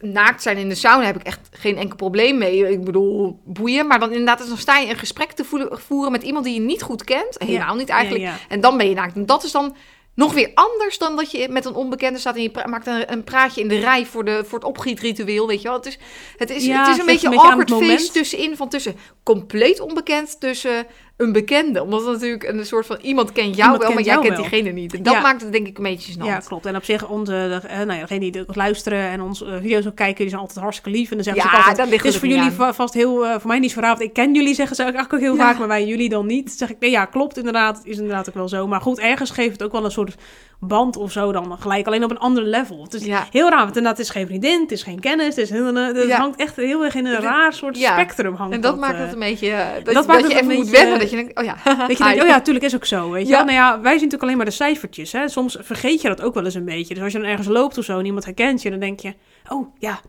naakt 0.00 0.42
zijn 0.42 0.56
in 0.56 0.68
de 0.68 0.74
sauna 0.74 1.06
heb 1.06 1.16
ik 1.16 1.22
echt 1.26 1.48
geen 1.52 1.76
enkel 1.76 1.96
probleem 1.96 2.38
mee. 2.38 2.70
Ik 2.70 2.84
bedoel, 2.84 3.40
boeien. 3.44 3.86
Maar 3.86 3.98
dan 4.00 4.10
inderdaad, 4.10 4.48
dan 4.48 4.56
sta 4.58 4.78
je 4.78 4.90
een 4.90 4.98
gesprek 4.98 5.32
te 5.32 5.44
voelen- 5.44 5.80
voeren 5.80 6.12
met 6.12 6.22
iemand 6.22 6.44
die 6.44 6.54
je 6.54 6.60
niet 6.60 6.82
goed 6.82 7.04
kent. 7.04 7.36
Helemaal 7.38 7.74
niet 7.74 7.88
eigenlijk. 7.88 8.24
Ja, 8.24 8.30
ja. 8.30 8.36
En 8.48 8.60
dan 8.60 8.76
ben 8.76 8.88
je 8.88 8.94
naakt. 8.94 9.16
En 9.16 9.26
dat 9.26 9.44
is 9.44 9.52
dan 9.52 9.76
nog 10.14 10.32
weer 10.32 10.50
anders 10.54 10.98
dan 10.98 11.16
dat 11.16 11.30
je 11.30 11.48
met 11.48 11.64
een 11.64 11.74
onbekende 11.74 12.18
staat 12.18 12.36
en 12.36 12.42
je 12.42 12.50
maakt 12.68 12.86
een, 12.86 13.12
een 13.12 13.24
praatje 13.24 13.60
in 13.60 13.68
de 13.68 13.78
rij 13.78 14.06
voor, 14.06 14.24
de, 14.24 14.42
voor 14.46 14.58
het 14.58 14.68
opgietritueel, 14.68 15.46
weet 15.46 15.62
je 15.62 15.68
wel. 15.68 15.76
Het 15.76 15.86
is, 15.86 15.98
het 16.36 16.50
is, 16.50 16.64
Ja, 16.64 16.78
het 16.78 16.88
is 16.88 16.94
een 16.94 17.00
is 17.00 17.04
beetje 17.06 17.26
een 17.26 17.32
beetje 17.32 17.46
awkward 17.48 17.70
moment. 17.70 18.12
tussenin, 18.12 18.56
van 18.56 18.68
tussen 18.68 18.96
compleet 19.22 19.80
onbekend, 19.80 20.40
tussen 20.40 20.86
een 21.20 21.32
bekende. 21.32 21.82
Omdat 21.82 22.00
het 22.00 22.10
natuurlijk 22.12 22.42
een 22.44 22.66
soort 22.66 22.86
van 22.86 22.98
iemand 23.02 23.32
kent 23.32 23.56
jou 23.56 23.62
Iemand 23.62 23.82
wel, 23.82 23.92
maar 23.92 24.02
jij 24.02 24.18
kent 24.18 24.28
wel. 24.28 24.36
diegene 24.36 24.70
niet. 24.70 24.94
En 24.94 25.02
dat 25.02 25.14
Ja. 25.14 25.20
maakt 25.20 25.40
het 25.42 25.52
denk 25.52 25.66
ik 25.66 25.76
een 25.76 25.82
beetje 25.82 26.12
snel. 26.12 26.26
Ja, 26.26 26.38
klopt. 26.38 26.66
En 26.66 26.76
op 26.76 26.84
zich, 26.84 27.08
onze, 27.08 27.32
de, 27.32 27.68
eh, 27.68 27.76
nou 27.78 27.92
ja, 27.92 28.00
degenen 28.00 28.32
die 28.32 28.44
luisteren 28.46 28.98
en 29.10 29.20
onze 29.22 29.44
eh, 29.44 29.52
video's 29.60 29.86
ook 29.86 29.94
kijken, 29.94 30.16
die 30.18 30.28
zijn 30.28 30.40
altijd 30.40 30.58
hartstikke 30.58 30.98
lief. 30.98 31.10
En 31.10 31.14
dan 31.16 31.24
zeggen 31.24 31.42
ze 31.42 31.48
Ja, 31.48 31.54
ook 31.54 31.58
altijd, 31.60 31.76
daar 31.76 31.86
ligt 31.86 32.04
het 32.04 32.14
is 32.14 32.20
het 32.20 32.30
voor 32.30 32.36
jullie 32.36 32.60
aan. 32.60 32.74
vast 32.74 32.94
heel, 32.94 33.26
eh, 33.26 33.30
voor 33.38 33.48
mij 33.48 33.58
niet 33.58 33.74
want 33.74 34.00
ik 34.00 34.12
ken 34.12 34.34
jullie, 34.34 34.54
zeggen 34.54 34.76
ze 34.76 34.82
ook 34.82 34.92
eigenlijk 34.94 35.22
ook 35.24 35.28
heel 35.28 35.38
Ja. 35.38 35.48
vaak, 35.48 35.58
maar 35.58 35.68
wij 35.68 35.86
jullie 35.86 36.08
dan 36.08 36.26
niet. 36.26 36.46
Dan 36.46 36.56
zeg 36.56 36.70
ik, 36.70 36.76
nee, 36.80 36.90
ja, 36.90 37.04
klopt 37.04 37.36
inderdaad, 37.36 37.76
het 37.76 37.86
is 37.86 37.96
inderdaad 37.96 38.28
ook 38.28 38.34
wel 38.34 38.48
zo. 38.48 38.66
Maar 38.66 38.80
goed, 38.80 38.98
ergens 38.98 39.30
geeft 39.30 39.52
het 39.52 39.62
ook 39.62 39.72
wel 39.72 39.84
een 39.84 39.90
soort 39.90 40.14
band 40.60 40.96
of 40.96 41.12
zo 41.12 41.32
dan 41.32 41.56
gelijk, 41.60 41.86
alleen 41.86 42.04
op 42.04 42.10
een 42.10 42.18
ander 42.18 42.42
level. 42.42 42.82
Het 42.82 42.94
is 42.94 43.04
Ja. 43.04 43.26
heel 43.30 43.48
raar, 43.48 43.58
want 43.58 43.76
inderdaad, 43.76 43.96
het 43.96 44.06
is 44.06 44.12
geen 44.12 44.26
vriendin, 44.26 44.60
het 44.60 44.72
is 44.72 44.82
geen 44.82 45.00
kennis, 45.00 45.26
het, 45.26 45.36
is 45.38 45.50
heel, 45.50 45.74
het 45.74 46.12
hangt 46.12 46.40
echt 46.40 46.56
heel 46.56 46.84
erg 46.84 46.94
in 46.94 47.06
een 47.06 47.20
raar 47.20 47.52
soort 47.52 47.76
spectrum. 47.76 48.34
Hangt 48.34 48.54
En 48.54 48.60
dat, 48.60 48.70
dat, 48.70 48.80
maakt 48.80 48.98
het 48.98 49.12
een 49.12 49.18
beetje... 49.18 49.50
Dat, 49.74 49.84
dat 49.84 49.94
dat, 49.94 50.06
maakt 50.06 50.20
je 50.20 50.34
het 50.34 50.42
even 50.44 50.54
moet 50.54 50.68
wennen. 50.70 50.98
Dat 51.10 51.18
je 51.18 51.24
denkt, 51.26 51.38
oh 51.38 51.44
ja. 51.44 51.56
Dat 51.88 51.98
je 51.98 52.04
denkt, 52.04 52.20
oh 52.22 52.26
ja, 52.28 52.34
natuurlijk 52.34 52.64
is 52.64 52.74
ook 52.74 52.84
zo, 52.86 53.10
weet 53.10 53.22
je 53.26 53.28
Ja. 53.32 53.36
wel. 53.36 53.44
Nou 53.44 53.56
ja, 53.56 53.70
wij 53.70 53.82
zien 53.82 53.92
natuurlijk 53.92 54.22
alleen 54.22 54.36
maar 54.36 54.46
de 54.46 54.50
cijfertjes, 54.52 55.12
hè. 55.12 55.28
Soms 55.28 55.56
vergeet 55.60 56.00
je 56.00 56.08
dat 56.08 56.20
ook 56.22 56.34
wel 56.34 56.44
eens 56.44 56.54
een 56.54 56.64
beetje. 56.64 56.94
Dus 56.94 57.02
als 57.02 57.12
je 57.12 57.18
dan 57.18 57.28
ergens 57.28 57.48
loopt 57.48 57.78
of 57.78 57.84
zo 57.84 57.98
en 57.98 58.04
iemand 58.04 58.24
herkent 58.24 58.62
je, 58.62 58.70
dan 58.70 58.80
denk 58.80 59.00
je... 59.00 59.14
Oh, 59.48 59.74
ja, 59.78 60.00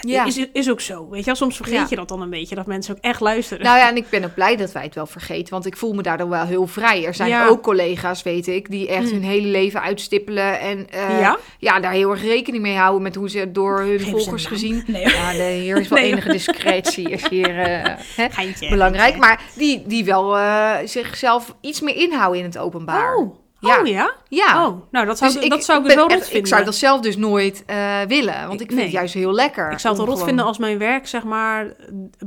Ja. 0.00 0.24
Is, 0.24 0.46
is 0.52 0.70
ook 0.70 0.80
zo, 0.80 1.08
weet 1.08 1.24
je. 1.24 1.34
Soms 1.34 1.56
vergeet 1.56 1.74
Ja. 1.74 1.86
je 1.88 1.96
dat 1.96 2.08
dan 2.08 2.20
een 2.22 2.30
beetje, 2.30 2.54
dat 2.54 2.66
mensen 2.66 2.94
ook 2.96 3.02
echt 3.02 3.20
luisteren. 3.20 3.64
Nou 3.64 3.78
ja, 3.78 3.88
en 3.88 3.96
ik 3.96 4.08
ben 4.10 4.24
ook 4.24 4.34
blij 4.34 4.56
dat 4.56 4.72
wij 4.72 4.82
het 4.82 4.94
wel 4.94 5.06
vergeten. 5.06 5.52
Want 5.52 5.66
ik 5.66 5.76
voel 5.76 5.92
me 5.92 6.02
daardoor 6.02 6.28
wel 6.28 6.44
heel 6.44 6.66
vrij. 6.66 7.04
Er 7.06 7.14
zijn 7.14 7.28
Ja. 7.28 7.46
ook 7.46 7.62
collega's, 7.62 8.22
weet 8.22 8.46
ik, 8.46 8.70
die 8.70 8.88
echt 8.88 9.04
Mm. 9.06 9.12
hun 9.12 9.22
hele 9.22 9.46
leven 9.48 9.80
uitstippelen. 9.82 10.60
En 10.60 10.90
eh, 10.90 11.20
ja? 11.20 11.38
ja, 11.58 11.80
daar 11.80 11.92
heel 11.92 12.10
erg 12.10 12.22
rekening 12.22 12.62
mee 12.62 12.76
houden 12.76 13.02
met 13.02 13.14
hoe 13.14 13.30
ze 13.30 13.52
door 13.52 13.78
hun 13.80 13.98
Geef 14.00 14.10
volgers 14.10 14.46
gezien. 14.46 14.84
Nee, 14.86 15.08
Ja, 15.08 15.32
nee, 15.32 15.60
hier 15.60 15.76
is 15.76 15.88
wel 15.88 15.98
Nee. 16.02 16.10
enige 16.12 16.28
discretie. 16.32 17.10
Is 17.10 17.28
hier 17.28 17.58
eh, 17.58 17.94
hè, 18.16 18.30
geintje. 18.30 18.68
belangrijk. 18.68 19.16
Maar 19.16 19.40
die, 19.54 19.82
die 19.86 20.04
wel 20.04 20.36
eh, 20.38 20.74
zichzelf 20.84 21.54
iets 21.60 21.80
meer 21.80 21.96
inhouden 21.96 22.38
in 22.38 22.44
het 22.46 22.58
openbaar. 22.58 23.14
Oh, 23.16 23.34
Ja. 23.66 23.80
oh 23.80 23.86
ja? 23.86 24.14
Ja. 24.28 24.66
Oh, 24.66 24.82
nou, 24.90 25.06
dat 25.06 25.18
zou, 25.18 25.32
Dus 25.32 25.42
ik, 25.42 25.50
dat 25.50 25.64
zou 25.64 25.80
ik 25.80 25.86
ben 25.86 25.96
wel 25.96 26.04
echt- 26.06 26.14
rot 26.14 26.22
vinden. 26.24 26.40
Ik 26.42 26.46
zou 26.46 26.64
dat 26.64 26.74
zelf 26.74 27.00
dus 27.00 27.16
nooit 27.16 27.62
eh, 27.66 28.00
willen. 28.08 28.46
Want 28.48 28.60
ik 28.60 28.66
vind 28.66 28.74
Nee. 28.74 28.82
het 28.84 28.92
juist 28.92 29.14
heel 29.14 29.32
lekker. 29.32 29.70
Ik 29.70 29.78
zou 29.78 29.94
het 29.94 30.02
rot 30.02 30.12
gewoon- 30.12 30.26
vinden 30.28 30.44
als 30.44 30.58
mijn 30.58 30.78
werk, 30.78 31.06
zeg 31.06 31.24
maar, 31.24 31.74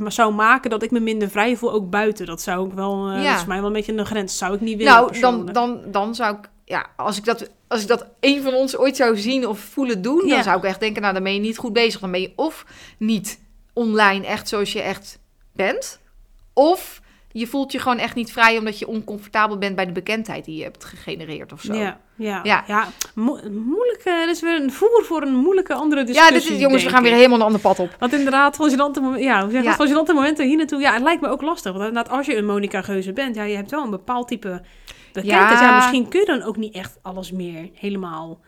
zou 0.08 0.34
maken 0.34 0.69
dat 0.69 0.84
ik 0.84 0.91
me 0.91 0.99
minder 0.99 1.30
vrij 1.30 1.56
voel, 1.58 1.71
ook 1.71 1.89
buiten. 1.89 2.25
Dat 2.25 2.41
zou 2.41 2.67
ik 2.67 2.73
wel, 2.73 3.10
eh, 3.10 3.23
Ja. 3.23 3.32
dat 3.32 3.39
is 3.41 3.45
mij 3.45 3.58
wel 3.58 3.67
een 3.67 3.73
beetje 3.73 3.93
een 3.97 4.06
grens. 4.06 4.38
zou 4.38 4.54
ik 4.54 4.62
niet 4.62 4.78
willen, 4.78 4.93
Nou, 4.93 5.19
dan, 5.19 5.45
dan, 5.45 5.80
dan 5.86 6.15
zou 6.15 6.36
ik, 6.38 6.49
ja, 6.65 6.86
als 6.95 7.17
ik, 7.17 7.25
dat, 7.25 7.49
als 7.67 7.82
ik 7.82 7.88
dat 7.88 8.06
een 8.19 8.41
van 8.43 8.54
ons 8.54 8.78
ooit 8.78 8.95
zou 8.95 9.17
zien 9.17 9.47
of 9.47 9.60
voelen 9.60 10.02
doen, 10.02 10.25
Ja. 10.25 10.34
dan 10.36 10.43
zou 10.43 10.58
ik 10.58 10.63
echt 10.63 10.80
denken, 10.80 11.02
nou, 11.02 11.13
dan 11.13 11.23
ben 11.23 11.34
je 11.34 11.39
niet 11.39 11.58
goed 11.58 11.73
bezig. 11.73 11.99
Dan 11.99 12.12
ben 12.12 12.21
je 12.21 12.32
of 12.36 12.65
niet 12.97 13.39
online 13.73 14.25
echt 14.25 14.47
zoals 14.49 14.71
je 14.73 14.82
echt 14.82 15.19
bent, 15.54 15.99
of 16.54 16.98
je 17.31 17.47
voelt 17.47 17.71
je 17.71 17.79
gewoon 17.79 17.97
echt 17.97 18.15
niet 18.15 18.31
vrij 18.31 18.57
omdat 18.57 18.79
je 18.79 18.87
oncomfortabel 18.87 19.57
bent 19.57 19.75
bij 19.75 19.85
de 19.85 19.91
bekendheid 19.91 20.45
die 20.45 20.55
je 20.57 20.63
hebt 20.63 20.83
gegenereerd 20.85 21.53
of 21.53 21.61
zo. 21.61 21.73
Ja, 21.73 21.99
ja, 22.15 22.39
Ja. 22.43 22.63
ja. 22.67 22.87
mo- 23.15 23.39
moeilijke, 23.49 24.23
dat 24.25 24.35
is 24.35 24.41
weer 24.41 24.61
een 24.61 24.71
voer 24.71 25.03
voor 25.05 25.21
een 25.21 25.35
moeilijke 25.35 25.73
andere 25.73 26.01
Ja, 26.01 26.07
discussie. 26.07 26.41
dit 26.41 26.51
is, 26.51 26.59
jongens, 26.59 26.83
we 26.83 26.89
gaan 26.89 27.03
weer 27.03 27.13
helemaal 27.13 27.37
een 27.39 27.45
ander 27.45 27.61
pad 27.61 27.79
op. 27.79 27.95
Want 27.99 28.13
inderdaad, 28.13 28.55
van 28.55 28.69
gênante 28.71 29.01
momenten, 29.01 29.21
ja, 29.21 29.41
hoe 29.41 29.51
zeg 29.51 29.63
Ja. 29.63 29.75
Van 29.75 29.87
gênante 29.87 30.13
momenten 30.13 30.47
hier 30.47 30.57
naartoe, 30.57 30.79
ja, 30.81 30.93
het 30.93 31.01
lijkt 31.03 31.21
me 31.21 31.27
ook 31.27 31.41
lastig. 31.41 31.71
Want 31.71 31.87
inderdaad, 31.87 32.17
als 32.17 32.25
je 32.25 32.35
een 32.37 32.45
Monica 32.45 32.81
Geuze 32.81 33.13
bent, 33.13 33.35
ja, 33.35 33.43
je 33.43 33.55
hebt 33.55 33.71
wel 33.71 33.83
een 33.83 33.89
bepaald 33.89 34.27
type 34.27 34.61
bekendheid. 35.13 35.59
Ja. 35.59 35.65
Ja. 35.65 35.75
misschien 35.75 36.07
kun 36.07 36.19
je 36.19 36.25
dan 36.25 36.43
ook 36.43 36.57
niet 36.57 36.73
echt 36.73 36.97
alles 37.01 37.31
meer 37.31 37.69
helemaal, 37.73 38.39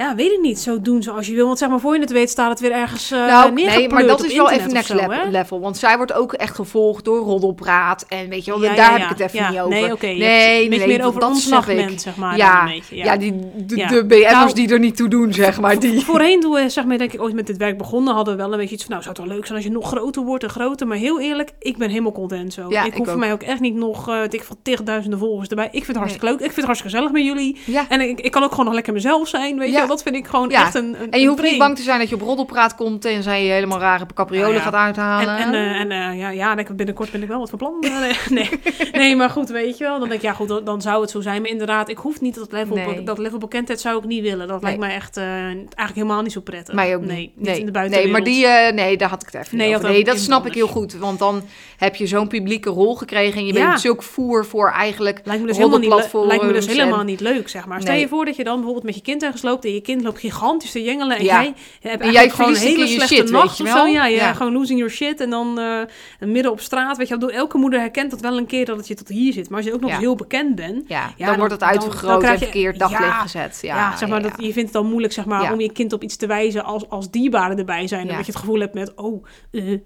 ja, 0.00 0.14
weet 0.14 0.32
ik 0.32 0.40
niet, 0.40 0.58
zo 0.58 0.80
doen 0.80 1.02
zoals 1.02 1.26
je 1.26 1.34
wil. 1.34 1.46
Want 1.46 1.58
zeg 1.58 1.68
maar, 1.68 1.80
voor 1.80 1.94
je 1.94 2.00
het 2.00 2.10
weet 2.10 2.30
staat 2.30 2.50
het 2.50 2.60
weer 2.60 2.72
ergens 2.72 3.12
uh, 3.12 3.26
nou, 3.26 3.52
nee, 3.52 3.88
maar 3.88 4.06
dat 4.06 4.24
is 4.24 4.36
wel 4.36 4.50
even 4.50 4.72
next 4.72 4.86
zo, 4.86 4.96
level. 5.30 5.60
Want 5.60 5.76
zij 5.76 5.96
wordt 5.96 6.12
ook 6.12 6.32
echt 6.32 6.54
gevolgd 6.54 7.04
door 7.04 7.18
roddelpraat. 7.18 8.04
En 8.08 8.28
weet 8.28 8.44
je 8.44 8.50
wel, 8.50 8.62
Ja, 8.62 8.74
daar 8.74 8.76
ja, 8.76 8.90
heb 8.90 8.98
ja. 8.98 9.10
ik 9.10 9.18
het 9.18 9.20
even 9.20 9.50
niet 9.50 9.60
over. 9.60 9.80
Nee, 9.80 9.92
oké. 9.92 10.06
hebt 10.06 10.18
nee, 10.18 10.62
een 10.62 10.70
beetje 10.70 10.86
nee, 10.86 10.96
meer 10.96 11.06
over 11.06 11.20
dat 11.20 11.36
snap 11.36 11.66
ik. 11.66 12.00
zeg 12.00 12.16
maar. 12.16 12.36
Ja, 12.36 12.62
een 12.62 12.68
beetje, 12.68 12.96
Ja, 12.96 13.16
die, 13.16 13.32
de, 13.66 13.74
de 13.74 14.04
BN'ers 14.06 14.32
Nou- 14.32 14.52
die 14.52 14.72
er 14.72 14.78
niet 14.78 14.96
toe 14.96 15.08
doen, 15.08 15.32
zeg 15.32 15.60
maar. 15.60 15.78
Die. 15.78 16.00
Voorheen 16.04 16.40
toen 16.40 16.52
we 16.52 16.68
zeg 16.68 16.84
maar, 16.84 16.98
denk 16.98 17.12
ik, 17.12 17.22
ooit 17.22 17.34
met 17.34 17.46
dit 17.46 17.56
werk 17.56 17.78
begonnen, 17.78 18.14
hadden 18.14 18.36
we 18.36 18.42
wel 18.42 18.52
een 18.52 18.58
beetje 18.58 18.74
iets 18.74 18.84
van, 18.84 18.92
nou, 18.92 19.02
zou 19.04 19.16
het 19.16 19.26
wel 19.26 19.34
leuk 19.36 19.46
zijn 19.46 19.58
als 19.58 19.66
je 19.66 19.72
nog 19.72 19.88
groter 19.88 20.22
wordt 20.22 20.44
en 20.44 20.50
groter. 20.50 20.86
Maar 20.86 20.96
heel 20.96 21.20
eerlijk, 21.20 21.50
ik 21.58 21.76
ben 21.76 21.88
helemaal 21.88 22.12
content 22.12 22.52
zo. 22.52 22.68
Ik 22.68 22.84
ik 22.84 22.94
hoef 22.94 23.08
voor 23.08 23.18
mij 23.18 23.32
ook 23.32 23.42
echt 23.42 23.60
niet 23.60 23.74
nog, 23.74 24.08
eh 24.08 24.22
ik 24.28 24.44
van 24.44 24.56
tigduizenden 24.62 25.18
volgers 25.18 25.48
erbij. 25.48 25.64
Ik 25.64 25.72
vind 25.72 25.86
het 25.86 25.96
hartstikke 25.96 26.26
leuk. 26.26 26.34
Ik 26.34 26.40
vind 26.40 26.56
het 26.56 26.64
hartstikke 26.64 26.96
gezellig 26.96 27.12
met 27.12 27.24
jullie. 27.24 27.56
En 27.88 28.00
ik, 28.00 28.30
kan 28.30 28.42
ook 28.42 28.50
gewoon 28.50 28.64
nog 28.64 28.74
lekker 28.74 28.92
mezelf 28.92 29.28
zijn, 29.28 29.58
weet 29.58 29.72
je. 29.72 29.86
Dat 29.90 30.02
vind 30.02 30.14
ik 30.16 30.26
gewoon 30.26 30.48
Ja. 30.48 30.60
echt 30.62 30.74
een, 30.74 30.96
een 31.02 31.10
En 31.10 31.20
je 31.20 31.28
hoeft 31.28 31.42
niet 31.42 31.58
bang 31.58 31.76
te 31.76 31.82
zijn 31.82 31.98
dat 31.98 32.08
je 32.08 32.14
op 32.14 32.20
roddelpraat 32.20 32.74
komt 32.74 33.04
en 33.04 33.22
zij 33.22 33.44
je 33.44 33.52
helemaal 33.52 33.78
rare 33.78 34.06
capriolen 34.14 34.48
Nou 34.54 34.64
ja. 34.64 34.70
gaat 34.70 34.74
uithalen. 34.74 35.36
En, 35.36 35.54
en, 35.54 35.54
eh, 35.54 35.80
en 35.80 35.90
eh, 36.12 36.18
ja, 36.18 36.30
ja, 36.30 36.54
denk 36.54 36.76
binnenkort 36.76 37.10
ben 37.10 37.22
ik 37.22 37.28
wel 37.28 37.38
wat 37.38 37.50
van 37.50 37.58
plan. 37.58 37.74
Nee, 38.00 38.16
nee. 38.28 38.48
nee, 38.92 39.16
maar 39.16 39.30
goed, 39.30 39.48
weet 39.48 39.78
je 39.78 39.84
wel. 39.84 39.98
Dan 39.98 40.08
denk 40.08 40.20
ik, 40.20 40.26
ja 40.26 40.32
goed, 40.32 40.48
dan, 40.48 40.64
dan 40.64 40.82
zou 40.82 41.00
het 41.00 41.10
zo 41.10 41.20
zijn. 41.20 41.42
Maar 41.42 41.50
inderdaad, 41.50 41.88
ik 41.88 41.98
hoef 41.98 42.20
niet 42.20 42.34
dat 42.34 42.52
level, 42.52 42.76
Nee. 42.76 43.02
dat 43.02 43.18
level 43.18 43.38
bekendheid 43.38 43.80
zou 43.80 43.98
ik 43.98 44.04
niet 44.04 44.22
willen. 44.22 44.48
Dat 44.48 44.62
lijkt 44.62 44.78
mij 44.78 44.94
echt 44.94 45.16
eh, 45.16 45.24
eigenlijk 45.24 45.94
helemaal 45.94 46.22
niet 46.22 46.32
zo 46.32 46.40
prettig. 46.40 46.74
Mij 46.74 46.94
ook 46.94 47.00
niet. 47.00 47.10
Nee, 47.10 47.32
niet 47.34 47.46
nee. 47.46 47.58
in 47.58 47.58
de 47.58 47.62
nee, 47.62 47.72
buitenwereld. 47.72 48.12
maar 48.12 48.24
die, 48.24 48.72
nee, 48.72 48.96
daar 48.96 49.08
had 49.08 49.22
ik 49.22 49.28
het 49.32 49.44
even 49.44 49.56
Nee, 49.56 49.76
Nee, 49.78 50.04
dat 50.04 50.18
snap 50.18 50.46
ik 50.46 50.54
heel 50.54 50.66
goed. 50.68 50.96
Want 50.96 51.18
dan 51.18 51.42
heb 51.76 51.94
je 51.96 52.06
zo'n 52.06 52.28
publieke 52.28 52.70
rol 52.70 52.94
gekregen 52.96 53.38
en 53.40 53.46
je 53.46 53.52
bent 53.52 53.80
zulk 53.80 54.02
voer 54.02 54.46
voor 54.46 54.70
eigenlijk 54.70 55.20
Lijkt 55.24 55.40
me, 55.40 55.46
dus 55.46 55.56
helemaal 55.56 55.78
niet, 55.78 55.88
lijkt 56.26 56.44
me 56.44 56.52
dus 56.52 56.66
en- 56.66 57.06
niet 57.06 57.20
leuk, 57.20 57.48
zeg 57.48 57.66
maar. 57.66 57.80
Stel 57.80 57.92
Nee. 57.92 58.02
je 58.02 58.08
voor 58.08 58.24
dat 58.24 58.36
je 58.36 58.44
dan 58.44 58.54
bijvoorbeeld 58.54 58.84
met 58.84 58.94
je 58.94 59.00
kind 59.00 59.22
ergens 59.22 59.42
loopt 59.42 59.64
en 59.70 59.76
je 59.76 59.82
kind 59.82 60.02
loopt 60.02 60.18
gigantisch 60.18 60.70
te 60.70 60.82
jengelen 60.82 61.16
en 61.16 61.24
jij 61.24 61.54
hebt 61.80 62.02
En 62.02 62.12
jij 62.12 62.30
gewoon 62.30 62.50
een 62.50 62.60
hele 62.60 62.86
slechte 62.86 63.14
shit, 63.14 63.30
nacht 63.30 63.60
of 63.60 63.68
zo. 63.68 63.86
Ja, 63.86 64.06
ja, 64.06 64.32
gewoon 64.32 64.52
losing 64.52 64.78
your 64.78 64.94
shit 64.94 65.20
en 65.20 65.30
dan 65.30 65.58
eh, 65.58 65.80
midden 66.18 66.52
op 66.52 66.60
straat, 66.60 66.96
weet 66.96 67.08
je 67.08 67.18
wel. 67.18 67.30
Elke 67.30 67.58
moeder 67.58 67.80
herkent 67.80 68.10
dat 68.10 68.20
wel 68.20 68.36
een 68.36 68.46
keer 68.46 68.64
dat 68.64 68.76
het 68.76 68.88
je 68.88 68.94
tot 68.94 69.08
hier 69.08 69.32
zit. 69.32 69.48
Maar 69.48 69.58
als 69.58 69.66
je 69.66 69.74
ook 69.74 69.80
nog 69.80 69.98
heel 69.98 70.14
bekend 70.14 70.54
bent, 70.54 70.82
Ja, 70.88 71.12
dan, 71.16 71.26
dan- 71.26 71.36
wordt 71.36 71.52
het 71.52 71.62
uitvergroot 71.62 72.22
en 72.22 72.38
verkeerd 72.38 72.78
daglicht 72.78 73.20
gezet. 73.20 73.58
Ja, 73.62 73.96
zeg 73.96 74.08
maar, 74.08 74.22
Dat, 74.22 74.32
je 74.36 74.52
vindt 74.52 74.58
het 74.58 74.72
dan 74.72 74.86
moeilijk 74.86 75.12
zeg 75.12 75.24
maar, 75.24 75.52
om 75.52 75.60
je 75.60 75.72
kind 75.72 75.92
op 75.92 76.02
iets 76.02 76.16
te 76.16 76.26
wijzen 76.26 76.64
als, 76.64 76.88
als 76.88 77.10
dierbaren 77.10 77.58
erbij 77.58 77.86
zijn. 77.86 78.06
Ja. 78.06 78.16
Dat 78.16 78.26
je 78.26 78.32
het 78.32 78.40
gevoel 78.40 78.60
hebt 78.60 78.74
met, 78.74 78.94
oh, 78.94 79.24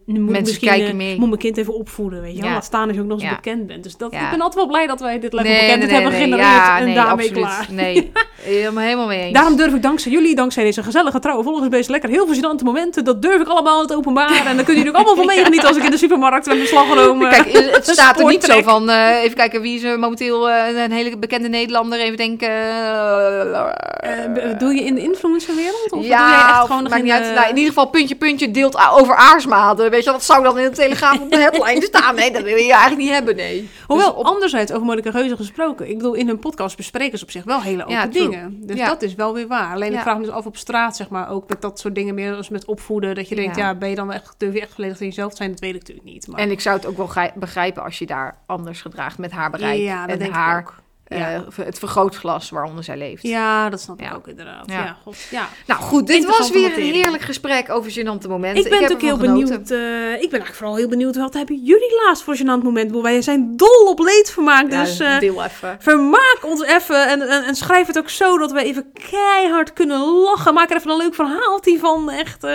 nu 0.06 0.20
moet 0.20 0.40
misschien, 0.40 0.68
kijken 0.68 0.88
eh, 0.88 0.94
mee. 0.94 1.18
moet 1.18 1.28
mijn 1.28 1.40
kind 1.40 1.56
even 1.56 1.74
opvoeden. 1.74 2.20
Weet 2.20 2.34
je 2.34 2.40
wel? 2.40 2.48
Ja. 2.48 2.54
Laat 2.54 2.64
staan 2.64 2.86
als 2.86 2.96
je 2.96 3.02
ook 3.02 3.08
nog 3.08 3.20
eens 3.22 3.34
bekend 3.34 3.66
bent. 3.66 3.82
Dus 3.82 3.96
dat, 3.96 4.12
ik 4.12 4.18
ben 4.30 4.40
altijd 4.40 4.54
wel 4.54 4.66
blij 4.66 4.86
dat 4.86 5.00
wij 5.00 5.20
dit 5.20 5.32
level 5.32 5.50
nee, 5.50 5.70
hebben 5.70 6.12
gegenereerd 6.12 6.80
en 6.80 6.94
daarmee 6.94 7.30
klaar. 7.30 7.66
Nee, 7.70 8.12
helemaal, 8.40 8.82
helemaal 8.84 9.06
mee 9.06 9.22
eens. 9.22 9.32
Daarom 9.32 9.56
durf 9.56 9.73
ik 9.74 9.82
dankzij 9.82 10.12
jullie, 10.12 10.34
dankzij 10.34 10.64
deze 10.64 10.82
gezellige 10.82 11.18
trouwe 11.18 11.42
volgersbeest, 11.42 11.88
lekker 11.88 12.08
heel 12.08 12.26
veel 12.26 12.54
momenten. 12.64 13.04
Dat 13.04 13.22
durf 13.22 13.40
ik 13.40 13.48
allemaal 13.48 13.76
in 13.76 13.82
het 13.88 13.94
openbaar. 13.96 14.42
En 14.46 14.56
dan 14.56 14.64
kunnen 14.64 14.74
jullie 14.84 14.88
ook 14.88 14.94
allemaal 14.96 15.16
van 15.16 15.26
meegenieten 15.26 15.68
als 15.68 15.76
ik 15.76 15.84
in 15.84 15.90
de 15.90 15.96
supermarkt 15.96 16.46
mijn 16.46 16.66
slagroom... 16.66 17.22
eh, 17.24 17.30
Kijk, 17.30 17.52
het 17.74 17.86
staat 17.96 18.18
er 18.18 18.26
niet 18.26 18.44
zo 18.44 18.62
van. 18.62 18.90
eh, 18.90 19.22
even 19.22 19.36
kijken, 19.36 19.60
wie 19.60 19.76
is 19.76 19.82
momenteel 19.96 20.50
eh, 20.50 20.82
een 20.84 20.92
hele 20.92 21.16
bekende 21.18 21.48
Nederlander? 21.48 22.00
Even 22.00 22.16
denken. 22.16 22.48
eh, 22.48 24.58
doe 24.58 24.74
je 24.74 24.84
in 24.84 24.94
de 24.94 25.02
influencerwereld? 25.02 25.82
Of 25.84 25.90
doe 25.90 26.00
jij 26.00 26.08
ja, 26.18 26.48
echt 26.48 26.60
gewoon 26.66 26.82
maakt 26.82 27.02
niet 27.02 27.12
uit. 27.12 27.34
Nou, 27.34 27.48
in 27.48 27.56
ieder 27.56 27.72
geval 27.72 27.86
puntje 27.86 28.14
puntje 28.14 28.50
deelt 28.50 28.78
over 28.92 29.14
aarsmaden. 29.16 29.90
Weet 29.90 30.04
je, 30.04 30.10
dat 30.10 30.24
zou 30.24 30.42
dan 30.42 30.58
in 30.58 30.64
de 30.64 30.70
Telegraaf 30.76 31.20
op 31.20 31.30
de 31.30 31.38
headline 31.38 31.82
staan. 31.92 32.14
Nee, 32.14 32.30
dat 32.30 32.42
wil 32.42 32.56
je 32.56 32.72
eigenlijk 32.72 33.02
niet 33.02 33.10
hebben, 33.10 33.36
nee. 33.36 33.68
Hoewel, 33.86 34.08
Dus 34.10 34.16
op- 34.18 34.26
anderzijds 34.26 34.72
over 34.72 34.86
Monica 34.86 35.10
Geuze 35.10 35.36
gesproken. 35.36 35.88
Ik 35.88 35.96
bedoel, 35.96 36.14
in 36.14 36.26
hun 36.26 36.38
podcast 36.38 36.76
bespreken 36.76 37.18
ze 37.18 37.24
op 37.24 37.30
zich 37.30 37.44
wel 37.44 37.60
hele 37.60 37.82
open 37.82 37.94
Ja, 37.94 38.06
dingen. 38.06 38.56
Dus 38.60 38.76
Ja. 38.76 38.88
dat 38.88 39.02
is 39.02 39.14
wel 39.14 39.34
weer 39.34 39.46
waar. 39.46 39.63
Alleen 39.72 39.92
ik 39.92 40.00
vraag 40.00 40.16
me 40.16 40.24
dus 40.24 40.32
af 40.32 40.46
op 40.46 40.56
straat, 40.56 40.96
zeg 40.96 41.08
maar, 41.08 41.28
ook 41.30 41.48
met 41.48 41.62
dat 41.62 41.78
soort 41.78 41.94
dingen 41.94 42.14
meer 42.14 42.34
als 42.36 42.48
met 42.48 42.64
opvoeden. 42.64 43.14
Dat 43.14 43.28
je 43.28 43.34
denkt, 43.34 43.56
ja, 43.56 43.66
Ja. 43.68 43.74
ben 43.74 43.88
je 43.88 43.94
dan 43.94 44.12
echt, 44.12 44.34
durf 44.38 44.54
je 44.54 44.60
echt 44.60 44.74
volledig 44.74 44.96
van 44.96 45.06
jezelf 45.06 45.30
te 45.30 45.36
zijn? 45.36 45.50
Dat 45.50 45.60
weet 45.60 45.74
ik 45.74 45.78
natuurlijk 45.80 46.06
niet. 46.06 46.26
Maar 46.28 46.40
En 46.40 46.50
ik 46.50 46.60
zou 46.60 46.76
het 46.76 46.86
ook 46.86 46.96
wel 46.96 47.06
grij- 47.06 47.32
begrijpen 47.34 47.82
als 47.82 47.98
je 47.98 48.06
daar 48.06 48.36
anders 48.46 48.80
gedraagt 48.82 49.18
met 49.18 49.30
haar 49.32 49.50
bereik. 49.50 49.88
en 50.08 50.18
denk 50.18 50.32
haar. 50.32 50.74
Ja. 51.08 51.34
eh, 51.34 51.64
het 51.64 51.78
vergrootglas 51.78 52.50
waaronder 52.50 52.84
zij 52.84 52.96
leeft. 52.96 53.22
Ja, 53.22 53.68
dat 53.70 53.80
snap 53.80 54.00
ik 54.00 54.06
Ja. 54.06 54.14
ook 54.14 54.28
inderdaad. 54.28 54.70
Ja. 54.70 54.78
Ja, 54.84 54.96
god, 55.02 55.16
ja. 55.30 55.48
Nou 55.66 55.80
goed, 55.80 56.06
dit 56.06 56.24
was 56.24 56.50
weer 56.50 56.62
materie. 56.62 56.88
een 56.92 56.94
heerlijk 56.98 57.22
gesprek 57.22 57.70
over 57.70 57.90
gênante 57.90 58.28
momenten. 58.28 58.64
Ik 58.64 58.70
ben 58.70 58.82
heb 58.82 58.90
ook 58.92 59.00
heel 59.00 59.16
genoten. 59.16 59.48
benieuwd. 59.48 59.70
eh, 59.70 60.12
ik 60.12 60.30
ben 60.30 60.40
eigenlijk 60.40 60.54
vooral 60.54 60.76
heel 60.76 60.88
benieuwd. 60.88 61.16
Wat 61.16 61.34
hebben 61.34 61.56
jullie 61.64 62.02
laatst 62.06 62.22
voor 62.24 62.36
gênant 62.36 62.62
moment? 62.62 63.00
Wij 63.00 63.22
zijn 63.22 63.56
dol 63.56 63.86
op 63.88 63.98
leedvermaak. 63.98 64.70
Dus 64.70 64.98
eh, 65.00 65.18
deel 65.18 65.44
even. 65.44 65.76
vermaak 65.80 66.38
ons 66.42 66.62
even. 66.62 67.08
En, 67.08 67.28
en, 67.28 67.44
en 67.44 67.54
schrijf 67.54 67.86
het 67.86 67.98
ook 67.98 68.08
zo 68.10 68.38
dat 68.38 68.52
we 68.52 68.64
even 68.64 68.92
keihard 69.10 69.72
kunnen 69.72 70.00
lachen. 70.22 70.54
Maak 70.54 70.70
er 70.70 70.76
even 70.76 70.90
een 70.90 70.96
leuk 70.96 71.14
verhaaltje 71.14 71.78
van. 71.78 72.10
Echt, 72.10 72.46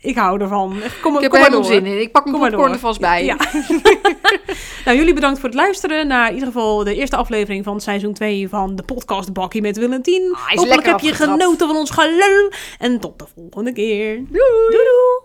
ik 0.00 0.16
hou 0.16 0.40
ervan. 0.40 0.82
Echt, 0.82 1.00
kom, 1.00 1.14
Ik 1.16 1.20
heb 1.22 1.30
kom 1.30 1.40
er 1.40 1.46
helemaal 1.46 1.68
zin 1.70 1.86
in. 1.86 2.00
Ik 2.00 2.12
pak 2.12 2.24
mijn 2.24 2.38
popcorn 2.50 2.72
er 2.72 2.78
vast 2.78 3.00
bij. 3.00 3.36
Nou, 4.84 4.98
jullie 4.98 5.14
bedankt 5.14 5.38
voor 5.40 5.48
het 5.48 5.58
luisteren 5.58 6.06
naar 6.06 6.26
in 6.28 6.32
ieder 6.34 6.48
geval 6.48 6.84
de 6.84 6.94
eerste 6.94 7.16
aflevering 7.16 7.64
van 7.64 7.75
seizoen 7.80 8.12
2 8.12 8.48
van 8.48 8.76
de 8.76 8.82
podcast 8.82 9.32
Bakkie 9.32 9.62
met 9.62 9.76
Willem 9.76 10.02
10. 10.02 10.32
Ah, 10.34 10.48
Hopelijk 10.54 10.86
heb 10.86 11.00
je 11.00 11.12
genoten 11.12 11.66
van 11.66 11.76
ons 11.76 11.90
gelul. 11.90 12.50
En 12.78 13.00
tot 13.00 13.18
de 13.18 13.24
volgende 13.34 13.72
keer. 13.72 14.14
Doei! 14.14 14.70
Doei 14.70 14.84
doei! 14.84 15.24